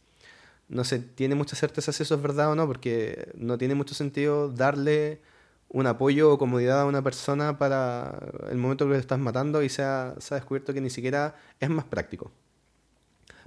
No 0.69 0.85
se 0.85 0.99
tiene 0.99 1.35
mucha 1.35 1.55
certeza 1.55 1.93
si 1.93 2.03
eso 2.03 2.17
es 2.17 2.23
verdad 2.23 2.51
o 2.51 2.55
no, 2.55 2.67
porque 2.67 3.33
no 3.37 3.57
tiene 3.57 3.75
mucho 3.75 3.95
sentido 3.95 4.51
darle 4.51 5.21
un 5.69 5.87
apoyo 5.87 6.33
o 6.33 6.39
comodidad 6.39 6.81
a 6.81 6.87
una 6.87 7.03
persona 7.03 7.59
para 7.59 8.19
el 8.51 8.57
momento 8.57 8.87
que 8.87 8.93
lo 8.93 8.97
estás 8.97 9.19
matando 9.19 9.63
y 9.63 9.69
se 9.69 9.83
ha, 9.83 10.15
descubierto 10.31 10.73
que 10.73 10.81
ni 10.81 10.91
siquiera 10.91 11.37
es 11.61 11.71
más 11.71 11.85
práctico. 11.85 12.33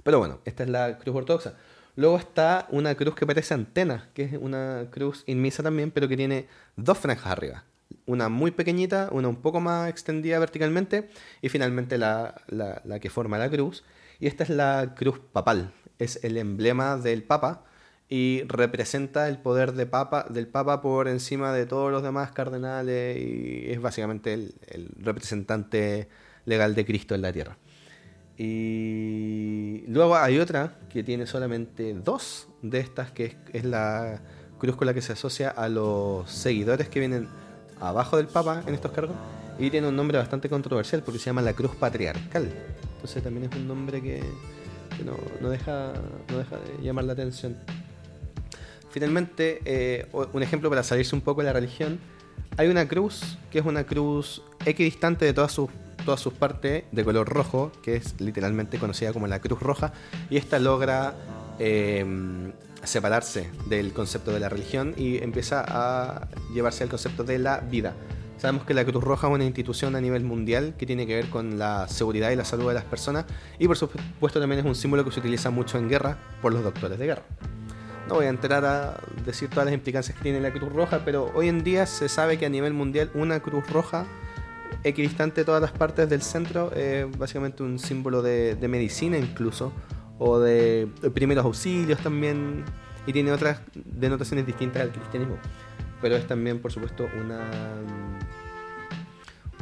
Pero 0.02 0.18
bueno, 0.18 0.40
esta 0.44 0.62
es 0.62 0.70
la 0.70 0.98
cruz 0.98 1.16
ortodoxa. 1.16 1.54
Luego 2.00 2.16
está 2.16 2.66
una 2.70 2.94
cruz 2.94 3.14
que 3.14 3.26
parece 3.26 3.52
antena, 3.52 4.08
que 4.14 4.22
es 4.22 4.32
una 4.32 4.86
cruz 4.90 5.22
inmisa 5.26 5.62
también, 5.62 5.90
pero 5.90 6.08
que 6.08 6.16
tiene 6.16 6.46
dos 6.76 6.96
franjas 6.96 7.26
arriba. 7.26 7.64
Una 8.06 8.30
muy 8.30 8.52
pequeñita, 8.52 9.10
una 9.12 9.28
un 9.28 9.36
poco 9.36 9.60
más 9.60 9.90
extendida 9.90 10.38
verticalmente, 10.38 11.10
y 11.42 11.50
finalmente 11.50 11.98
la, 11.98 12.40
la 12.48 13.00
que 13.00 13.10
forma 13.10 13.36
la 13.36 13.50
cruz. 13.50 13.84
Y 14.18 14.28
esta 14.28 14.44
es 14.44 14.48
la 14.48 14.94
cruz 14.96 15.20
papal, 15.30 15.74
es 15.98 16.24
el 16.24 16.38
emblema 16.38 16.96
del 16.96 17.22
Papa, 17.22 17.64
y 18.08 18.44
representa 18.48 19.28
el 19.28 19.36
poder 19.36 19.72
de 19.72 19.84
papa, 19.84 20.24
del 20.30 20.48
Papa 20.48 20.80
por 20.80 21.06
encima 21.06 21.52
de 21.52 21.66
todos 21.66 21.92
los 21.92 22.02
demás 22.02 22.32
cardenales 22.32 23.18
y 23.18 23.70
es 23.70 23.80
básicamente 23.80 24.32
el, 24.32 24.54
representante 24.96 26.08
legal 26.46 26.74
de 26.74 26.86
Cristo 26.86 27.14
en 27.14 27.20
la 27.20 27.32
tierra. 27.32 27.58
Y 28.42 29.84
luego 29.86 30.16
hay 30.16 30.38
otra 30.38 30.78
que 30.88 31.04
tiene 31.04 31.26
solamente 31.26 31.92
dos 31.92 32.48
de 32.62 32.80
estas, 32.80 33.10
que 33.10 33.36
es, 33.52 33.64
la 33.66 34.22
cruz 34.58 34.76
con 34.76 34.86
la 34.86 34.94
que 34.94 35.02
se 35.02 35.12
asocia 35.12 35.50
a 35.50 35.68
los 35.68 36.30
seguidores 36.30 36.88
que 36.88 37.00
vienen 37.00 37.28
abajo 37.80 38.16
del 38.16 38.28
Papa 38.28 38.62
en 38.66 38.72
estos 38.72 38.92
cargos. 38.92 39.14
Y 39.58 39.68
tiene 39.68 39.88
un 39.88 39.96
nombre 39.96 40.16
bastante 40.16 40.48
controversial 40.48 41.02
porque 41.02 41.18
se 41.18 41.26
llama 41.26 41.42
la 41.42 41.52
cruz 41.52 41.72
patriarcal. 41.76 42.50
Entonces 42.94 43.22
también 43.22 43.50
es 43.50 43.54
un 43.54 43.68
nombre 43.68 44.00
que, 44.00 44.22
no, 45.04 45.50
deja, 45.50 45.92
no 46.30 46.38
deja 46.38 46.56
de 46.56 46.82
llamar 46.82 47.04
la 47.04 47.12
atención. 47.12 47.58
Finalmente, 48.88 49.60
eh, 49.66 50.06
un 50.32 50.42
ejemplo 50.42 50.70
para 50.70 50.82
salirse 50.82 51.14
un 51.14 51.20
poco 51.20 51.42
de 51.42 51.48
la 51.48 51.52
religión, 51.52 51.98
hay 52.56 52.68
una 52.68 52.88
cruz 52.88 53.36
que 53.50 53.58
es 53.58 53.66
una 53.66 53.84
cruz 53.84 54.42
equidistante 54.64 55.26
de 55.26 55.34
todas 55.34 55.52
sus, 55.52 55.68
todas 56.04 56.20
sus 56.20 56.32
partes 56.32 56.84
de 56.90 57.04
color 57.04 57.28
rojo, 57.28 57.72
que 57.82 57.96
es 57.96 58.20
literalmente 58.20 58.78
conocida 58.78 59.12
como 59.12 59.26
la 59.26 59.40
cruz 59.40 59.60
roja, 59.60 59.92
y 60.28 60.36
esta 60.36 60.58
logra 60.58 61.14
eh, 61.58 62.04
separarse 62.84 63.50
del 63.66 63.92
concepto 63.92 64.32
de 64.32 64.40
la 64.40 64.48
religión 64.48 64.94
y 64.96 65.22
empieza 65.22 65.64
a 65.66 66.28
llevarse 66.54 66.84
al 66.84 66.90
concepto 66.90 67.24
de 67.24 67.38
la 67.38 67.60
vida. 67.60 67.94
Sabemos 68.38 68.64
que 68.64 68.72
la 68.72 68.86
Cruz 68.86 69.04
Roja 69.04 69.28
es 69.28 69.34
una 69.34 69.44
institución 69.44 69.96
a 69.96 70.00
nivel 70.00 70.24
mundial 70.24 70.74
que 70.78 70.86
tiene 70.86 71.06
que 71.06 71.14
ver 71.14 71.28
con 71.28 71.58
la 71.58 71.86
seguridad 71.88 72.30
y 72.30 72.36
la 72.36 72.46
salud 72.46 72.68
de 72.68 72.74
las 72.74 72.84
personas 72.84 73.26
y 73.58 73.66
por 73.66 73.76
supuesto 73.76 74.40
también 74.40 74.60
es 74.60 74.64
un 74.64 74.74
símbolo 74.74 75.04
que 75.04 75.10
se 75.10 75.20
utiliza 75.20 75.50
mucho 75.50 75.76
en 75.76 75.90
guerra 75.90 76.16
por 76.40 76.54
los 76.54 76.64
doctores 76.64 76.98
de 76.98 77.04
guerra. 77.04 77.22
No 78.08 78.14
voy 78.14 78.24
a 78.24 78.30
entrar 78.30 78.64
a 78.64 78.98
decir 79.26 79.50
todas 79.50 79.66
las 79.66 79.74
implicancias 79.74 80.16
que 80.16 80.22
tiene 80.22 80.40
la 80.40 80.52
Cruz 80.52 80.72
Roja, 80.72 81.02
pero 81.04 81.30
hoy 81.34 81.48
en 81.48 81.62
día 81.62 81.84
se 81.84 82.08
sabe 82.08 82.38
que 82.38 82.46
a 82.46 82.48
nivel 82.48 82.72
mundial 82.72 83.10
una 83.12 83.40
Cruz 83.40 83.68
Roja 83.70 84.06
equidistante 84.84 85.44
todas 85.44 85.60
las 85.60 85.72
partes 85.72 86.08
del 86.08 86.22
centro 86.22 86.72
es 86.72 87.06
básicamente 87.18 87.62
un 87.62 87.78
símbolo 87.78 88.22
de, 88.22 88.56
medicina 88.68 89.18
incluso, 89.18 89.72
o 90.18 90.38
de, 90.38 90.88
primeros 91.14 91.44
auxilios 91.44 91.98
también, 92.00 92.64
y 93.06 93.12
tiene 93.12 93.32
otras 93.32 93.60
denotaciones 93.74 94.46
distintas 94.46 94.82
al 94.82 94.90
cristianismo. 94.90 95.36
Pero 96.00 96.16
es 96.16 96.26
también, 96.26 96.60
por 96.60 96.72
supuesto, 96.72 97.08
una. 97.20 97.50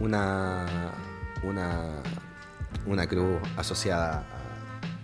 una. 0.00 0.66
una. 1.42 2.02
una 2.86 3.06
cruz 3.06 3.38
asociada 3.56 4.24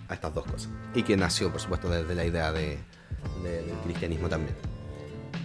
a 0.07 0.13
estas 0.13 0.33
dos 0.33 0.45
cosas. 0.45 0.69
Y 0.93 1.03
que 1.03 1.17
nació, 1.17 1.51
por 1.51 1.59
supuesto, 1.59 1.89
desde 1.89 2.15
la 2.15 2.25
idea 2.25 2.51
de, 2.51 2.77
del 3.43 3.65
cristianismo 3.83 4.29
también. 4.29 4.74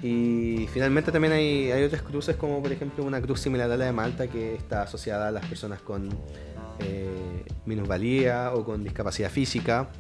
Y 0.03 0.67
finalmente 0.73 1.13
también 1.13 1.35
hay, 1.35 1.71
otras 1.83 2.03
cruces, 2.03 2.37
como 2.37 2.63
por 2.63 2.73
ejemplo 2.73 3.05
una 3.05 3.21
cruz 3.21 3.41
similar 3.41 3.71
a 3.71 3.77
la 3.77 3.87
de 3.87 3.93
Malta, 3.93 4.29
que 4.29 4.55
está 4.55 4.83
asociada 4.83 5.29
a 5.29 5.31
las 5.31 5.45
personas 5.47 5.83
con 5.83 6.09
eh, 6.79 7.45
minusvalía 7.67 8.53
o 8.55 8.65
con 8.65 8.83
discapacidad 8.83 9.31
física, 9.31 9.91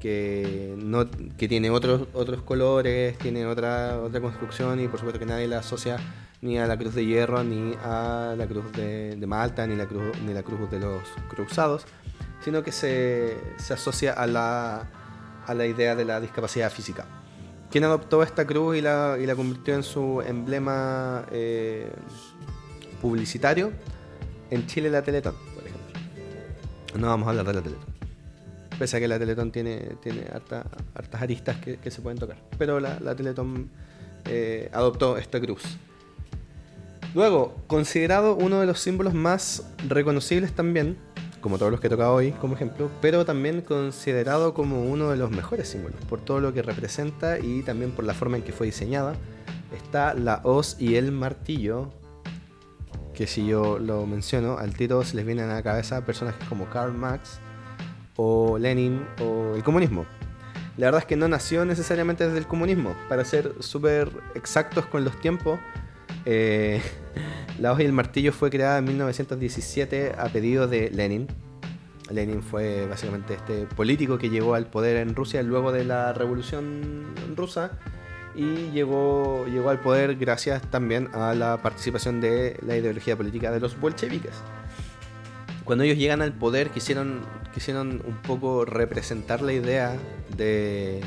que, 0.00 0.74
no, 0.76 1.08
que 1.36 1.48
tiene 1.48 1.70
otros, 1.70 2.08
otros 2.12 2.42
colores, 2.42 3.16
tiene 3.18 3.46
otra, 3.46 4.00
otra 4.00 4.20
construcción 4.20 4.80
y 4.80 4.88
por 4.88 4.98
supuesto 4.98 5.18
que 5.18 5.26
nadie 5.26 5.48
la 5.48 5.58
asocia 5.58 5.96
ni 6.40 6.58
a 6.58 6.66
la 6.66 6.76
cruz 6.76 6.94
de 6.94 7.04
hierro, 7.04 7.42
ni 7.42 7.74
a 7.82 8.34
la 8.36 8.46
cruz 8.46 8.70
de, 8.72 9.18
Malta, 9.26 9.66
ni 9.66 9.76
la 9.76 9.86
cruz, 9.86 10.16
ni 10.24 10.32
la 10.32 10.42
cruz 10.42 10.70
de 10.70 10.78
los 10.78 11.02
cruzados, 11.28 11.84
sino 12.44 12.62
que 12.62 12.70
se, 12.70 13.36
se 13.56 13.74
asocia 13.74 14.12
a 14.12 14.26
la, 14.26 14.88
a 15.46 15.54
la 15.54 15.66
idea 15.66 15.96
de 15.96 16.04
la 16.04 16.20
discapacidad 16.20 16.70
física. 16.70 17.17
Quien 17.70 17.84
adoptó 17.84 18.22
esta 18.22 18.46
cruz 18.46 18.76
y 18.76 18.80
la, 18.80 19.18
y 19.20 19.26
la 19.26 19.34
convirtió 19.34 19.74
en 19.74 19.82
su 19.82 20.22
emblema 20.22 21.26
eh, 21.30 21.90
publicitario, 23.02 23.72
en 24.50 24.66
Chile 24.66 24.90
la 24.90 25.02
Teletón, 25.02 25.34
por 25.54 25.64
ejemplo. 25.64 26.98
No 26.98 27.08
vamos 27.08 27.26
a 27.26 27.30
hablar 27.30 27.46
de 27.46 27.52
la 27.52 27.62
Teletón. 27.62 27.98
Pese 28.78 28.96
a 28.96 29.00
que 29.00 29.08
la 29.08 29.18
Teletón 29.18 29.52
tiene, 29.52 29.96
tiene 30.02 30.24
hartas 30.32 30.64
aristas 31.20 31.58
que, 31.58 31.90
se 31.90 32.00
pueden 32.00 32.18
tocar. 32.18 32.38
Pero 32.56 32.80
la, 32.80 32.98
la 33.00 33.14
Teletón 33.14 33.68
eh, 34.24 34.70
adoptó 34.72 35.18
esta 35.18 35.40
cruz. 35.40 35.62
Luego, 37.14 37.56
considerado 37.66 38.36
uno 38.36 38.60
de 38.60 38.66
los 38.66 38.80
símbolos 38.80 39.14
más 39.14 39.64
reconocibles 39.88 40.52
también, 40.52 40.98
como 41.48 41.56
todos 41.56 41.72
los 41.72 41.80
que 41.80 41.86
he 41.86 41.90
tocado 41.90 42.12
hoy 42.12 42.32
como 42.32 42.56
ejemplo, 42.56 42.90
pero 43.00 43.24
también 43.24 43.62
considerado 43.62 44.52
como 44.52 44.82
uno 44.82 45.08
de 45.08 45.16
los 45.16 45.30
mejores 45.30 45.66
símbolos, 45.66 45.98
por 46.04 46.20
todo 46.20 46.40
lo 46.40 46.52
que 46.52 46.60
representa 46.60 47.38
y 47.38 47.62
también 47.62 47.90
por 47.92 48.04
la 48.04 48.12
forma 48.12 48.36
en 48.36 48.42
que 48.42 48.52
fue 48.52 48.66
diseñada. 48.66 49.14
Está 49.74 50.12
la 50.12 50.42
hoz 50.44 50.76
y 50.78 50.96
el 50.96 51.10
martillo, 51.10 51.88
que 53.14 53.26
si 53.26 53.46
yo 53.46 53.78
lo 53.78 54.04
menciono, 54.04 54.58
al 54.58 54.74
tiro 54.74 55.02
se 55.04 55.16
les 55.16 55.24
vienen 55.24 55.48
a 55.48 55.54
la 55.54 55.62
cabeza 55.62 56.04
personajes 56.04 56.46
como 56.50 56.68
Karl 56.68 56.92
Marx 56.92 57.40
o 58.16 58.58
Lenin 58.58 59.06
o 59.22 59.54
el 59.56 59.64
comunismo. 59.64 60.04
La 60.76 60.88
verdad 60.88 61.00
es 61.00 61.06
que 61.06 61.16
no 61.16 61.28
nació 61.28 61.64
necesariamente 61.64 62.26
desde 62.26 62.40
el 62.40 62.46
comunismo, 62.46 62.94
para 63.08 63.24
ser 63.24 63.54
súper 63.60 64.10
exactos 64.34 64.84
con 64.84 65.02
los 65.02 65.18
tiempos. 65.18 65.58
Eh, 66.30 66.82
La 67.58 67.72
hoja 67.72 67.82
y 67.82 67.86
el 67.86 67.92
martillo 67.92 68.32
fue 68.32 68.50
creada 68.50 68.78
en 68.78 68.84
1917 68.84 70.12
a 70.16 70.28
pedido 70.28 70.68
de 70.68 70.90
Lenin. 70.90 71.26
Lenin 72.08 72.42
fue 72.42 72.86
básicamente 72.86 73.34
este 73.34 73.66
político 73.66 74.16
que 74.16 74.30
llegó 74.30 74.54
al 74.54 74.66
poder 74.66 74.98
en 74.98 75.14
Rusia 75.16 75.42
luego 75.42 75.72
de 75.72 75.84
la 75.84 76.12
revolución 76.12 77.06
rusa 77.36 77.72
y 78.36 78.70
llegó, 78.70 79.44
llegó 79.46 79.70
al 79.70 79.80
poder 79.80 80.14
gracias 80.14 80.62
también 80.70 81.08
a 81.14 81.34
la 81.34 81.60
participación 81.60 82.20
de 82.20 82.56
la 82.64 82.76
ideología 82.76 83.16
política 83.16 83.50
de 83.50 83.58
los 83.58 83.78
bolcheviques. 83.78 84.36
Cuando 85.64 85.82
ellos 85.82 85.98
llegan 85.98 86.22
al 86.22 86.32
poder 86.32 86.70
quisieron, 86.70 87.22
quisieron 87.52 88.02
un 88.06 88.16
poco 88.22 88.64
representar 88.64 89.42
la 89.42 89.52
idea 89.52 89.96
de, 90.36 91.00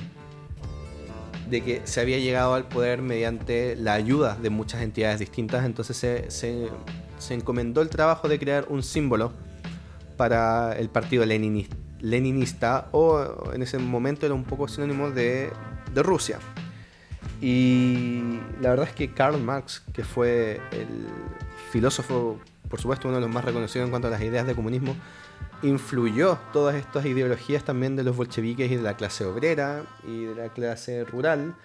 de 1.51 1.61
que 1.61 1.81
se 1.83 1.99
había 1.99 2.17
llegado 2.17 2.53
al 2.53 2.67
poder 2.67 3.01
mediante 3.01 3.75
la 3.75 3.93
ayuda 3.93 4.37
de 4.41 4.49
muchas 4.49 4.81
entidades 4.81 5.19
distintas, 5.19 5.65
entonces 5.65 5.97
se, 5.97 6.69
encomendó 7.29 7.81
el 7.81 7.89
trabajo 7.89 8.29
de 8.29 8.39
crear 8.39 8.65
un 8.69 8.81
símbolo 8.81 9.33
para 10.15 10.73
el 10.77 10.89
partido 10.89 11.25
leninista, 11.25 12.87
o 12.93 13.51
en 13.53 13.61
ese 13.61 13.77
momento 13.79 14.25
era 14.25 14.33
un 14.33 14.45
poco 14.45 14.69
sinónimo 14.69 15.11
de, 15.11 15.51
de 15.93 16.03
Rusia. 16.03 16.39
Y 17.41 18.39
la 18.61 18.69
verdad 18.69 18.87
es 18.87 18.95
que 18.95 19.13
Karl 19.13 19.41
Marx, 19.41 19.83
que 19.93 20.05
fue 20.05 20.61
el 20.71 20.87
filósofo, 21.71 22.39
por 22.69 22.79
supuesto, 22.79 23.09
uno 23.09 23.17
de 23.17 23.21
los 23.21 23.29
más 23.29 23.43
reconocidos 23.43 23.85
en 23.85 23.89
cuanto 23.89 24.07
a 24.07 24.11
las 24.11 24.21
ideas 24.21 24.47
de 24.47 24.55
comunismo, 24.55 24.95
influyó 25.63 26.37
todas 26.53 26.75
estas 26.75 27.05
ideologías 27.05 27.63
también 27.63 27.95
de 27.95 28.03
los 28.03 28.15
bolcheviques 28.15 28.71
y 28.71 28.75
de 28.75 28.81
la 28.81 28.95
clase 28.95 29.25
obrera 29.25 29.85
y 30.07 30.25
de 30.25 30.35
la 30.35 30.49
clase 30.49 31.03
rural. 31.03 31.55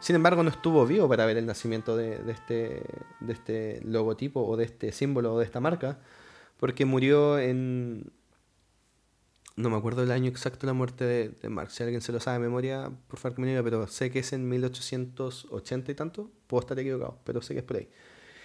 Sin 0.00 0.16
embargo, 0.16 0.42
no 0.42 0.50
estuvo 0.50 0.86
vivo 0.86 1.08
para 1.08 1.26
ver 1.26 1.36
el 1.36 1.46
nacimiento 1.46 1.96
de, 1.96 2.20
este, 2.28 2.82
de 3.20 3.32
este 3.32 3.80
logotipo 3.84 4.44
o 4.46 4.56
de 4.56 4.64
este 4.64 4.92
símbolo 4.92 5.34
o 5.34 5.38
de 5.38 5.44
esta 5.44 5.60
marca, 5.60 5.98
porque 6.58 6.84
murió 6.84 7.38
en 7.38 8.12
no 9.58 9.70
me 9.70 9.76
acuerdo 9.76 10.04
el 10.04 10.12
año 10.12 10.28
exacto 10.28 10.60
de 10.60 10.66
la 10.68 10.72
muerte 10.72 11.04
de, 11.04 11.48
Marx. 11.48 11.74
Si 11.74 11.82
alguien 11.82 12.00
se 12.00 12.12
lo 12.12 12.20
sabe 12.20 12.38
de 12.38 12.44
memoria, 12.44 12.92
por 13.08 13.18
favor 13.18 13.34
que 13.34 13.42
me 13.42 13.48
diga, 13.48 13.62
pero 13.64 13.88
sé 13.88 14.08
que 14.08 14.20
es 14.20 14.32
en 14.32 14.48
1880 14.48 15.90
y 15.90 15.94
tanto. 15.96 16.30
Puedo 16.46 16.60
estar 16.60 16.78
equivocado, 16.78 17.18
pero 17.24 17.42
sé 17.42 17.54
que 17.54 17.60
es 17.60 17.66
por 17.66 17.76
ahí. 17.76 17.88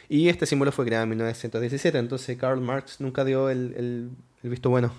Y 0.09 0.29
este 0.29 0.47
símbolo 0.47 0.71
fue 0.71 0.85
creado 0.85 1.03
en 1.03 1.09
1917, 1.09 1.97
entonces 1.99 2.35
Karl 2.37 2.61
Marx 2.61 2.99
nunca 2.99 3.23
dio 3.23 3.49
el, 3.49 4.09
visto 4.49 4.69
bueno 4.69 4.91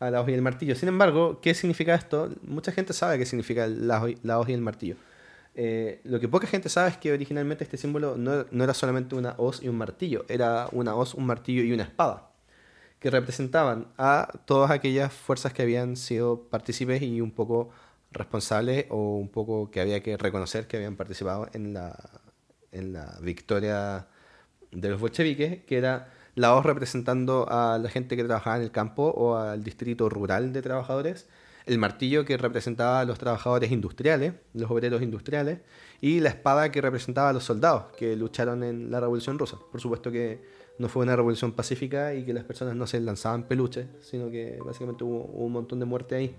a 0.00 0.10
la 0.10 0.20
hoja 0.20 0.30
y 0.30 0.34
el 0.34 0.42
martillo. 0.42 0.74
Sin 0.74 0.88
embargo, 0.88 1.40
¿qué 1.40 1.54
significa 1.54 1.94
esto? 1.94 2.30
Mucha 2.42 2.72
gente 2.72 2.92
sabe 2.92 3.18
qué 3.18 3.26
significa 3.26 3.66
la, 3.66 3.98
hoja 4.02 4.50
y 4.50 4.54
el 4.54 4.60
martillo. 4.60 4.96
Eh, 5.54 6.00
lo 6.04 6.18
que 6.18 6.28
poca 6.28 6.46
gente 6.46 6.68
sabe 6.68 6.90
es 6.90 6.96
que 6.96 7.12
originalmente 7.12 7.64
este 7.64 7.76
símbolo 7.76 8.16
no, 8.16 8.44
no, 8.50 8.64
era 8.64 8.74
solamente 8.74 9.14
una 9.14 9.34
hoz 9.38 9.62
y 9.62 9.68
un 9.68 9.76
martillo, 9.76 10.24
era 10.28 10.68
una 10.72 10.96
hoz, 10.96 11.14
un 11.14 11.26
martillo 11.26 11.62
y 11.62 11.72
una 11.72 11.84
espada, 11.84 12.30
que 12.98 13.10
representaban 13.10 13.86
a 13.96 14.28
todas 14.46 14.72
aquellas 14.72 15.12
fuerzas 15.12 15.52
que 15.52 15.62
habían 15.62 15.96
sido 15.96 16.42
partícipes 16.48 17.02
y 17.02 17.20
un 17.20 17.30
poco 17.30 17.70
responsables 18.10 18.86
o 18.90 19.16
un 19.16 19.28
poco 19.28 19.70
que 19.70 19.80
había 19.80 20.02
que 20.02 20.16
reconocer 20.16 20.66
que 20.66 20.76
habían 20.76 20.96
participado 20.96 21.48
en 21.52 21.72
la, 21.74 21.96
en 22.72 22.92
la 22.92 23.16
victoria 23.20 24.08
de 24.72 24.88
los 24.88 25.00
bolcheviques, 25.00 25.64
que 25.64 25.76
era 25.78 26.12
la 26.34 26.54
hoz 26.54 26.64
representando 26.64 27.46
a 27.48 27.78
la 27.78 27.88
gente 27.88 28.16
que 28.16 28.24
trabajaba 28.24 28.56
en 28.56 28.62
el 28.62 28.70
campo 28.70 29.04
o 29.04 29.36
al 29.36 29.62
distrito 29.62 30.08
rural 30.08 30.52
de 30.52 30.62
trabajadores, 30.62 31.28
el 31.66 31.78
martillo 31.78 32.24
que 32.24 32.36
representaba 32.36 33.00
a 33.00 33.04
los 33.04 33.18
trabajadores 33.18 33.72
industriales, 33.72 34.34
los 34.52 34.70
obreros 34.70 35.02
industriales, 35.02 35.60
y 36.00 36.20
la 36.20 36.28
espada 36.28 36.70
que 36.70 36.80
representaba 36.80 37.30
a 37.30 37.32
los 37.32 37.44
soldados 37.44 37.84
que 37.96 38.16
lucharon 38.16 38.62
en 38.62 38.90
la 38.90 39.00
Revolución 39.00 39.38
Rusa. 39.38 39.58
Por 39.70 39.80
supuesto 39.80 40.10
que 40.10 40.42
no 40.78 40.88
fue 40.88 41.04
una 41.04 41.16
revolución 41.16 41.52
pacífica 41.52 42.14
y 42.14 42.24
que 42.24 42.32
las 42.32 42.44
personas 42.44 42.74
no 42.74 42.86
se 42.86 43.00
lanzaban 43.00 43.44
peluches, 43.44 43.86
sino 44.00 44.30
que 44.30 44.58
básicamente 44.64 45.04
hubo, 45.04 45.24
un 45.24 45.52
montón 45.52 45.78
de 45.78 45.86
muerte 45.86 46.16
ahí. 46.16 46.34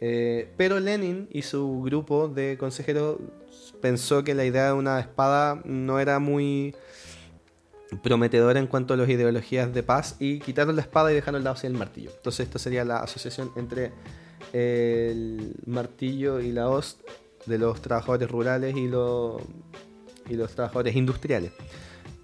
Eh, 0.00 0.52
pero 0.56 0.80
Lenin 0.80 1.28
y 1.30 1.42
su 1.42 1.82
grupo 1.82 2.28
de 2.28 2.58
consejeros 2.58 3.18
pensó 3.80 4.24
que 4.24 4.34
la 4.34 4.44
idea 4.44 4.66
de 4.66 4.72
una 4.72 4.98
espada 5.00 5.62
no 5.64 6.00
era 6.00 6.18
muy 6.18 6.74
prometedora 8.02 8.58
en 8.58 8.66
cuanto 8.66 8.94
a 8.94 8.96
las 8.96 9.08
ideologías 9.08 9.72
de 9.72 9.82
paz 9.82 10.16
y 10.18 10.40
quitaron 10.40 10.76
la 10.76 10.82
espada 10.82 11.12
y 11.12 11.14
dejaron 11.14 11.38
el 11.38 11.44
lado 11.44 11.56
el 11.62 11.74
martillo. 11.74 12.10
Entonces 12.16 12.46
esto 12.46 12.58
sería 12.58 12.84
la 12.84 12.98
asociación 12.98 13.52
entre 13.56 13.92
el 14.52 15.56
martillo 15.66 16.40
y 16.40 16.52
la 16.52 16.68
hoz 16.68 16.98
de 17.46 17.58
los 17.58 17.80
trabajadores 17.82 18.30
rurales 18.30 18.76
y, 18.76 18.88
los 18.88 19.42
y 20.28 20.34
los 20.34 20.54
trabajadores 20.54 20.96
industriales. 20.96 21.52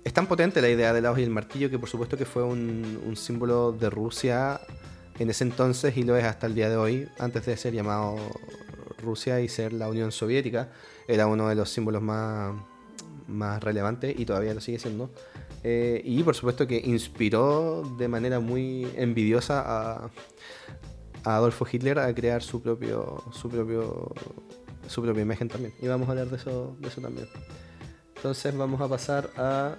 Es 0.02 0.14
tan 0.14 0.26
potente 0.26 0.62
la 0.62 0.70
idea 0.70 0.92
de 0.92 1.02
la 1.02 1.10
hoz 1.10 1.18
y 1.18 1.22
el 1.22 1.30
martillo 1.30 1.70
que 1.70 1.78
por 1.78 1.88
supuesto 1.88 2.16
que 2.16 2.24
fue 2.24 2.42
un, 2.42 3.00
un 3.06 3.16
símbolo 3.16 3.72
de 3.72 3.90
Rusia 3.90 4.60
en 5.18 5.28
ese 5.28 5.44
entonces 5.44 5.96
y 5.96 6.02
lo 6.02 6.16
es 6.16 6.24
hasta 6.24 6.46
el 6.46 6.54
día 6.54 6.70
de 6.70 6.76
hoy, 6.76 7.08
antes 7.18 7.44
de 7.44 7.56
ser 7.56 7.74
llamado 7.74 8.16
Rusia 9.02 9.40
y 9.40 9.48
ser 9.48 9.74
la 9.74 9.88
Unión 9.88 10.12
Soviética, 10.12 10.70
era 11.06 11.26
uno 11.26 11.48
de 11.48 11.54
los 11.54 11.68
símbolos 11.68 12.00
más, 12.00 12.54
más 13.28 13.62
relevantes 13.62 14.18
y 14.18 14.24
todavía 14.24 14.54
lo 14.54 14.60
sigue 14.60 14.78
siendo 14.78 15.10
eh, 15.62 16.00
y 16.04 16.22
por 16.22 16.34
supuesto 16.34 16.66
que 16.66 16.78
inspiró 16.78 17.82
de 17.98 18.08
manera 18.08 18.40
muy 18.40 18.88
envidiosa 18.96 19.62
a, 19.66 20.10
Adolfo 21.22 21.66
Hitler 21.70 21.98
a 21.98 22.14
crear 22.14 22.42
su 22.42 22.62
propio, 22.62 23.22
su 23.32 23.50
propio 23.50 24.14
su 24.88 25.02
propia 25.02 25.22
imagen 25.22 25.48
también. 25.48 25.74
Y 25.80 25.86
vamos 25.86 26.08
a 26.08 26.12
hablar 26.12 26.28
de 26.28 26.36
eso, 26.36 26.76
de 26.80 26.88
eso 26.88 27.02
también. 27.02 27.28
Entonces 28.16 28.56
vamos 28.56 28.80
a 28.80 28.88
pasar 28.88 29.30
a 29.36 29.76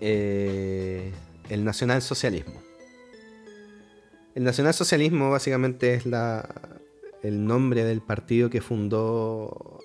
eh, 0.00 1.12
el 1.48 1.64
nacionalsocialismo. 1.64 2.62
El 4.34 4.44
nacionalsocialismo 4.44 5.30
básicamente 5.30 5.94
es 5.94 6.06
la, 6.06 6.48
el 7.22 7.44
nombre 7.44 7.84
del 7.84 8.00
partido 8.00 8.48
que 8.48 8.60
fundó 8.60 9.80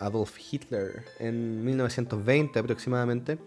Adolf 0.00 0.36
Hitler 0.38 1.04
en 1.18 1.64
1920 1.64 2.58
aproximadamente, 2.58 3.38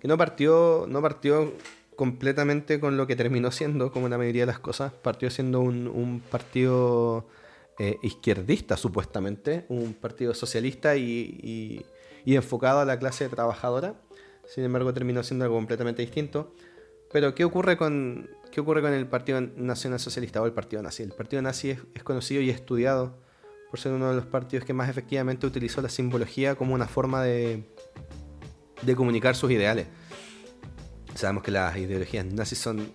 que 0.00 0.08
no 0.08 0.18
partió, 0.18 0.86
no 0.88 1.00
partió 1.00 1.52
completamente 1.96 2.78
con 2.78 2.96
lo 2.96 3.06
que 3.06 3.16
terminó 3.16 3.50
siendo, 3.50 3.90
como 3.90 4.08
la 4.08 4.18
mayoría 4.18 4.42
de 4.42 4.46
las 4.46 4.58
cosas, 4.58 4.92
partió 4.92 5.30
siendo 5.30 5.60
un, 5.60 6.22
partido 6.30 7.26
eh, 7.78 7.96
izquierdista 8.02 8.76
supuestamente, 8.76 9.64
un 9.68 9.94
partido 9.94 10.34
socialista 10.34 10.96
y, 10.96 11.84
enfocado 12.26 12.80
a 12.80 12.84
la 12.84 12.98
clase 12.98 13.28
trabajadora, 13.28 13.94
sin 14.46 14.64
embargo 14.64 14.92
terminó 14.92 15.22
siendo 15.22 15.44
algo 15.46 15.56
completamente 15.56 16.02
distinto. 16.02 16.52
Pero 17.12 17.34
¿qué 17.34 17.44
ocurre 17.44 17.76
con, 17.76 18.28
qué 18.50 18.60
ocurre 18.60 18.82
con 18.82 18.92
el 18.92 19.06
Partido 19.06 19.40
Nacional 19.40 20.00
Socialista 20.00 20.42
o 20.42 20.46
el 20.46 20.52
Partido 20.52 20.82
Nazi? 20.82 21.04
El 21.04 21.12
Partido 21.12 21.40
Nazi 21.40 21.70
es 21.70 22.02
conocido 22.02 22.42
y 22.42 22.50
estudiado 22.50 23.16
por 23.76 23.82
ser 23.82 23.92
uno 23.92 24.08
de 24.08 24.16
los 24.16 24.24
partidos 24.24 24.64
que 24.64 24.72
más 24.72 24.88
efectivamente 24.88 25.46
utilizó 25.46 25.82
la 25.82 25.90
simbología 25.90 26.54
como 26.54 26.72
una 26.72 26.88
forma 26.88 27.22
de, 27.22 27.62
de 28.80 28.96
comunicar 28.96 29.36
sus 29.36 29.50
ideales. 29.50 29.86
Sabemos 31.14 31.42
que 31.42 31.50
las 31.50 31.76
ideologías 31.76 32.24
nazis 32.24 32.58
son 32.58 32.90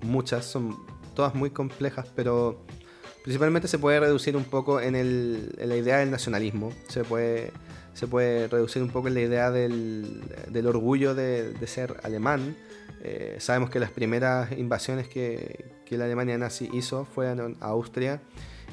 muchas, 0.00 0.44
son 0.44 0.76
todas 1.14 1.36
muy 1.36 1.50
complejas, 1.50 2.08
pero 2.16 2.66
principalmente 3.22 3.68
se 3.68 3.78
puede 3.78 4.00
reducir 4.00 4.36
un 4.36 4.42
poco 4.42 4.80
en, 4.80 4.96
el, 4.96 5.54
en 5.56 5.68
la 5.68 5.76
idea 5.76 5.98
del 5.98 6.10
nacionalismo, 6.10 6.72
se 6.88 7.04
puede, 7.04 7.52
se 7.94 8.08
puede 8.08 8.48
reducir 8.48 8.82
un 8.82 8.90
poco 8.90 9.06
en 9.06 9.14
la 9.14 9.20
idea 9.20 9.52
del, 9.52 10.20
del 10.48 10.66
orgullo 10.66 11.14
de, 11.14 11.52
de, 11.52 11.66
ser 11.68 12.00
alemán. 12.02 12.56
Eh, 13.04 13.36
sabemos 13.38 13.70
que 13.70 13.78
las 13.78 13.92
primeras 13.92 14.50
invasiones 14.50 15.06
que, 15.06 15.76
que 15.86 15.96
la 15.96 16.06
Alemania 16.06 16.36
nazi 16.38 16.68
hizo 16.72 17.04
fueron 17.04 17.56
a 17.60 17.66
Austria 17.66 18.20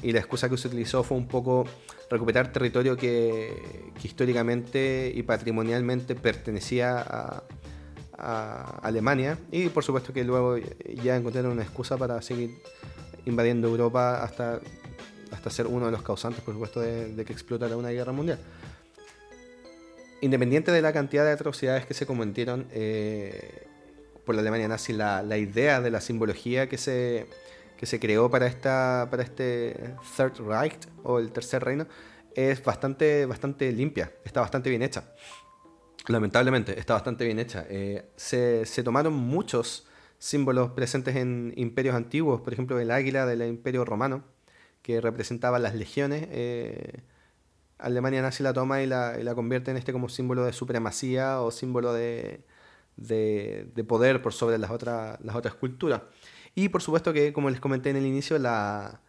y 0.02 0.12
la 0.12 0.20
excusa 0.20 0.48
que 0.48 0.56
se 0.56 0.68
utilizó 0.68 1.02
fue 1.02 1.16
un 1.16 1.28
poco 1.28 1.64
recuperar 2.08 2.52
territorio 2.52 2.96
que, 2.96 3.92
históricamente 4.02 5.12
y 5.14 5.22
patrimonialmente 5.22 6.14
pertenecía 6.14 7.00
a, 7.00 7.42
Alemania 8.82 9.38
y 9.50 9.70
por 9.70 9.82
supuesto 9.82 10.12
que 10.12 10.24
luego 10.24 10.58
ya 11.02 11.16
encontraron 11.16 11.52
una 11.52 11.62
excusa 11.62 11.96
para 11.96 12.20
seguir 12.20 12.50
invadiendo 13.24 13.66
Europa 13.66 14.22
hasta, 14.22 14.60
hasta 15.30 15.48
ser 15.48 15.66
uno 15.66 15.86
de 15.86 15.92
los 15.92 16.02
causantes 16.02 16.42
por 16.42 16.52
supuesto 16.52 16.80
de, 16.80 17.24
que 17.24 17.32
explotara 17.32 17.78
una 17.78 17.88
guerra 17.88 18.12
mundial. 18.12 18.38
Independiente 20.20 20.70
de 20.70 20.82
la 20.82 20.92
cantidad 20.92 21.24
de 21.24 21.30
atrocidades 21.30 21.86
que 21.86 21.94
se 21.94 22.04
cometieron 22.04 22.66
eh, 22.72 23.66
por 24.26 24.34
la 24.34 24.42
Alemania 24.42 24.68
nazi, 24.68 24.92
la, 24.92 25.22
la 25.22 25.38
idea 25.38 25.80
de 25.80 25.90
la 25.90 26.02
simbología 26.02 26.68
que 26.68 26.76
se 26.76 27.26
que 27.80 27.86
se 27.86 27.98
creó 27.98 28.30
para, 28.30 28.46
esta, 28.46 29.08
para 29.10 29.22
este 29.22 29.94
Third 30.14 30.38
Reich 30.46 30.86
o 31.02 31.18
el 31.18 31.32
Tercer 31.32 31.64
Reino 31.64 31.86
es 32.34 32.62
bastante, 32.62 33.24
bastante 33.24 33.72
limpia, 33.72 34.12
está 34.22 34.42
bastante 34.42 34.68
bien 34.68 34.82
hecha. 34.82 35.14
Lamentablemente, 36.06 36.78
está 36.78 36.92
bastante 36.92 37.24
bien 37.24 37.38
hecha. 37.38 37.64
Eh, 37.70 38.10
se, 38.16 38.66
se, 38.66 38.82
tomaron 38.82 39.14
muchos 39.14 39.86
símbolos 40.18 40.72
presentes 40.72 41.16
en 41.16 41.54
imperios 41.56 41.94
antiguos, 41.94 42.42
por 42.42 42.52
ejemplo, 42.52 42.78
el 42.78 42.90
águila 42.90 43.24
del 43.24 43.40
imperio 43.48 43.86
romano, 43.86 44.24
que 44.82 45.00
representaba 45.00 45.58
las 45.58 45.74
legiones. 45.74 46.28
Eh, 46.32 47.00
Alemania 47.78 48.20
nazi 48.20 48.42
la 48.42 48.52
toma 48.52 48.82
y 48.82 48.86
la, 48.86 49.16
y 49.18 49.22
la, 49.22 49.34
convierte 49.34 49.70
en 49.70 49.78
este 49.78 49.94
como 49.94 50.10
símbolo 50.10 50.44
de 50.44 50.52
supremacía 50.52 51.40
o 51.40 51.50
símbolo 51.50 51.94
de, 51.94 52.44
de, 52.96 53.70
de 53.74 53.84
poder 53.84 54.20
por 54.20 54.34
sobre 54.34 54.58
las, 54.58 54.70
otras 54.70 55.18
las 55.22 55.34
otras 55.34 55.54
culturas. 55.54 56.02
Y 56.54 56.68
por 56.68 56.82
supuesto 56.82 57.12
que, 57.12 57.32
como 57.32 57.50
les 57.50 57.60
comenté 57.60 57.90
en 57.90 57.96
el 57.96 58.06
inicio, 58.06 58.38
la, 58.38 59.00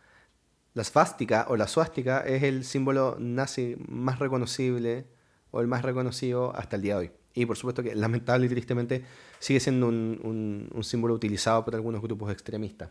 la 0.73 1.45
o 1.47 1.55
la 1.57 1.67
suástica 1.67 2.21
es 2.21 2.43
el 2.43 2.63
símbolo 2.63 3.17
nazi 3.19 3.75
más 3.87 4.19
reconocible 4.19 5.05
o 5.51 5.61
el 5.61 5.67
más 5.67 5.81
reconocido 5.83 6.55
hasta 6.55 6.75
el 6.75 6.81
día 6.81 6.93
de 6.95 6.99
hoy. 6.99 7.11
Y 7.33 7.45
por 7.45 7.57
supuesto 7.57 7.83
que 7.83 7.95
lamentable 7.95 8.45
y 8.45 8.49
tristemente 8.49 9.03
sigue 9.39 9.59
siendo 9.59 9.87
un, 9.87 10.69
un, 10.73 10.83
símbolo 10.83 11.13
utilizado 11.13 11.63
por 11.63 11.75
algunos 11.75 12.01
grupos 12.01 12.31
extremistas. 12.31 12.89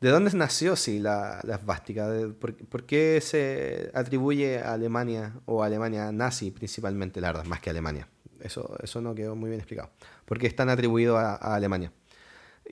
¿De 0.00 0.10
dónde 0.10 0.32
nació 0.36 0.76
sí, 0.76 0.98
la, 0.98 1.40
la? 1.44 1.58
¿Por, 1.58 2.56
¿Por, 2.56 2.84
qué 2.84 3.20
se 3.20 3.90
atribuye 3.94 4.58
a 4.58 4.72
Alemania 4.72 5.34
o 5.46 5.62
a 5.62 5.66
Alemania 5.66 6.10
nazi 6.10 6.50
principalmente, 6.50 7.20
la 7.20 7.28
verdad, 7.28 7.44
más 7.44 7.60
que 7.60 7.70
a 7.70 7.72
Alemania? 7.72 8.08
Eso, 8.40 8.76
eso 8.82 9.00
no 9.00 9.14
quedó 9.14 9.36
muy 9.36 9.48
bien 9.48 9.60
explicado. 9.60 9.90
¿Por 10.24 10.38
qué 10.38 10.48
están 10.48 10.68
atribuidos 10.68 11.18
a 11.18 11.54
Alemania? 11.54 11.92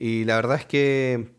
Y 0.03 0.25
la 0.25 0.35
verdad 0.35 0.57
es 0.57 0.65
que. 0.65 1.29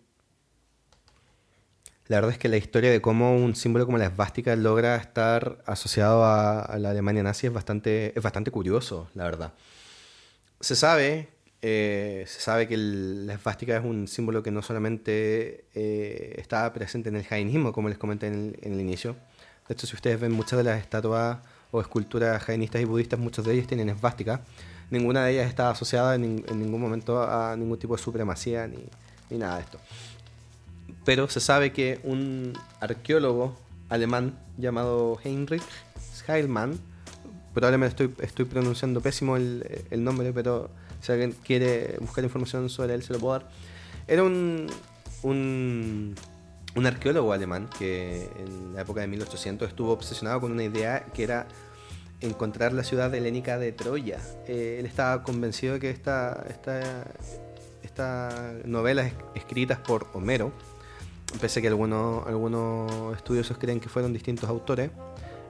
La 2.07 2.19
verdad 2.19 2.31
es 2.31 2.39
que 2.39 2.49
la 2.49 2.59
historia 2.59 2.93
de 2.93 3.01
cómo 3.01 3.35
un 3.35 3.57
símbolo 3.57 3.87
como 3.87 3.99
la 3.99 4.05
esvástica 4.05 4.55
logra 4.55 4.95
estar 4.95 5.61
asociado 5.67 6.25
a, 6.25 6.79
la 6.79 6.91
Alemania 6.91 7.25
nazi 7.25 7.49
es 7.49 7.53
bastante, 7.53 8.17
es 8.17 8.23
bastante 8.23 8.53
curioso, 8.53 9.11
la 9.15 9.25
verdad. 9.25 9.53
Se 10.61 10.77
sabe, 10.77 11.31
eh, 11.61 12.25
se 12.29 12.41
sabe 12.41 12.69
que 12.69 12.77
la 12.77 13.35
esvástica 13.35 13.77
es 13.77 13.85
un 13.85 14.07
símbolo 14.07 14.45
que 14.45 14.53
no 14.53 14.63
solamente 14.63 15.65
eh, 15.75 16.37
está 16.39 16.73
presente 16.73 17.09
en 17.09 17.17
el 17.17 17.25
jainismo, 17.25 17.73
como 17.73 17.89
les 17.89 17.99
comenté 17.99 18.29
en 18.29 18.57
el, 18.63 18.81
inicio. 18.81 19.17
De 19.67 19.75
hecho, 19.75 19.89
si 19.89 19.97
ustedes 19.97 20.21
ven 20.21 20.31
muchas 20.31 20.59
de 20.59 20.65
las 20.65 20.81
estatuas 20.81 21.39
o 21.73 21.81
esculturas 21.81 22.41
jainistas 22.45 22.81
y 22.81 22.85
budistas, 22.85 23.19
muchos 23.19 23.45
de 23.45 23.55
ellos 23.55 23.67
tienen 23.67 23.89
esvástica 23.89 24.43
ninguna 24.93 25.25
de 25.25 25.33
ellas 25.33 25.49
está 25.49 25.71
asociada 25.71 26.15
en, 26.15 26.45
ningún 26.47 26.81
momento 26.81 27.23
a 27.23 27.57
ningún 27.57 27.79
tipo 27.79 27.97
de 27.97 28.03
supremacía 28.03 28.69
ni, 28.69 28.85
ni 29.31 29.39
nada 29.39 29.57
de 29.57 29.63
esto. 29.63 29.79
Pero 31.05 31.29
se 31.29 31.41
sabe 31.41 31.73
que 31.73 31.99
un 32.05 32.53
arqueólogo 32.79 33.57
alemán 33.89 34.39
llamado 34.59 35.19
Heinrich 35.25 35.63
Heilmann, 36.29 36.79
probablemente 37.55 38.05
estoy, 38.05 38.25
estoy 38.25 38.45
pronunciando 38.45 39.01
pésimo 39.01 39.37
el, 39.37 39.85
el 39.91 40.05
nombre, 40.05 40.33
pero 40.33 40.71
si 41.01 41.11
alguien 41.11 41.33
quiere 41.33 41.97
buscar 41.99 42.23
información 42.23 42.69
sobre 42.69 42.95
él 42.95 43.03
se 43.03 43.15
lo 43.15 43.19
puedo 43.19 43.39
dar. 43.39 43.49
Era 44.07 44.23
un, 44.23 44.67
un, 45.23 46.15
un 46.77 46.87
arqueólogo 46.87 47.33
alemán 47.33 47.69
que 47.79 48.29
en 48.39 48.75
la 48.75 48.83
época 48.83 49.01
de 49.01 49.07
1800 49.09 49.69
estuvo 49.69 49.93
obsesionado 49.93 50.41
con 50.41 50.53
una 50.53 50.65
idea 50.65 51.07
que 51.15 51.25
era 51.25 51.47
encontrar 52.23 52.73
la 52.73 52.85
ciudad 52.85 53.15
helénica 53.15 53.59
de 53.59 53.73
Troya. 53.73 54.19
Eh, 54.47 54.77
él 54.79 54.87
estaba 54.87 55.23
convencido 55.23 55.75
de 55.75 55.81
que 55.81 55.91
esta, 55.91 56.45
esta, 56.49 57.05
esta 57.83 58.55
novelas 58.65 59.13
escritas 59.35 59.79
por 59.79 60.07
Homero, 60.15 60.53
pese 61.41 61.59
a 61.59 61.63
que 61.63 61.69
algunos, 61.69 62.27
algunos 62.27 63.17
estudiosos 63.17 63.59
creen 63.59 63.81
que 63.81 63.89
fueron 63.89 64.13
distintos 64.13 64.49
autores, 64.49 64.91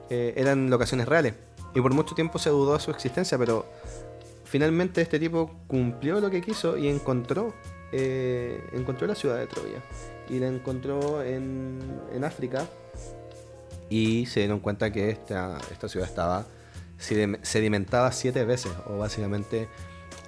eh, 0.09 0.33
eran 0.35 0.69
locaciones 0.69 1.07
reales. 1.07 1.33
Y 1.75 1.81
por 1.81 1.93
mucho 1.93 2.15
tiempo 2.15 2.39
se 2.39 2.49
dudó 2.49 2.73
de 2.73 2.79
su 2.79 2.91
existencia, 2.91 3.37
pero 3.37 3.65
finalmente 4.43 5.01
este 5.01 5.19
tipo 5.19 5.51
cumplió 5.67 6.19
lo 6.19 6.29
que 6.29 6.41
quiso 6.41 6.77
y 6.77 6.87
encontró, 6.87 7.53
eh, 7.91 8.63
encontró 8.73 9.07
la 9.07 9.15
ciudad 9.15 9.37
de 9.37 9.47
Troya. 9.47 9.81
Y 10.29 10.39
la 10.39 10.47
encontró 10.47 11.23
en, 11.23 11.79
en 12.13 12.23
África. 12.23 12.65
Y 13.89 14.25
se 14.25 14.39
dieron 14.39 14.59
cuenta 14.59 14.91
que 14.91 15.09
esta 15.09 15.59
ciudad 15.87 16.07
estaba 16.07 16.45
sedimentada 17.03 18.11
siete 18.11 18.45
veces, 18.45 18.71
o 18.87 18.97
básicamente 18.97 19.67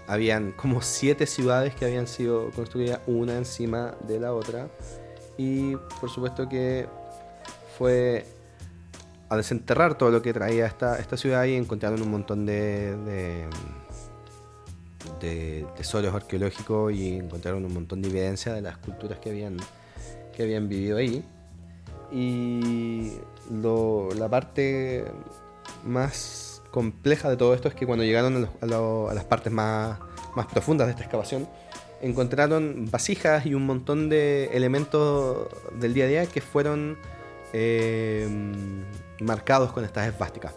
habían 0.07 0.51
como 0.51 0.81
siete 0.81 1.25
ciudades 1.25 1.73
que 1.75 1.85
habían 1.85 2.07
sido 2.07 2.51
construidas 2.51 2.99
una 3.07 3.37
encima 3.37 3.95
de 4.07 4.19
la 4.19 4.33
otra. 4.33 4.67
Y 5.37 5.75
por 5.99 6.09
supuesto 6.09 6.47
que 6.47 6.87
fue 7.77 8.25
a 9.29 9.37
desenterrar 9.37 9.97
todo 9.97 10.11
lo 10.11 10.21
que 10.21 10.33
traía 10.33 10.65
esta, 10.65 10.99
esta 10.99 11.17
ciudad 11.17 11.45
y 11.45 11.55
encontraron 11.55 12.01
un 12.01 12.11
montón 12.11 12.45
de, 12.45 12.95
de, 15.19 15.65
tesoros 15.75 16.13
arqueológicos 16.13 16.93
y 16.93 17.15
encontraron 17.15 17.65
un 17.65 17.73
montón 17.73 18.01
de 18.01 18.09
evidencia 18.09 18.53
de 18.53 18.61
las 18.61 18.77
culturas 18.77 19.17
que 19.19 19.31
habían, 19.31 19.57
que 20.35 20.43
habían 20.43 20.69
vivido 20.69 20.97
ahí. 20.97 21.23
Y 22.11 23.13
la 23.49 24.29
parte 24.29 25.05
más 25.83 26.44
compleja 26.75 27.29
de 27.29 27.37
todo 27.37 27.53
esto 27.53 27.69
es 27.69 27.73
que 27.73 27.85
cuando 27.85 28.03
llegaron 28.03 28.49
a, 28.59 29.13
las 29.13 29.23
partes 29.23 29.51
más, 29.51 29.97
más, 30.35 30.45
profundas 30.47 30.87
de 30.87 30.91
esta 30.91 31.03
excavación, 31.03 31.47
encontraron 32.01 32.91
vasijas 32.91 33.45
y 33.45 33.53
un 33.53 33.65
montón 33.65 34.09
de 34.09 34.47
elementos 34.47 35.47
del 35.79 35.93
día 35.93 36.03
a 36.03 36.07
día 36.09 36.25
que 36.25 36.41
fueron 36.41 36.97
eh, 37.53 38.27
marcados 39.21 39.71
con 39.71 39.85
estas 39.85 40.05
esvásticas. 40.09 40.53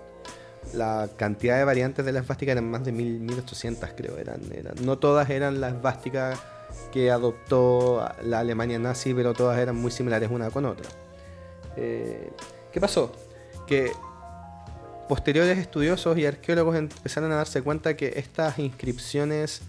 La 0.75 1.09
cantidad 1.17 1.57
de 1.57 1.63
variantes 1.63 2.05
de 2.05 2.11
la 2.11 2.19
esvástica 2.19 2.51
eran 2.51 2.69
más 2.69 2.85
de 2.85 2.91
1800, 2.91 3.91
creo. 3.97 4.19
Eran, 4.19 4.41
no 4.83 4.99
todas 4.99 5.31
eran 5.31 5.61
las 5.61 5.75
esvásticas 5.75 6.41
que 6.91 7.13
adoptó 7.13 8.05
la 8.25 8.41
Alemania 8.41 8.81
nazi, 8.81 9.15
pero 9.15 9.35
todas 9.35 9.57
eran 9.57 9.77
muy 9.77 9.93
similares 9.93 10.29
una 10.33 10.51
con 10.51 10.65
otra. 10.65 10.89
Eh, 11.77 12.33
¿Qué 12.73 12.81
pasó? 12.81 13.13
Que 13.69 13.93
posteriores 15.09 15.59
estudiosos 15.59 16.17
y 16.19 16.27
arqueólogos 16.27 16.77
empezaron 16.77 17.33
a 17.33 17.37
darse 17.37 17.63
cuenta 17.63 17.97
que 17.97 18.13
estas 18.17 18.59
inscripciones 18.59 19.63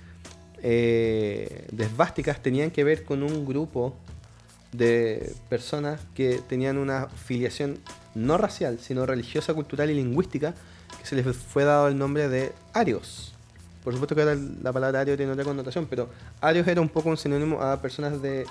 eh, 0.61 1.67
desvásticas 1.71 2.41
tenían 2.41 2.69
que 2.71 2.83
ver 2.83 3.03
con 3.03 3.23
un 3.23 3.45
grupo 3.45 3.95
de 4.71 5.33
personas 5.49 6.01
que 6.13 6.41
tenían 6.47 6.77
una 6.77 7.07
filiación 7.07 7.79
no 8.13 8.37
racial, 8.37 8.79
sino 8.79 9.05
religiosa, 9.05 9.53
cultural 9.53 9.89
y 9.89 9.95
lingüística, 9.95 10.53
que 10.99 11.05
se 11.05 11.15
les 11.15 11.35
fue 11.35 11.63
dado 11.63 11.87
el 11.87 11.97
nombre 11.97 12.27
de 12.27 12.51
arios. 12.73 13.33
Por 13.83 13.93
supuesto 13.93 14.15
que 14.15 14.21
ahora 14.21 14.37
la 14.61 14.73
palabra 14.73 14.99
ario 14.99 15.15
tiene 15.15 15.31
otra 15.31 15.45
connotación, 15.45 15.87
pero 15.89 16.09
arios 16.41 16.67
era 16.67 16.81
un 16.81 16.89
poco 16.89 17.09
un 17.09 17.17
sinónimo 17.17 17.61
a 17.61 17.81
personas 17.81 18.21
de 18.21 18.45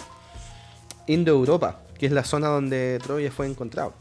Indo-Europa, 1.06 1.82
que 1.98 2.06
es 2.06 2.12
la 2.12 2.24
zona 2.24 2.48
donde 2.48 2.98
Troya 3.02 3.30
fue 3.30 3.46
encontrado. 3.46 3.94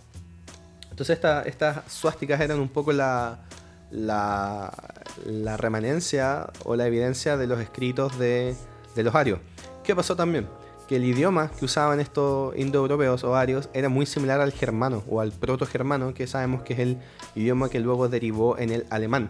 Entonces 1.00 1.20
estas 1.46 1.94
suásticas 1.94 2.42
eran 2.42 2.60
un 2.60 2.70
poco 2.70 2.92
la, 2.92 3.38
la, 3.92 4.72
remanencia 5.58 6.50
o 6.66 6.76
la 6.76 6.88
evidencia 6.88 7.38
de 7.38 7.46
los 7.46 7.60
escritos 7.60 8.18
de, 8.18 8.56
los 8.96 9.14
arios. 9.14 9.40
¿Qué 9.84 9.96
pasó 9.96 10.16
también? 10.16 10.48
Que 10.88 10.96
el 10.96 11.06
idioma 11.06 11.52
que 11.52 11.66
usaban 11.66 12.00
estos 12.00 12.58
indoeuropeos 12.58 13.24
o 13.26 13.36
arios 13.36 13.70
era 13.76 13.90
muy 13.90 14.08
similar 14.08 14.42
al 14.42 14.52
germano 14.52 15.04
o 15.08 15.22
al 15.22 15.34
proto-germano, 15.34 16.16
que 16.16 16.26
sabemos 16.26 16.64
que 16.64 16.74
es 16.74 16.80
el 16.80 16.98
idioma 17.36 17.70
que 17.70 17.80
luego 17.80 18.10
derivó 18.10 18.58
en 18.58 18.72
el 18.72 18.88
alemán. 18.90 19.30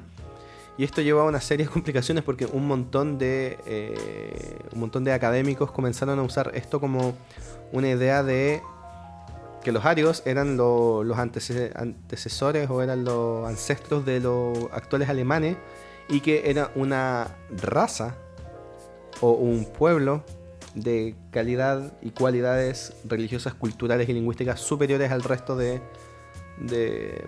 Y 0.78 0.86
esto 0.86 1.02
llevó 1.02 1.20
a 1.20 1.26
una 1.26 1.42
serie 1.42 1.66
de 1.66 1.72
complicaciones 1.74 2.24
porque 2.24 2.46
un 2.46 2.66
montón 2.66 3.18
de, 3.18 3.60
eh, 3.66 4.58
un 4.72 4.80
montón 4.80 5.04
de 5.04 5.12
académicos 5.12 5.70
comenzaron 5.74 6.18
a 6.18 6.22
usar 6.22 6.54
esto 6.56 6.80
como 6.80 7.14
una 7.74 7.90
idea 7.90 8.24
de 8.24 8.62
que 9.68 9.74
los 9.74 9.84
arios 9.84 10.24
eran 10.26 10.56
los 10.56 11.18
antecesores 11.20 12.70
o 12.70 12.82
eran 12.82 13.04
los 13.04 13.46
ancestros 13.46 14.06
de 14.06 14.22
los 14.22 14.58
actuales 14.72 15.10
alemanes 15.10 15.58
y 16.08 16.22
que 16.22 16.50
era 16.50 16.72
una 16.76 17.36
raza 17.50 18.16
o 19.20 19.32
un 19.32 19.66
pueblo 19.66 20.24
de 20.74 21.16
calidad 21.32 21.92
y 22.02 22.12
cualidades 22.12 22.94
religiosas, 23.04 23.56
culturales 23.56 24.08
y 24.08 24.14
lingüísticas 24.14 24.62
superiores 24.62 25.12
al 25.12 25.22
resto 25.22 25.58
de, 25.58 25.82
de, 26.62 27.22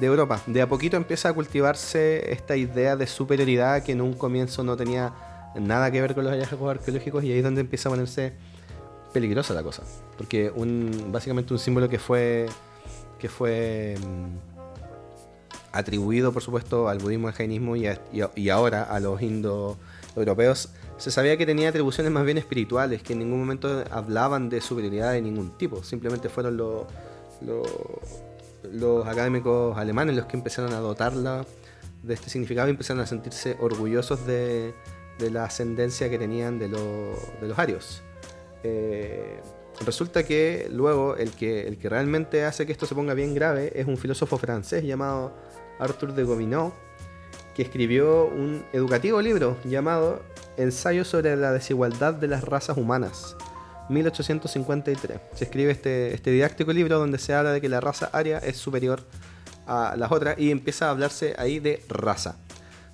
Europa. 0.00 0.42
De 0.48 0.60
a 0.60 0.68
poquito 0.68 0.96
empieza 0.96 1.28
a 1.28 1.32
cultivarse 1.32 2.32
esta 2.32 2.56
idea 2.56 2.96
de 2.96 3.06
superioridad 3.06 3.84
que 3.84 3.92
en 3.92 4.00
un 4.00 4.14
comienzo 4.14 4.64
no 4.64 4.76
tenía 4.76 5.14
nada 5.54 5.92
que 5.92 6.00
ver 6.00 6.16
con 6.16 6.24
los 6.24 6.32
hallazgos 6.32 6.70
arqueológicos 6.72 7.22
y 7.22 7.30
ahí 7.30 7.38
es 7.38 7.44
donde 7.44 7.60
empieza 7.60 7.88
a 7.88 7.92
ponerse 7.92 8.32
peligrosa 9.12 9.54
la 9.54 9.62
cosa. 9.62 9.82
Porque 10.16 10.50
un, 10.54 11.08
básicamente 11.10 11.52
un 11.52 11.58
símbolo 11.58 11.88
que 11.88 11.98
fue, 11.98 12.46
que 13.18 13.28
fue 13.28 13.96
mm, 13.98 14.58
atribuido, 15.72 16.32
por 16.32 16.42
supuesto, 16.42 16.88
al 16.88 16.98
budismo, 16.98 17.28
al 17.28 17.34
jainismo 17.34 17.76
y, 17.76 18.50
ahora 18.50 18.84
a 18.84 19.00
los 19.00 19.20
indoeuropeos, 19.22 20.70
se 20.96 21.10
sabía 21.10 21.36
que 21.36 21.46
tenía 21.46 21.68
atribuciones 21.68 22.12
más 22.12 22.24
bien 22.24 22.38
espirituales, 22.38 23.02
que 23.02 23.12
en 23.12 23.20
ningún 23.20 23.38
momento 23.40 23.84
hablaban 23.90 24.48
de 24.48 24.60
superioridad 24.60 25.12
de 25.12 25.22
ningún 25.22 25.56
tipo. 25.56 25.82
Simplemente 25.84 26.28
fueron 26.28 26.56
los, 26.56 26.86
los, 28.72 29.06
académicos 29.06 29.76
alemanes 29.78 30.16
los 30.16 30.26
que 30.26 30.36
empezaron 30.36 30.72
a 30.72 30.78
dotarla 30.78 31.46
de 32.02 32.14
este 32.14 32.30
significado 32.30 32.68
y 32.68 32.70
empezaron 32.70 33.02
a 33.02 33.06
sentirse 33.06 33.56
orgullosos 33.60 34.26
de, 34.26 34.74
de 35.18 35.30
la 35.30 35.44
ascendencia 35.44 36.10
que 36.10 36.18
tenían 36.18 36.58
de, 36.58 36.68
de 36.68 37.48
los 37.48 37.58
arios. 37.58 38.02
Eh, 38.62 39.40
resulta 39.84 40.24
que 40.24 40.68
luego 40.70 41.16
el 41.16 41.30
que, 41.32 41.66
el 41.68 41.78
que 41.78 41.88
realmente 41.88 42.44
hace 42.44 42.66
que 42.66 42.72
esto 42.72 42.86
se 42.86 42.94
ponga 42.94 43.14
bien 43.14 43.34
grave 43.34 43.72
es 43.74 43.86
un 43.86 43.96
filósofo 43.96 44.38
francés 44.38 44.84
llamado 44.84 45.34
Arthur 45.78 46.14
de 46.14 46.24
Gobineau, 46.24 46.72
que 47.54 47.62
escribió 47.62 48.26
un 48.26 48.64
educativo 48.72 49.20
libro 49.20 49.56
llamado 49.64 50.22
Ensayo 50.56 51.04
sobre 51.04 51.36
la 51.36 51.52
desigualdad 51.52 52.14
de 52.14 52.28
las 52.28 52.44
razas 52.44 52.76
humanas, 52.76 53.36
1853. 53.88 55.20
Se 55.34 55.44
escribe 55.44 55.72
este, 55.72 56.14
este 56.14 56.30
didáctico 56.30 56.72
libro 56.72 56.98
donde 56.98 57.18
se 57.18 57.34
habla 57.34 57.52
de 57.52 57.60
que 57.60 57.68
la 57.68 57.80
raza 57.80 58.10
aria 58.12 58.38
es 58.38 58.56
superior 58.56 59.04
a 59.66 59.94
las 59.96 60.10
otras 60.10 60.38
y 60.38 60.50
empieza 60.50 60.86
a 60.86 60.90
hablarse 60.90 61.34
ahí 61.38 61.60
de 61.60 61.84
raza. 61.88 62.36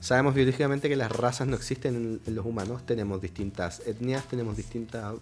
Sabemos 0.00 0.34
biológicamente 0.34 0.88
que 0.88 0.96
las 0.96 1.10
razas 1.10 1.46
no 1.46 1.56
existen 1.56 2.20
en 2.26 2.34
los 2.34 2.44
humanos, 2.44 2.84
tenemos 2.84 3.22
distintas 3.22 3.80
etnias, 3.86 4.24
tenemos 4.28 4.56
distintas 4.56 5.14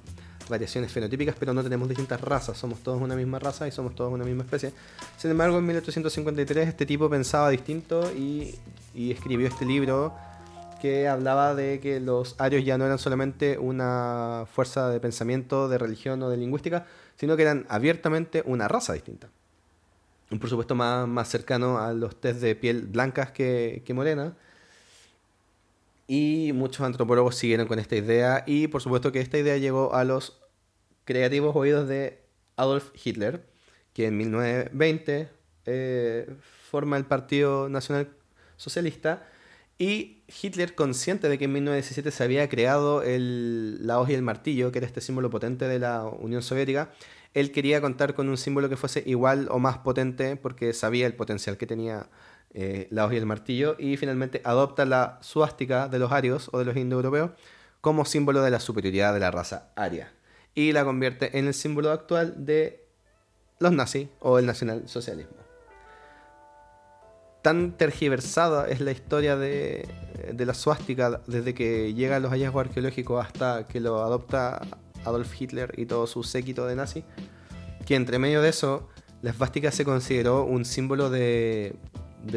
variaciones 0.53 0.92
fenotípicas, 0.92 1.34
pero 1.38 1.55
no 1.55 1.62
tenemos 1.62 1.88
distintas 1.88 2.20
razas, 2.20 2.59
somos 2.59 2.80
todos 2.80 3.00
una 3.00 3.16
misma 3.16 3.38
raza 3.38 3.66
y 3.66 3.72
somos 3.72 3.94
todos 3.94 4.12
una 4.12 4.24
misma 4.24 4.44
especie. 4.44 4.72
Sin 5.16 5.30
embargo, 5.30 5.59
en 5.59 5.66
1853 5.66 6.68
este 6.68 6.86
tipo 6.86 7.09
pensaba 7.09 7.48
distinto 7.50 8.12
y, 8.12 8.55
escribió 8.94 9.48
este 9.48 9.64
libro 9.64 10.14
que 10.80 11.09
hablaba 11.09 11.55
de 11.55 11.80
que 11.80 12.00
los 12.00 12.34
arios 12.38 12.64
ya 12.64 12.76
no 12.76 12.84
eran 12.84 12.98
solamente 12.98 13.57
una 13.57 14.44
fuerza 14.53 14.90
de 14.90 15.00
pensamiento, 15.00 15.68
de 15.68 15.78
religión 15.78 16.22
o 16.22 16.28
de 16.28 16.36
lingüística, 16.36 16.86
sino 17.16 17.36
que 17.36 17.42
eran 17.42 17.64
abiertamente 17.68 18.42
una 18.44 18.68
raza 18.68 18.92
distinta. 18.92 19.28
Y 20.30 20.36
por 20.38 20.50
supuesto 20.50 20.74
más, 20.74 21.09
más 21.09 21.28
cercano 21.28 21.78
a 21.78 21.92
los 21.94 22.16
test 22.20 22.40
de 22.40 22.55
piel 22.55 22.82
blancas 22.82 23.30
que, 23.30 23.82
que 23.86 23.94
morena 23.94 24.34
y 26.07 26.53
muchos 26.53 26.82
antropólogos 26.82 27.36
siguieron 27.36 27.66
con 27.66 27.78
esta 27.78 27.96
idea 27.96 28.44
y 28.46 28.66
por 28.66 28.82
supuesto 28.82 29.12
que 29.12 29.20
esta 29.20 29.38
idea 29.38 29.57
llegó 29.57 29.94
a 29.94 30.05
los 30.05 30.41
creativos 31.05 31.55
oídos 31.57 31.88
de 31.88 32.22
Adolf 32.57 32.90
Hitler, 33.03 33.46
que 33.92 34.07
en 34.07 34.16
1920 34.16 35.28
eh, 35.66 36.34
forma 36.70 36.96
el 36.96 37.05
Partido 37.05 37.68
Nacional 37.68 38.09
Socialista 38.57 39.28
Y 39.78 40.22
Hitler, 40.42 40.74
consciente 40.74 41.28
de 41.28 41.38
que 41.38 41.44
en 41.44 41.53
1917 41.53 42.11
se 42.11 42.24
había 42.24 42.48
creado 42.48 43.03
el, 43.03 43.86
la 43.86 43.98
hoz 43.98 44.11
y 44.11 44.14
el 44.14 44.22
martillo, 44.22 44.72
que 44.72 44.78
era 44.78 44.86
este 44.86 45.00
símbolo 45.00 45.30
potente 45.30 45.66
de 45.68 45.78
la 45.78 46.05
Unión 46.05 46.42
Soviética, 46.42 46.90
él 47.34 47.50
quería 47.53 47.80
contar 47.80 48.14
con 48.14 48.28
un 48.28 48.36
símbolo 48.36 48.68
que 48.68 48.76
fuese 48.76 49.03
igual 49.07 49.48
o 49.50 49.59
más 49.59 49.78
potente 49.78 50.36
porque 50.36 50.72
sabía 50.72 51.07
el 51.07 51.14
potencial 51.14 51.57
que 51.57 51.66
tenía 51.66 52.09
eh, 52.55 52.86
la 52.90 53.07
hoz 53.07 53.12
y 53.14 53.16
el 53.16 53.26
martillo 53.26 53.76
y 53.78 53.96
finalmente 53.96 54.42
adopta 54.44 54.84
la 54.84 55.18
suástica 55.22 55.88
de 55.88 55.98
los 55.98 56.12
arios 56.12 56.50
o 56.53 56.59
de 56.59 56.66
los 56.66 56.76
indoeuropeos 56.76 57.30
como 57.80 58.05
símbolo 58.05 58.42
de 58.42 58.50
la 58.50 58.61
superioridad 58.61 59.14
de 59.14 59.20
la 59.20 59.30
raza 59.30 59.72
aria 59.74 60.12
y 60.55 60.72
la 60.72 60.84
convierte 60.84 61.38
en 61.38 61.46
el 61.46 61.55
símbolo 61.55 61.90
actual 61.90 62.44
de 62.44 62.84
los 63.59 63.72
nazis 63.72 64.09
o 64.20 64.38
el 64.38 64.46
nacionalsocialismo. 64.46 65.36
Tan 67.42 67.76
tergiversada 67.76 68.68
es 68.68 68.80
la 68.80 68.92
historia 68.92 69.36
de, 69.36 69.88
la 70.36 70.55
suástica 70.55 71.20
desde 71.26 71.55
que 71.55 71.92
llegan 71.94 72.22
los 72.22 72.30
hallazgos 72.30 72.66
arqueológicos 72.66 73.24
hasta 73.24 73.66
que 73.66 73.80
lo 73.80 74.03
adopta 74.03 74.62
Adolf 75.05 75.40
Hitler 75.40 75.72
y 75.76 75.86
todo 75.86 76.07
su 76.07 76.22
séquito 76.22 76.66
de 76.66 76.76
nazi, 76.76 77.05
que 77.84 77.96
entre 77.96 78.20
medio 78.20 78.42
de 78.42 78.50
eso, 78.50 78.88
la 79.22 79.30
esvástica 79.30 79.72
se 79.72 79.84
consideró 79.84 80.44
un 80.44 80.64
símbolo 80.64 81.11
de 81.11 81.74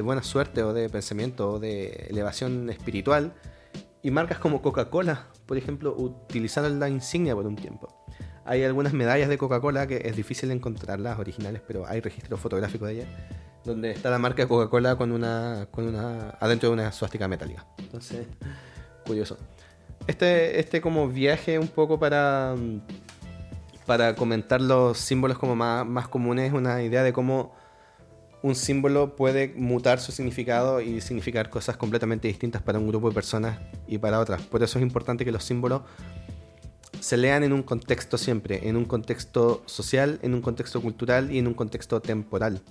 buena 0.03 0.23
suerte 0.23 0.63
o 0.63 0.73
de 0.73 0.89
pensamiento 0.89 1.51
o 1.51 1.59
de 1.59 2.07
elevación 2.09 2.69
espiritual. 2.71 3.33
Y 4.01 4.11
marcas 4.11 4.37
como 4.37 4.61
Coca-Cola, 4.61 5.27
por 5.47 5.57
ejemplo, 5.57 5.95
utilizaron 5.97 6.79
la 6.79 6.89
insignia 6.89 7.35
por 7.35 7.47
un 7.47 7.55
tiempo. 7.55 8.04
Hay 8.45 8.63
algunas 8.63 8.93
medallas 8.93 9.27
de 9.27 9.37
Coca-Cola 9.37 9.87
que 9.87 10.01
es 10.05 10.15
difícil 10.15 10.51
encontrarlas 10.51 11.19
originales, 11.19 11.61
pero 11.67 11.85
hay 11.87 11.99
registros 11.99 12.39
fotográficos 12.39 12.87
de 12.87 12.93
ellas, 12.93 13.07
donde 13.63 13.91
está 13.91 14.09
la 14.09 14.19
marca 14.19 14.43
de 14.43 14.47
Coca-Cola 14.47 14.95
con 14.95 15.11
una, 15.11 15.67
con 15.71 15.87
una, 15.87 16.29
adentro 16.39 16.69
de 16.69 16.73
una 16.73 16.91
suástica 16.91 17.27
metálica. 17.27 17.65
Entonces, 17.79 18.27
curioso 19.05 19.37
este, 20.07 20.59
este 20.59 20.81
como 20.81 21.07
viaje 21.07 21.57
un 21.59 21.67
poco 21.67 21.99
para, 21.99 22.55
para 23.85 24.15
comentar 24.15 24.61
los 24.61 24.97
símbolos 24.97 25.37
como 25.37 25.55
más, 25.55 25.85
más 25.85 26.07
comunes, 26.07 26.53
una 26.53 26.81
idea 26.83 27.03
de 27.03 27.13
cómo 27.13 27.53
un 28.43 28.53
símbolo 28.53 29.15
puede 29.15 29.53
mutar 29.55 29.99
su 29.99 30.11
significado 30.11 30.79
y 30.79 31.01
significar 31.01 31.49
cosas 31.49 31.77
completamente 31.77 32.27
distintas 32.27 32.61
para 32.61 32.77
un 32.77 32.87
grupo 32.87 33.09
de 33.09 33.15
personas 33.15 33.59
y 33.87 33.97
para 33.97 34.19
otras. 34.19 34.43
Por 34.43 34.61
eso 34.61 34.77
es 34.77 34.83
importante 34.83 35.25
que 35.25 35.31
los 35.31 35.43
símbolos 35.43 35.81
se 36.99 37.17
lean 37.17 37.43
en 37.43 37.53
un 37.53 37.63
contexto 37.63 38.17
siempre, 38.17 38.67
en 38.67 38.75
un 38.75 38.85
contexto 38.85 39.63
social, 39.65 40.19
en 40.21 40.33
un 40.33 40.41
contexto 40.41 40.81
cultural 40.81 41.31
y 41.31 41.39
en 41.39 41.47
un 41.47 41.53
contexto 41.53 42.01
temporal. 42.01 42.61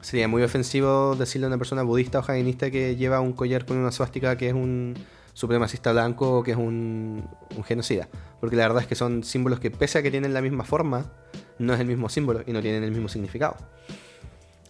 Sería 0.00 0.28
muy 0.28 0.42
ofensivo 0.42 1.16
decirle 1.16 1.46
a 1.46 1.48
una 1.48 1.58
persona 1.58 1.82
budista 1.82 2.20
o 2.20 2.22
jainista 2.22 2.70
que 2.70 2.96
lleva 2.96 3.20
un 3.20 3.32
collar 3.32 3.66
con 3.66 3.76
una 3.76 3.90
suástica 3.90 4.36
que 4.36 4.48
es 4.48 4.54
un, 4.54 4.94
supremacista 5.38 5.92
blanco 5.92 6.42
que 6.42 6.50
es 6.50 6.56
un, 6.56 7.24
genocida. 7.64 8.08
Porque 8.40 8.56
la 8.56 8.64
verdad 8.66 8.82
es 8.82 8.88
que 8.88 8.96
son 8.96 9.22
símbolos 9.22 9.60
que 9.60 9.70
pese 9.70 9.98
a 9.98 10.02
que 10.02 10.10
tienen 10.10 10.34
la 10.34 10.42
misma 10.42 10.64
forma, 10.64 11.12
no 11.60 11.74
es 11.74 11.80
el 11.80 11.86
mismo 11.86 12.08
símbolo 12.08 12.42
y 12.44 12.52
no 12.52 12.60
tienen 12.60 12.82
el 12.82 12.90
mismo 12.90 13.08
significado. 13.08 13.56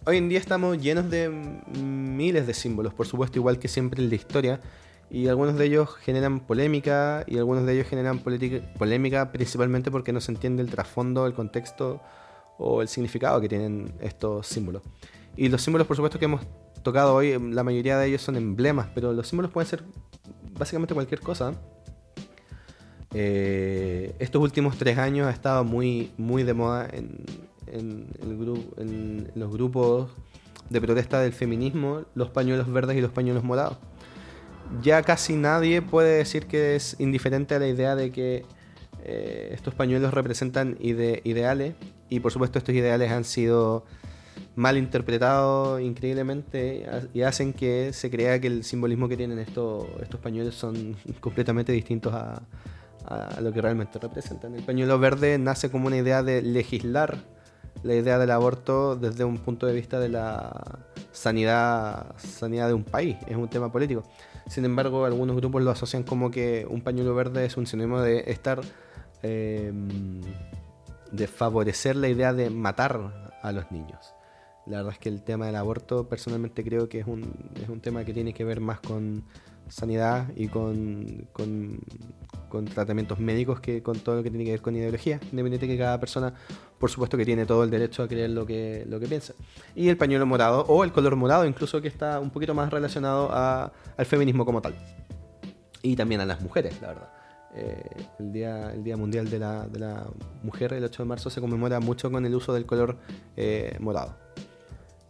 Hoy 0.05 0.19
en 0.19 0.29
día 0.29 0.39
estamos 0.39 0.79
llenos 0.79 1.09
de 1.09 1.31
miles 1.31 2.47
de 2.47 2.53
símbolos, 2.53 2.93
por 2.93 3.07
supuesto, 3.07 3.39
igual 3.39 3.59
que 3.59 3.69
siempre 3.69 4.03
en 4.03 4.11
la 4.11 4.17
historia, 4.17 4.61
y 5.11 5.29
algunos 5.29 5.57
de 5.57 5.65
ellos 5.67 5.95
generan 5.97 6.41
polémica 6.41 7.25
y 7.27 7.39
algunos 7.39 7.65
de 7.65 7.75
ellos 7.75 7.87
generan 7.87 8.19
polémica 8.19 9.33
principalmente 9.33 9.91
porque 9.91 10.13
no 10.13 10.21
se 10.21 10.33
entiende 10.33 10.63
el 10.63 10.71
trasfondo, 10.71 11.27
el 11.27 11.35
contexto 11.35 12.01
o 12.59 12.83
el 12.83 12.89
significado 12.89 13.41
que 13.41 13.49
tienen 13.49 13.95
estos 14.01 14.47
símbolos. 14.47 14.83
Y 15.37 15.49
los 15.49 15.63
símbolos, 15.63 15.87
por 15.87 15.97
supuesto, 15.97 16.19
que 16.19 16.27
hemos 16.27 16.43
tocado 16.83 17.15
hoy, 17.15 17.39
la 17.39 17.63
mayoría 17.63 17.99
de 17.99 18.09
ellos 18.09 18.23
son 18.23 18.37
emblemas, 18.37 18.89
pero 18.95 19.13
los 19.13 19.29
símbolos 19.29 19.53
pueden 19.53 19.69
ser 19.69 19.85
básicamente 20.59 20.95
cualquier 20.95 21.21
cosa. 21.21 21.55
Eh, 23.15 24.15
estos 24.19 24.43
últimos 24.43 24.77
tres 24.77 24.99
años 24.99 25.27
ha 25.27 25.31
estado 25.31 25.65
muy, 25.65 26.13
muy 26.19 26.43
de 26.43 26.53
moda 26.53 26.89
en, 26.93 27.25
en 27.67 29.31
los 29.35 29.51
grupos 29.51 30.11
de 30.69 30.81
protesta 30.81 31.21
del 31.21 31.33
feminismo 31.33 32.03
los 32.15 32.29
pañuelos 32.31 32.71
verdes 32.71 32.97
y 32.97 33.01
los 33.01 33.13
pañuelos 33.13 33.45
morados. 33.45 33.79
Ya 34.83 35.03
casi 35.03 35.37
nadie 35.37 35.83
puede 35.83 36.19
decir 36.19 36.47
que 36.47 36.77
es 36.77 36.97
indiferente 36.99 37.55
a 37.55 37.59
la 37.59 37.69
idea 37.69 37.97
de 37.97 38.13
que 38.13 38.45
eh, 39.05 39.51
estos 39.53 39.75
pañuelos 39.75 40.13
representan 40.13 40.77
ideales 40.81 41.75
y 42.11 42.21
por 42.21 42.33
supuesto 42.33 42.59
estos 42.59 42.75
ideales 42.75 43.11
han 43.11 43.25
sido 43.25 43.85
mal 44.55 44.77
interpretado 44.77 45.79
increíblemente 45.79 46.87
y 47.15 47.23
hacen 47.23 47.53
que 47.53 47.93
se 47.93 48.11
crea 48.11 48.41
que 48.41 48.49
el 48.49 48.65
simbolismo 48.65 49.09
que 49.09 49.17
tienen 49.17 49.39
estos, 49.39 49.87
estos 50.03 50.21
pañuelos 50.21 50.55
son 50.55 50.97
completamente 51.21 51.73
distintos 51.73 52.13
a, 52.15 52.43
lo 53.41 53.53
que 53.53 53.63
realmente 53.63 53.99
representan. 53.99 54.55
El 54.55 54.63
pañuelo 54.65 54.99
verde 54.99 55.39
nace 55.39 55.71
como 55.71 55.87
una 55.87 55.97
idea 55.97 56.23
de 56.23 56.43
legislar 56.43 57.17
la 57.83 57.95
idea 57.95 58.19
del 58.19 58.31
aborto 58.31 58.97
desde 58.97 59.25
un 59.25 59.39
punto 59.39 59.65
de 59.65 59.73
vista 59.73 59.99
de 59.99 60.11
la 60.11 60.81
sanidad, 61.11 62.15
sanidad 62.19 62.69
de 62.69 62.75
un 62.75 62.85
país, 62.85 63.17
es 63.27 63.37
un 63.37 63.49
tema 63.49 63.73
político. 63.73 64.03
Sin 64.49 64.65
embargo, 64.65 65.05
algunos 65.05 65.37
grupos 65.37 65.63
lo 65.63 65.71
asocian 65.71 66.03
como 66.03 66.31
que 66.31 66.67
un 66.69 66.81
pañuelo 66.81 67.15
verde 67.15 67.45
es 67.45 67.57
un 67.57 67.67
sinónimo 67.67 68.01
de 68.01 68.25
estar... 68.31 68.61
Eh, 69.23 69.73
de 71.13 71.27
favorecer 71.27 71.97
la 71.97 72.09
idea 72.09 72.33
de 72.33 72.51
matar 72.51 73.33
a 73.43 73.53
los 73.53 73.71
niños. 73.71 74.15
La 74.67 74.79
verdad 74.79 74.93
es 74.93 74.99
que 74.99 75.09
el 75.09 75.23
tema 75.23 75.47
del 75.47 75.57
aborto 75.57 76.09
personalmente 76.09 76.63
creo 76.63 76.89
que 76.89 77.01
es 77.01 77.07
un, 77.07 77.51
es 77.61 77.69
un 77.69 77.81
tema 77.81 78.05
que 78.05 78.13
tiene 78.13 78.35
que 78.35 78.45
ver 78.45 78.61
más 78.61 78.81
con 78.81 79.25
sanidad 79.69 80.29
y 80.37 80.49
con, 80.49 81.29
con, 81.33 81.81
tratamientos 82.67 83.19
médicos 83.19 83.61
que 83.61 83.83
con 83.83 83.99
todo 84.01 84.17
lo 84.17 84.23
que 84.23 84.31
tiene 84.31 84.45
que 84.45 84.53
ver 84.53 84.63
con 84.63 84.75
ideología, 84.75 85.21
independiente 85.31 85.67
que 85.67 85.79
cada 85.79 86.01
persona, 86.01 86.33
por 86.79 86.91
supuesto 86.91 87.17
que 87.17 87.25
tiene 87.25 87.47
todo 87.47 87.65
el 87.65 87.71
derecho 87.71 88.03
a 88.03 88.09
creer 88.09 88.31
lo 88.31 88.47
que, 88.47 88.85
lo 88.89 88.99
que 88.99 89.07
piensa. 89.07 89.35
Y 89.75 89.89
el 89.89 89.97
pañuelo 89.97 90.27
morado, 90.27 90.65
o 90.69 90.85
el 90.85 90.93
color 90.93 91.17
morado 91.17 91.45
incluso, 91.45 91.81
que 91.81 91.89
está 91.89 92.21
un 92.21 92.31
poquito 92.31 92.55
más 92.55 92.71
relacionado 92.71 93.31
al 93.33 94.07
feminismo 94.07 94.45
como 94.45 94.63
tal. 94.63 94.75
Y 95.83 95.95
también 95.95 96.21
a 96.21 96.27
las 96.27 96.41
mujeres, 96.41 96.81
la 96.81 96.89
verdad. 96.89 97.09
Eh, 97.55 97.83
el, 98.19 98.33
día, 98.33 98.73
el 98.73 98.85
Día 98.85 98.97
Mundial 98.97 99.31
de 99.31 99.39
la, 99.39 99.67
de 99.67 99.79
la, 99.79 100.07
Mujer, 100.43 100.73
el 100.75 100.85
8 100.85 101.03
de 101.03 101.09
marzo, 101.09 101.31
se 101.31 101.41
conmemora 101.41 101.81
mucho 101.81 102.11
con 102.11 102.25
el 102.25 102.35
uso 102.35 102.53
del 102.53 102.67
color 102.67 102.97
eh, 103.37 103.77
morado. 103.81 104.17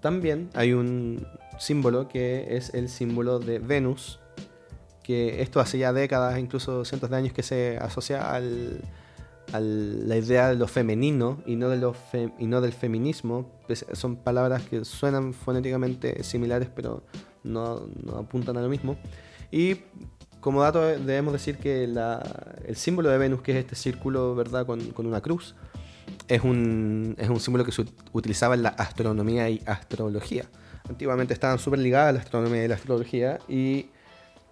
También 0.01 0.49
hay 0.55 0.73
un 0.73 1.27
símbolo 1.59 2.09
que 2.09 2.57
es 2.57 2.73
el 2.75 2.89
símbolo 2.89 3.39
de 3.41 3.59
Venus, 3.59 4.21
que 5.09 5.41
esto 5.41 5.59
hace 5.59 5.79
ya 5.79 5.95
décadas, 5.95 6.39
incluso 6.39 6.85
cientos 6.85 7.09
de 7.09 7.17
años, 7.17 7.33
que 7.33 7.43
se 7.43 7.79
asocia 7.79 8.31
al, 8.31 8.83
a 9.55 9.59
la 9.59 10.17
idea 10.19 10.51
de 10.51 10.57
lo 10.57 10.69
femenino 10.69 11.43
y 11.47 11.57
no, 11.57 11.71
de 11.71 11.79
lo 11.79 11.97
y 12.39 12.45
no 12.45 12.61
del 12.61 12.75
feminismo. 12.75 13.51
Son 13.93 14.17
palabras 14.17 14.65
que 14.65 14.85
suenan 14.85 15.33
fonéticamente 15.33 16.23
similares, 16.23 16.69
pero 16.77 17.05
no, 17.43 17.89
apuntan 18.19 18.59
a 18.59 18.61
lo 18.61 18.69
mismo. 18.69 18.99
Y 19.51 19.77
como 20.41 20.61
dato 20.61 20.83
debemos 20.83 21.33
decir 21.33 21.57
que 21.57 21.85
el 21.85 22.77
símbolo 22.77 23.09
de 23.09 23.17
Venus, 23.17 23.41
que 23.41 23.53
es 23.53 23.59
este 23.61 23.77
círculo 23.77 24.35
¿verdad? 24.35 24.67
Con, 24.67 24.91
con 24.91 25.07
una 25.07 25.23
cruz, 25.23 25.55
es 26.29 26.43
un, 26.45 27.17
es 27.19 27.31
un 27.31 27.41
símbolo 27.41 27.65
que 27.65 27.73
se 27.73 27.83
utilizaba 28.13 28.57
en 28.57 28.63
la 28.63 28.69
astronomía 28.69 29.49
y 29.49 29.63
astrología. 29.65 30.45
Antiguamente 30.87 31.33
estaban 31.33 31.59
súper 31.59 31.79
ligadas 31.79 32.11
a 32.11 32.13
la 32.13 32.19
astronomía 32.19 32.63
y 32.63 32.69
la 32.69 32.75
astrología 32.75 33.39
y 33.49 33.87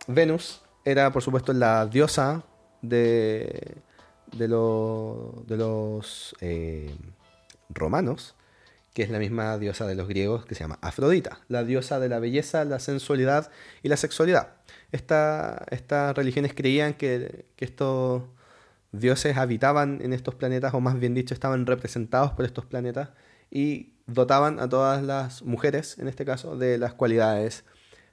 Venus 0.07 0.63
era 0.85 1.13
por 1.13 1.23
supuesto 1.23 1.53
la 1.53 1.87
diosa 1.87 2.45
de, 2.83 3.77
de, 4.33 4.47
de 4.47 5.57
los 5.57 6.37
eh, 6.41 6.95
romanos, 7.71 8.35
que 8.95 9.03
es 9.03 9.11
la 9.11 9.19
misma 9.19 9.59
diosa 9.59 9.87
de 9.87 9.95
los 9.95 10.09
griegos 10.09 10.47
que 10.47 10.55
se 10.55 10.65
llama 10.65 10.79
Afrodita, 10.81 11.41
la 11.49 11.65
diosa 11.65 11.99
de 12.01 12.09
la 12.09 12.19
belleza, 12.19 12.65
la 12.65 12.79
sensualidad 12.79 13.51
y 13.83 13.89
la 13.89 13.97
sexualidad. 13.97 14.55
estas 14.93 16.17
religiones 16.17 16.55
creían 16.55 16.95
que, 16.95 17.47
que 17.57 17.65
estos 17.65 18.23
dioses 18.93 19.37
habitaban 19.37 20.01
en 20.03 20.13
estos 20.13 20.35
planetas, 20.35 20.73
o 20.75 20.81
más 20.81 20.99
bien 20.99 21.15
dicho, 21.15 21.35
estaban 21.35 21.67
representados 21.67 22.33
por 22.33 22.45
estos 22.45 22.65
planetas 22.65 23.11
y 23.51 23.93
dotaban 24.07 24.61
a 24.61 24.69
todas 24.69 25.03
las 25.03 25.43
mujeres, 25.43 25.99
en 25.99 26.09
este 26.09 26.25
caso, 26.25 26.57
de 26.57 26.79
las 26.79 26.95
cualidades 26.95 27.65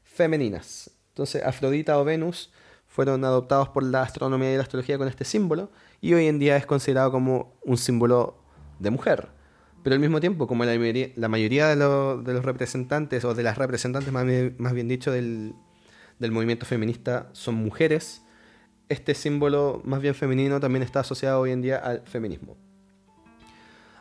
femeninas. 0.03 0.92
Entonces, 1.13 1.43
Afrodita 1.43 1.99
o 1.99 2.03
Venus 2.03 2.51
fueron 2.87 3.23
adoptados 3.23 3.69
por 3.69 3.83
la 3.83 4.01
astronomía 4.01 4.51
y 4.51 4.55
la 4.55 4.63
astrología 4.63 4.97
con 4.97 5.07
este 5.07 5.25
símbolo 5.25 5.69
y 6.01 6.13
hoy 6.15 6.25
en 6.27 6.39
día 6.39 6.57
es 6.57 6.65
considerado 6.65 7.11
como 7.11 7.53
un 7.63 7.77
símbolo 7.77 8.39
de 8.79 8.89
mujer. 8.89 9.29
Pero 9.83 9.93
al 9.93 9.99
mismo 9.99 10.19
tiempo, 10.19 10.47
como 10.47 10.65
la 10.65 10.75
mayoría, 11.27 11.67
de, 11.67 11.75
los 11.75 12.45
representantes, 12.45 13.25
o 13.25 13.35
de 13.35 13.43
las 13.43 13.57
representantes 13.57 14.11
más 14.11 14.73
bien, 14.73 14.87
dicho, 14.87 15.11
del 15.11 15.53
movimiento 16.19 16.65
feminista 16.65 17.29
son 17.33 17.55
mujeres, 17.55 18.23
este 18.89 19.13
símbolo 19.13 19.81
más 19.83 20.01
bien 20.01 20.15
femenino 20.15 20.59
también 20.59 20.83
está 20.83 21.01
asociado 21.01 21.41
hoy 21.41 21.51
en 21.51 21.61
día 21.61 21.77
al 21.77 22.01
feminismo. 22.05 22.57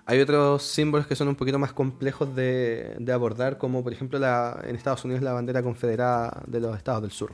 Hay 0.04 0.20
otros 0.20 0.64
símbolos 0.64 1.06
que 1.06 1.14
son 1.14 1.28
un 1.28 1.36
poquito 1.36 1.58
más 1.58 1.72
complejos 1.72 2.34
de, 2.34 2.96
abordar, 3.12 3.58
como 3.58 3.84
por 3.84 3.92
ejemplo 3.92 4.18
la, 4.18 4.60
en 4.64 4.74
Estados 4.74 5.04
Unidos 5.04 5.22
la 5.22 5.32
bandera 5.32 5.62
confederada 5.62 6.42
de 6.46 6.60
los 6.60 6.76
estados 6.76 7.02
del 7.02 7.12
sur. 7.12 7.32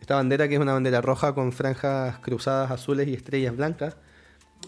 Esta 0.00 0.14
bandera, 0.14 0.48
que 0.48 0.54
es 0.54 0.60
una 0.60 0.72
bandera 0.72 1.00
roja 1.00 1.34
con 1.34 1.52
franjas 1.52 2.18
cruzadas 2.20 2.70
azules 2.70 3.08
y 3.08 3.14
estrellas 3.14 3.56
blancas, 3.56 3.96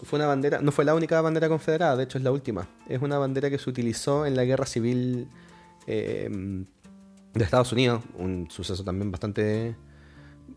fue 0.03 0.19
una 0.19 0.27
bandera, 0.27 0.59
no 0.59 0.71
fue 0.71 0.83
la 0.83 0.95
única 0.95 1.21
bandera 1.21 1.47
confederada, 1.47 1.95
de 1.95 2.03
hecho 2.03 2.17
es 2.17 2.23
la 2.23 2.31
última. 2.31 2.67
Es 2.89 3.01
una 3.01 3.17
bandera 3.17 3.49
que 3.49 3.57
se 3.57 3.69
utilizó 3.69 4.25
en 4.25 4.35
la 4.35 4.43
guerra 4.43 4.65
civil 4.65 5.29
eh, 5.87 6.29
de 6.29 7.43
Estados 7.43 7.71
Unidos, 7.71 8.03
un 8.17 8.51
suceso 8.51 8.83
también 8.83 9.11
bastante, 9.11 9.75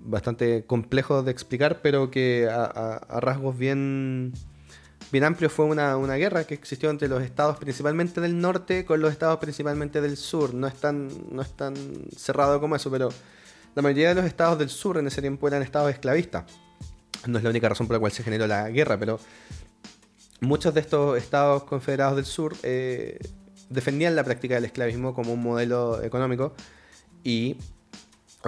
bastante 0.01 0.64
complejo 0.67 1.23
de 1.23 1.31
explicar, 1.31 1.81
pero 1.81 2.11
que 2.11 2.49
a 2.51 3.21
rasgos 3.21 3.57
bien 3.57 4.33
bien 5.12 5.24
amplio 5.24 5.49
fue 5.49 5.64
una, 5.66 5.97
guerra 6.16 6.44
que 6.44 6.55
existió 6.55 6.90
entre 6.90 7.09
los 7.09 7.22
estados 7.22 7.59
principalmente 7.59 8.20
del 8.20 8.40
norte 8.40 8.84
con 8.84 9.01
los 9.01 9.12
estados 9.12 9.38
principalmente 9.38 10.01
del 10.01 10.16
sur. 10.16 10.55
No 10.55 10.66
es, 10.66 10.74
tan, 10.74 11.09
no 11.30 11.42
cerrado 12.16 12.61
como 12.61 12.76
eso, 12.76 12.90
pero 12.90 13.09
la 13.74 13.82
mayoría 13.82 14.11
de 14.11 14.14
los 14.16 14.24
estados 14.24 14.59
del 14.59 14.68
sur 14.68 14.99
en 14.99 15.07
ese 15.07 15.20
tiempo 15.20 15.47
eran 15.49 15.62
estados 15.62 15.90
esclavistas. 15.90 16.44
No 17.26 17.38
es 17.38 17.44
la 17.44 17.51
única 17.51 17.68
razón 17.68 17.86
por 17.86 17.94
la 17.94 18.01
cual 18.01 18.12
se 18.12 18.22
generó 18.22 18.47
la 18.47 18.68
guerra, 18.70 18.99
pero 18.99 19.18
muchos 20.40 20.74
de 20.74 20.80
estos 20.80 21.18
estados 21.18 21.64
confederados 21.64 22.16
del 22.16 22.24
sur 22.24 22.55
eh, 22.62 23.18
defendían 23.68 24.14
la 24.16 24.24
práctica 24.24 24.55
del 24.55 24.64
esclavismo 24.64 25.14
como 25.14 25.32
un 25.32 25.42
modelo 25.42 26.03
económico 26.03 26.55
y 27.24 27.57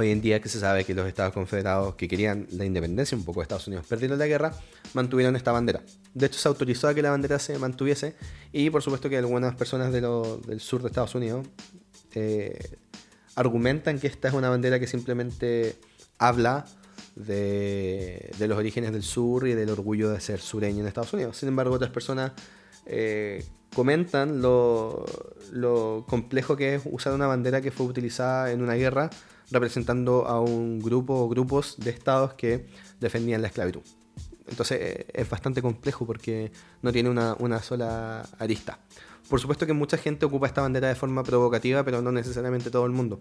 Hoy 0.00 0.12
en 0.12 0.20
día 0.20 0.40
que 0.40 0.48
se 0.48 0.60
sabe 0.60 0.84
que 0.84 0.94
los 0.94 1.08
Estados 1.08 1.32
Confederados 1.32 1.96
que 1.96 2.06
querían 2.06 2.46
la 2.52 2.64
independencia 2.64 3.18
un 3.18 3.24
poco 3.24 3.40
de 3.40 3.42
Estados 3.42 3.66
Unidos 3.66 3.84
perdieron 3.84 4.16
la 4.16 4.28
guerra, 4.28 4.54
mantuvieron 4.94 5.34
esta 5.34 5.50
bandera. 5.50 5.80
De 6.14 6.26
hecho, 6.26 6.38
se 6.38 6.46
autorizó 6.46 6.86
a 6.86 6.94
que 6.94 7.02
la 7.02 7.10
bandera 7.10 7.40
se 7.40 7.58
mantuviese 7.58 8.14
y 8.52 8.70
por 8.70 8.80
supuesto 8.80 9.10
que 9.10 9.18
algunas 9.18 9.56
personas 9.56 9.92
del 9.92 10.60
sur 10.60 10.82
de 10.82 10.86
Estados 10.86 11.16
Unidos 11.16 11.48
eh, 12.14 12.76
argumentan 13.34 13.98
que 13.98 14.06
esta 14.06 14.28
es 14.28 14.34
una 14.34 14.48
bandera 14.48 14.78
que 14.78 14.86
simplemente 14.86 15.74
habla 16.18 16.64
de, 17.16 18.30
los 18.38 18.56
orígenes 18.56 18.92
del 18.92 19.02
sur 19.02 19.48
y 19.48 19.54
del 19.54 19.68
orgullo 19.68 20.10
de 20.10 20.20
ser 20.20 20.38
sureño 20.38 20.82
en 20.82 20.86
Estados 20.86 21.12
Unidos. 21.12 21.38
Sin 21.38 21.48
embargo, 21.48 21.74
otras 21.74 21.90
personas 21.90 22.30
eh, 22.86 23.44
comentan 23.74 24.42
lo, 24.42 25.04
lo 25.50 26.04
complejo 26.08 26.56
que 26.56 26.76
es 26.76 26.82
usar 26.84 27.14
una 27.14 27.26
bandera 27.26 27.60
que 27.60 27.72
fue 27.72 27.84
utilizada 27.84 28.52
en 28.52 28.62
una 28.62 28.74
guerra 28.74 29.10
representando 29.50 30.26
a 30.26 30.40
un 30.40 30.80
grupo 30.80 31.14
o 31.14 31.28
grupos 31.28 31.76
de 31.78 31.90
estados 31.90 32.34
que 32.34 32.66
defendían 33.00 33.42
la 33.42 33.48
esclavitud. 33.48 33.82
Entonces 34.48 34.78
eh, 34.80 35.06
es 35.12 35.28
bastante 35.28 35.62
complejo 35.62 36.06
porque 36.06 36.50
no 36.82 36.92
tiene 36.92 37.10
una, 37.10 37.62
sola 37.62 38.26
arista. 38.38 38.78
Por 39.28 39.40
supuesto 39.40 39.66
que 39.66 39.74
mucha 39.74 39.98
gente 39.98 40.24
ocupa 40.24 40.46
esta 40.46 40.62
bandera 40.62 40.88
de 40.88 40.94
forma 40.94 41.22
provocativa, 41.22 41.84
pero 41.84 42.00
no 42.00 42.12
necesariamente 42.12 42.70
todo 42.70 42.86
el 42.86 42.92
mundo. 42.92 43.20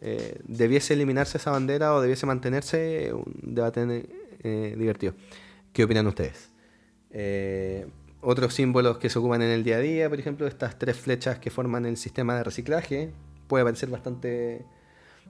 Eh, 0.00 0.40
¿Debiese 0.44 0.94
eliminarse 0.94 1.36
esa 1.36 1.50
bandera 1.50 1.94
o 1.94 2.00
debiese 2.00 2.24
mantenerse? 2.24 3.12
Un 3.12 3.54
debate 3.54 4.08
eh, 4.42 4.74
divertido. 4.78 5.14
¿Qué 5.72 5.84
opinan 5.84 6.06
ustedes? 6.06 6.50
otros 8.22 8.54
símbolos 8.54 8.96
que 8.96 9.10
se 9.10 9.18
ocupan 9.18 9.42
en 9.42 9.50
el 9.50 9.64
día 9.64 9.76
a 9.76 9.80
día, 9.80 10.08
por 10.08 10.18
ejemplo, 10.18 10.46
estas 10.46 10.78
tres 10.78 10.96
flechas 10.96 11.38
que 11.38 11.50
forman 11.50 11.84
el 11.84 11.98
sistema 11.98 12.34
de 12.36 12.44
reciclaje, 12.44 13.10
puede 13.48 13.64
parecer 13.64 13.90
bastante 13.90 14.64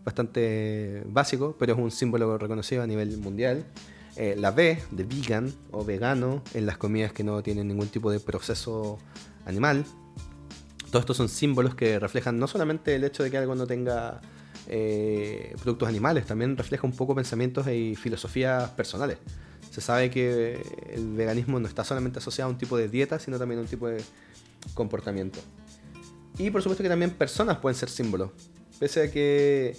bastante 0.04 1.02
básico, 1.06 1.56
pero 1.58 1.74
es 1.74 1.78
un 1.78 1.90
símbolo 1.90 2.38
reconocido 2.38 2.82
a 2.82 2.86
nivel 2.86 3.16
mundial. 3.18 3.64
Eh, 4.16 4.34
la 4.36 4.50
B 4.50 4.78
de 4.90 5.04
vegan 5.04 5.52
o 5.70 5.84
vegano 5.84 6.42
en 6.52 6.66
las 6.66 6.76
comidas 6.76 7.12
que 7.12 7.24
no 7.24 7.42
tienen 7.42 7.68
ningún 7.68 7.88
tipo 7.88 8.10
de 8.10 8.20
proceso 8.20 8.98
animal. 9.46 9.84
Todos 10.90 11.04
estos 11.04 11.16
son 11.16 11.28
símbolos 11.28 11.74
que 11.74 11.98
reflejan 11.98 12.38
no 12.38 12.46
solamente 12.46 12.94
el 12.94 13.04
hecho 13.04 13.22
de 13.22 13.30
que 13.30 13.38
algo 13.38 13.54
no 13.54 13.66
tenga 13.66 14.20
eh, 14.68 15.54
productos 15.62 15.88
animales, 15.88 16.26
también 16.26 16.56
refleja 16.56 16.86
un 16.86 16.94
poco 16.94 17.14
pensamientos 17.14 17.66
y 17.68 17.96
filosofías 17.96 18.70
personales. 18.70 19.18
Se 19.70 19.80
sabe 19.80 20.10
que 20.10 20.60
el 20.92 21.14
veganismo 21.14 21.58
no 21.58 21.66
está 21.66 21.82
solamente 21.82 22.18
asociado 22.18 22.50
a 22.50 22.52
un 22.52 22.58
tipo 22.58 22.76
de 22.76 22.88
dieta, 22.88 23.18
sino 23.18 23.38
también 23.38 23.60
a 23.60 23.62
un 23.62 23.68
tipo 23.68 23.88
de 23.88 24.02
comportamiento. 24.74 25.40
Y 26.38 26.50
por 26.50 26.62
supuesto 26.62 26.82
que 26.82 26.90
también 26.90 27.10
personas 27.12 27.58
pueden 27.58 27.76
ser 27.76 27.88
símbolos. 27.88 28.30
Pese 28.82 29.02
a 29.02 29.10
que 29.12 29.76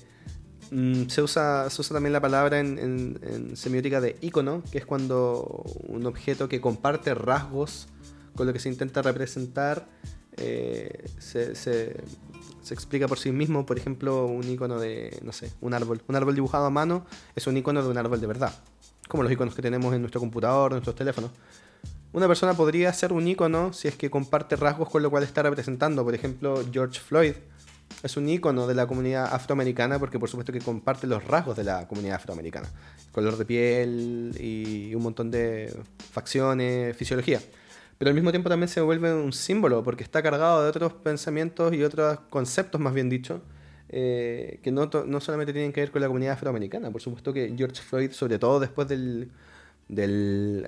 Mm, 0.73 1.07
se, 1.07 1.21
usa, 1.21 1.69
se 1.69 1.93
también 1.93 2.13
la 2.13 2.19
palabra 2.19 2.59
en, 2.59 3.51
semiótica 3.55 4.01
de 4.01 4.17
icono, 4.21 4.63
que 4.71 4.79
es 4.79 4.85
cuando 4.87 5.63
un 5.87 6.07
objeto 6.07 6.49
que 6.49 6.59
comparte 6.61 7.13
rasgos 7.13 7.87
con 8.35 8.47
lo 8.47 8.53
que 8.53 8.59
se 8.59 8.69
intenta 8.69 9.03
representar 9.03 9.87
eh, 10.37 11.05
se, 11.19 11.95
explica 12.71 13.07
por 13.07 13.19
sí 13.19 13.31
mismo. 13.31 13.67
Por 13.67 13.77
ejemplo, 13.77 14.25
un 14.25 14.49
icono 14.49 14.79
de, 14.79 15.19
no 15.21 15.31
sé, 15.31 15.51
un 15.61 15.75
árbol. 15.75 16.01
Un 16.07 16.15
árbol 16.15 16.33
dibujado 16.33 16.65
a 16.65 16.71
mano 16.71 17.05
es 17.35 17.45
un 17.45 17.55
icono 17.55 17.83
de 17.83 17.89
un 17.89 17.97
árbol 17.99 18.19
de 18.19 18.25
verdad, 18.25 18.53
como 19.07 19.21
los 19.21 19.31
iconos 19.31 19.53
que 19.53 19.61
tenemos 19.61 19.93
en 19.93 20.01
nuestro 20.01 20.19
computador, 20.21 20.71
en 20.71 20.77
nuestros 20.77 20.95
teléfonos. 20.95 21.29
Una 22.13 22.27
persona 22.27 22.55
podría 22.55 22.91
ser 22.93 23.13
un 23.13 23.27
icono 23.27 23.73
si 23.73 23.87
es 23.87 23.95
que 23.95 24.09
comparte 24.09 24.55
rasgos 24.55 24.89
con 24.89 25.03
lo 25.03 25.11
cual 25.11 25.21
está 25.21 25.43
representando. 25.43 26.03
Por 26.03 26.15
ejemplo, 26.15 26.63
George 26.71 26.99
Floyd 26.99 27.35
es 28.01 28.17
un 28.17 28.27
icono 28.27 28.67
de 28.67 28.75
la 28.75 28.87
comunidad 28.87 29.33
afroamericana 29.33 29.99
porque 29.99 30.19
por 30.19 30.29
supuesto 30.29 30.51
que 30.51 30.59
comparte 30.59 31.07
los 31.07 31.23
rasgos 31.23 31.55
de 31.55 31.63
la 31.63 31.87
comunidad 31.87 32.15
afroamericana. 32.15 32.69
Color 33.11 33.37
de 33.37 33.45
piel 33.45 34.35
y 34.39 34.95
un 34.95 35.03
montón 35.03 35.29
de 35.31 35.73
facciones, 36.11 36.95
fisiología. 36.97 37.39
Pero 37.97 38.09
al 38.09 38.15
mismo 38.15 38.31
tiempo 38.31 38.49
también 38.49 38.67
se 38.67 38.81
vuelve 38.81 39.13
un 39.13 39.31
símbolo 39.31 39.83
porque 39.83 40.03
está 40.03 40.21
cargado 40.21 40.63
de 40.63 40.69
otros 40.69 40.93
pensamientos 40.93 41.73
y 41.73 41.83
otros 41.83 42.19
conceptos, 42.29 42.81
más 42.81 42.93
bien 42.93 43.09
dicho, 43.09 43.41
eh, 43.89 44.59
que 44.63 44.71
no, 44.71 44.89
no, 45.05 45.21
solamente 45.21 45.53
tienen 45.53 45.71
que 45.71 45.81
ver 45.81 45.91
con 45.91 46.01
la 46.01 46.07
comunidad 46.07 46.33
afroamericana. 46.33 46.91
Por 46.91 47.01
supuesto 47.01 47.31
que 47.31 47.53
George 47.55 47.81
Floyd, 47.81 48.11
sobre 48.11 48.39
todo 48.39 48.59
después 48.59 48.87
del, 48.87 49.31
del, 49.87 50.65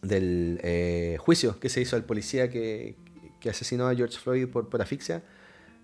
del, 0.00 0.60
eh, 0.62 1.16
juicio 1.18 1.58
que 1.58 1.68
se 1.68 1.80
hizo 1.80 1.96
al 1.96 2.04
policía 2.04 2.48
que, 2.48 2.94
que 3.40 3.50
asesinó 3.50 3.88
a 3.88 3.94
George 3.94 4.18
Floyd 4.18 4.48
por, 4.48 4.68
por 4.68 4.80
asfixia, 4.80 5.22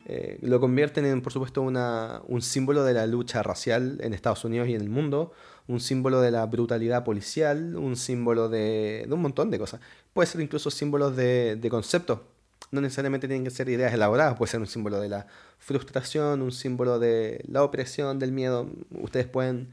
eh, 0.09 0.39
lo 0.41 0.61
convierten 0.61 1.05
en, 1.05 1.21
por 1.21 1.33
supuesto, 1.33 1.63
una, 1.63 2.23
un 2.29 2.41
símbolo 2.41 2.85
de 2.85 2.95
la 2.95 3.09
lucha 3.09 3.43
racial 3.43 3.99
en 4.01 4.15
Estados 4.15 4.45
Unidos 4.45 4.69
y 4.69 4.75
en 4.75 4.81
el 4.81 4.89
mundo, 4.89 5.33
un 5.67 5.81
símbolo 5.81 6.21
de 6.21 6.31
la 6.31 6.47
brutalidad 6.47 7.03
policial, 7.03 7.75
un 7.75 7.97
símbolo 7.97 8.49
de, 8.49 9.05
de 9.09 9.13
un 9.13 9.21
montón 9.21 9.51
de 9.51 9.59
cosas. 9.59 9.81
Puede 10.13 10.29
ser 10.29 10.41
incluso 10.41 10.71
símbolos 10.71 11.17
de, 11.17 11.57
de 11.57 11.71
conceptos. 11.71 12.21
No 12.71 12.81
necesariamente 12.81 13.27
tienen 13.27 13.43
que 13.43 13.51
ser 13.51 13.69
ideas 13.69 13.93
elaboradas, 13.93 14.37
puede 14.37 14.51
ser 14.51 14.61
un 14.61 14.69
símbolo 14.69 15.01
de 15.01 15.09
la 15.09 15.27
frustración, 15.59 16.41
un 16.41 16.53
símbolo 16.53 17.01
de 17.01 17.45
la 17.49 17.65
opresión, 17.65 18.21
del 18.21 18.31
miedo. 18.31 18.71
Ustedes 18.91 19.27
pueden, 19.27 19.73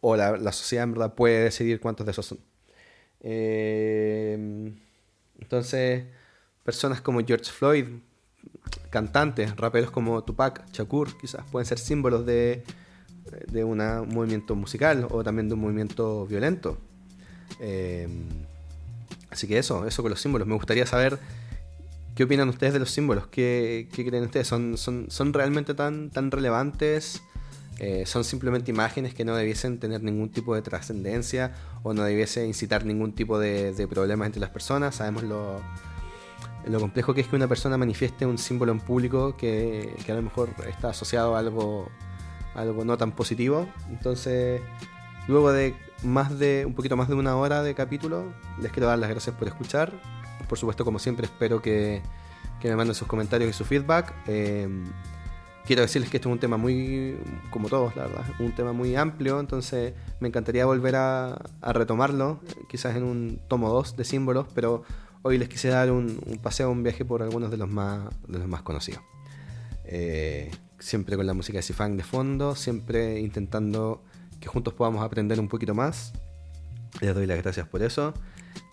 o 0.00 0.16
la, 0.16 0.52
sociedad 0.52 0.84
en 0.84 0.92
verdad 0.92 1.14
puede 1.14 1.44
decidir 1.44 1.78
cuántos 1.78 2.06
de 2.06 2.12
esos 2.12 2.24
son. 2.24 2.38
Eh, 3.20 4.72
entonces, 5.40 6.04
personas 6.64 7.02
como 7.02 7.20
George 7.20 7.50
Floyd, 7.50 7.86
cantantes, 8.90 9.56
raperos 9.56 9.90
como 9.90 10.22
Tupac, 10.24 10.64
Shakur, 10.72 11.16
quizás 11.18 11.44
pueden 11.50 11.66
ser 11.66 11.78
símbolos 11.78 12.26
de, 12.26 12.64
de 13.48 13.64
un 13.64 13.78
movimiento 14.08 14.54
musical 14.54 15.06
o 15.10 15.22
también 15.22 15.48
de 15.48 15.54
un 15.54 15.60
movimiento 15.60 16.26
violento. 16.26 16.78
Em, 17.60 18.26
así 19.30 19.46
que 19.46 19.58
eso, 19.58 19.86
eso 19.86 20.02
con 20.02 20.10
los 20.10 20.20
símbolos. 20.20 20.46
Me 20.46 20.54
gustaría 20.54 20.86
saber 20.86 21.18
qué 22.14 22.24
opinan 22.24 22.48
ustedes 22.48 22.72
de 22.72 22.78
los 22.78 22.90
símbolos, 22.90 23.26
qué, 23.28 23.88
creen 23.92 24.24
ustedes, 24.24 24.46
¿Son, 24.46 24.76
son, 24.76 25.32
realmente 25.32 25.74
tan, 25.74 26.10
tan 26.10 26.30
relevantes? 26.30 27.22
Eh, 27.78 28.04
son 28.04 28.24
simplemente 28.24 28.70
imágenes 28.70 29.14
que 29.14 29.24
no 29.24 29.34
debiesen 29.34 29.78
tener 29.78 30.02
ningún 30.02 30.28
tipo 30.28 30.54
de 30.54 30.60
trascendencia 30.60 31.54
o 31.82 31.94
no 31.94 32.02
debiesen 32.02 32.46
incitar 32.46 32.84
ningún 32.84 33.14
tipo 33.14 33.38
de, 33.38 33.72
de 33.72 33.88
problemas 33.88 34.26
entre 34.26 34.40
las 34.40 34.50
personas. 34.50 34.96
Sabemos 34.96 35.22
lo, 35.22 35.62
lo 36.66 36.80
complejo 36.80 37.14
que 37.14 37.22
es 37.22 37.28
que 37.28 37.36
una 37.36 37.48
persona 37.48 37.78
manifieste 37.78 38.26
un 38.26 38.38
símbolo 38.38 38.72
en 38.72 38.80
público 38.80 39.36
que, 39.36 39.96
a 40.08 40.12
lo 40.12 40.22
mejor 40.22 40.50
está 40.68 40.90
asociado 40.90 41.34
a 41.34 41.38
algo, 41.38 41.88
algo 42.54 42.84
no 42.84 42.96
tan 42.98 43.12
positivo. 43.12 43.68
Entonces, 43.88 44.60
luego 45.26 45.52
de 45.52 45.74
más 46.02 46.38
de 46.38 46.64
un 46.66 46.74
poquito 46.74 46.96
más 46.96 47.08
de 47.08 47.14
una 47.14 47.36
hora 47.36 47.62
de 47.62 47.74
capítulo, 47.74 48.32
les 48.60 48.72
quiero 48.72 48.88
dar 48.88 48.98
las 48.98 49.10
gracias 49.10 49.34
por 49.36 49.48
escuchar. 49.48 49.92
Por 50.48 50.58
supuesto, 50.58 50.84
como 50.84 50.98
siempre, 50.98 51.26
espero 51.26 51.62
que, 51.62 52.02
me 52.62 52.76
manden 52.76 52.94
sus 52.94 53.08
comentarios 53.08 53.50
y 53.50 53.52
su 53.52 53.64
feedback. 53.64 54.12
Em, 54.26 54.84
quiero 55.64 55.82
decirles 55.82 56.10
que 56.10 56.18
esto 56.18 56.28
es 56.28 56.32
un 56.32 56.40
tema 56.40 56.56
muy, 56.56 57.16
como 57.50 57.68
todos, 57.68 57.96
la 57.96 58.06
verdad, 58.06 58.24
un 58.38 58.52
tema 58.52 58.72
muy 58.72 58.96
amplio, 58.96 59.40
entonces 59.40 59.94
me 60.18 60.28
encantaría 60.28 60.66
volver 60.66 60.96
a, 60.96 61.40
a 61.60 61.72
retomarlo, 61.72 62.40
quizás 62.68 62.96
en 62.96 63.04
un 63.04 63.40
tomo 63.48 63.70
2 63.70 63.96
de 63.96 64.04
símbolos, 64.04 64.46
pero 64.54 64.82
Hoy 65.22 65.36
les 65.36 65.48
quise 65.48 65.68
dar 65.68 65.90
un, 65.90 66.18
paseo, 66.42 66.70
un 66.70 66.82
viaje 66.82 67.04
por 67.04 67.22
algunos 67.22 67.50
de 67.50 67.58
los 67.58 67.68
más, 67.68 68.08
de 68.26 68.38
los 68.38 68.48
más 68.48 68.62
conocidos. 68.62 69.02
Eh, 69.84 70.50
siempre 70.78 71.16
con 71.16 71.26
la 71.26 71.34
música 71.34 71.58
de 71.58 71.62
Sifang 71.62 71.96
de 71.96 72.04
fondo, 72.04 72.54
siempre 72.54 73.20
intentando 73.20 74.02
que 74.40 74.48
juntos 74.48 74.72
podamos 74.72 75.04
aprender 75.04 75.38
un 75.38 75.48
poquito 75.48 75.74
más. 75.74 76.12
Les 77.00 77.14
doy 77.14 77.26
las 77.26 77.38
gracias 77.38 77.68
por 77.68 77.82
eso. 77.82 78.14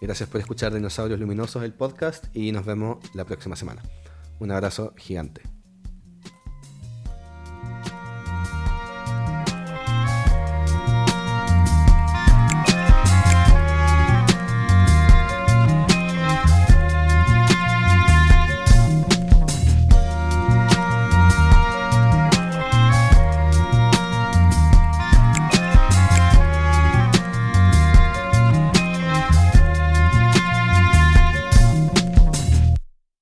Gracias 0.02 0.30
por 0.30 0.39
escuchar 0.39 0.74
Dinosaurios 0.74 1.20
Luminosos, 1.20 1.64
el 1.64 1.74
podcast, 1.74 2.26
y 2.34 2.52
nos 2.52 2.66
vemos 2.66 2.98
la 3.14 3.26
próxima 3.26 3.56
semana. 3.56 3.84
Un 4.39 4.52
abrazo 4.52 4.93
gigante. 4.98 5.57